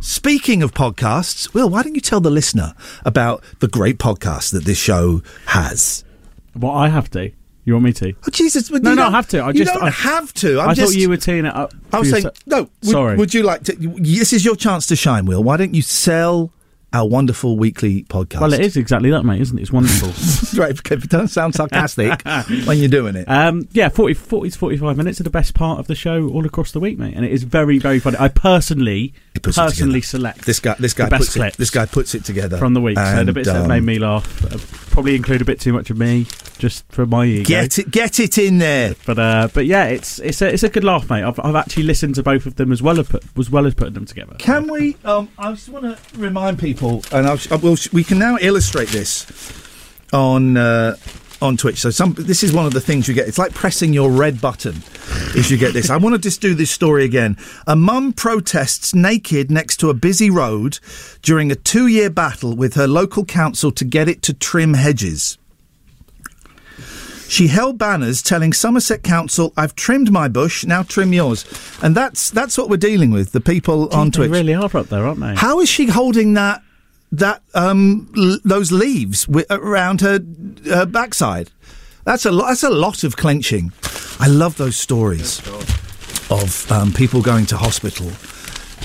[0.02, 2.74] Speaking of podcasts, Will, why don't you tell the listener
[3.04, 6.02] about the great podcast that this show has?
[6.56, 7.30] Well, I have to.
[7.64, 8.12] You want me to?
[8.26, 8.68] Oh Jesus!
[8.68, 9.38] No, no, I don't- have to.
[9.38, 10.58] I you just don't I, have to.
[10.60, 11.72] I'm I just, thought you were teeing it up.
[11.92, 12.62] I was saying no.
[12.82, 13.16] Would, Sorry.
[13.16, 13.76] Would you like to?
[13.76, 15.44] This is your chance to shine, Will.
[15.44, 16.52] Why don't you sell
[16.92, 18.40] our wonderful weekly podcast?
[18.40, 19.62] Well, it is exactly that, mate, isn't it?
[19.62, 20.08] It's wonderful.
[20.60, 20.70] right.
[20.70, 22.22] If it doesn't sound sarcastic
[22.64, 23.28] when you're doing it.
[23.28, 26.44] Um, yeah, 40, 40 to 45 minutes are the best part of the show all
[26.46, 27.14] across the week, mate.
[27.14, 28.16] And it is very, very funny.
[28.18, 31.56] I personally, personally select This guy, this guy the best puts it.
[31.56, 32.98] This guy puts it together from the week.
[32.98, 34.58] so the And, bits that um, made me laugh uh,
[34.92, 36.26] probably include a bit too much of me,
[36.58, 37.48] just for my ego.
[37.48, 38.94] Get it, get it in there.
[39.04, 41.24] But uh, but yeah, it's it's a it's a good laugh, mate.
[41.24, 43.74] I've, I've actually listened to both of them as well as put, as well as
[43.74, 44.36] putting them together.
[44.38, 44.96] Can we?
[45.04, 48.88] Um, I just want to remind people, and I'll, I will, we can now illustrate
[48.88, 49.26] this
[50.12, 50.96] on uh,
[51.42, 51.78] on Twitch.
[51.80, 53.28] So some this is one of the things you get.
[53.28, 54.76] It's like pressing your red button.
[55.34, 55.90] if you get this.
[55.90, 57.36] I want to just do this story again.
[57.66, 60.78] A mum protests naked next to a busy road
[61.22, 65.38] during a two-year battle with her local council to get it to trim hedges.
[67.28, 71.46] She held banners telling Somerset Council, "I've trimmed my bush, now trim yours,"
[71.82, 73.32] and that's that's what we're dealing with.
[73.32, 75.34] The people on They Twitch really are up there, aren't they?
[75.34, 76.62] How is she holding that
[77.12, 80.20] that um l- those leaves wi- around her
[80.64, 81.50] her backside?
[82.04, 82.48] That's a lot.
[82.48, 83.72] That's a lot of clenching.
[84.18, 85.40] I love those stories
[86.30, 88.10] of um, people going to hospital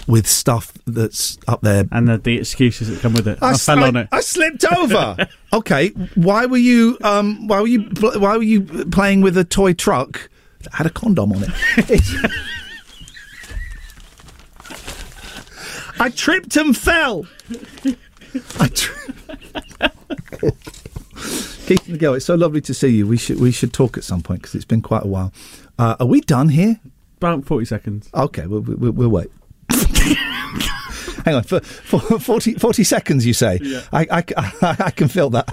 [0.07, 1.85] with stuff that's up there.
[1.91, 3.39] And the, the excuses that come with it.
[3.41, 4.07] I, s- fell I- on it.
[4.11, 5.27] I slipped over.
[5.53, 9.43] okay, why were you um why were you pl- why were you playing with a
[9.43, 10.29] toy truck
[10.63, 11.51] that had a condom on it?
[15.99, 17.25] I tripped and fell.
[18.59, 19.91] I tri-
[21.67, 23.07] Keith girl, it's so lovely to see you.
[23.07, 25.33] We should we should talk at some point because it's been quite a while.
[25.77, 26.79] Uh, are we done here?
[27.17, 28.09] About forty seconds.
[28.13, 29.29] Okay, we'll, we'll, we'll wait.
[31.25, 33.59] Hang on, for, for 40, 40 seconds, you say?
[33.61, 33.81] Yeah.
[33.91, 35.49] I, I, I, I can feel that.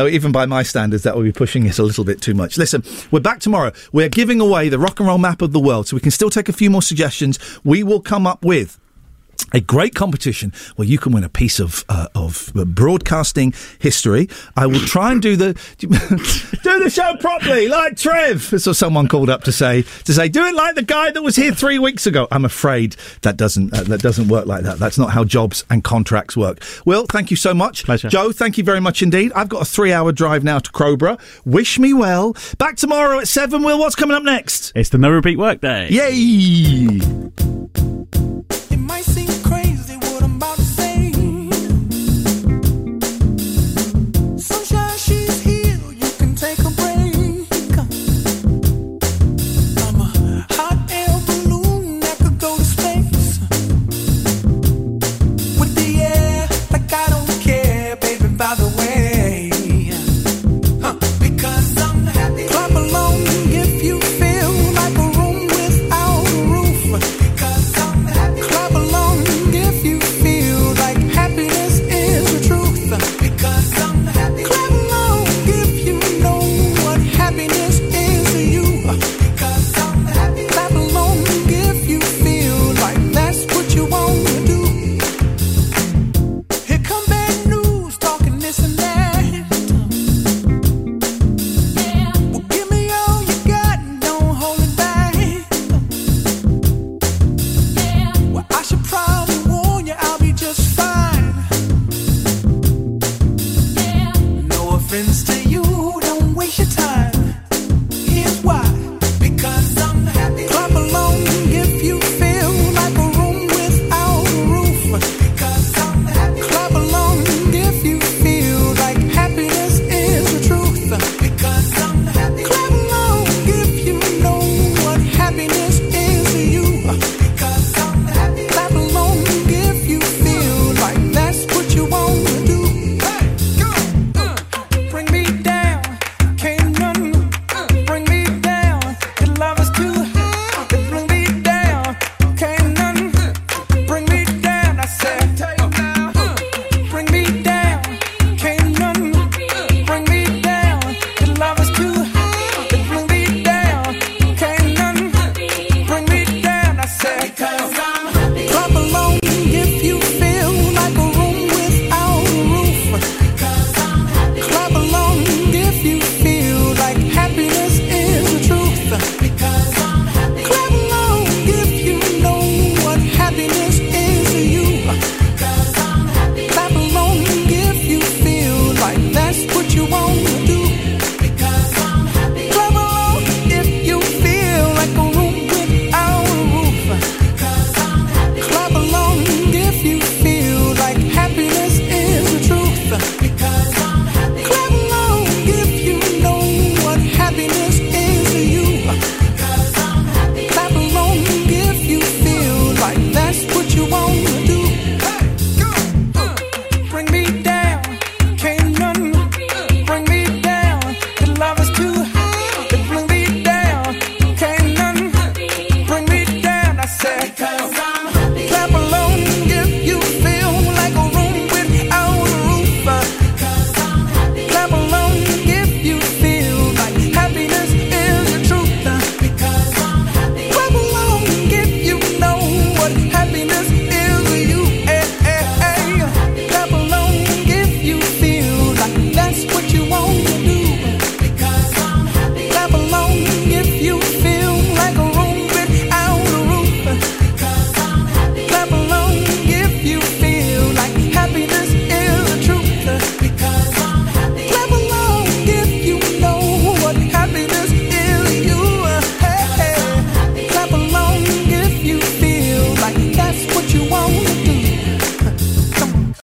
[0.00, 2.56] No, even by my standards, that would be pushing it a little bit too much.
[2.56, 3.70] Listen, we're back tomorrow.
[3.92, 6.30] We're giving away the rock and roll map of the world, so we can still
[6.30, 7.38] take a few more suggestions.
[7.64, 8.80] We will come up with
[9.52, 14.28] a great competition where you can win a piece of uh, of broadcasting history.
[14.56, 18.42] I will try and do the do the show properly, like Trev.
[18.60, 21.36] So someone called up to say to say do it like the guy that was
[21.36, 22.28] here three weeks ago.
[22.30, 24.78] I'm afraid that doesn't uh, that doesn't work like that.
[24.78, 26.62] That's not how jobs and contracts work.
[26.84, 27.84] Will, thank you so much.
[27.84, 28.08] Pleasure.
[28.08, 29.32] Joe, thank you very much indeed.
[29.34, 31.18] I've got a three hour drive now to Crowborough.
[31.44, 32.36] Wish me well.
[32.58, 33.62] Back tomorrow at seven.
[33.62, 34.72] Will, what's coming up next?
[34.74, 35.88] It's the no repeat workday.
[35.90, 37.59] Yay!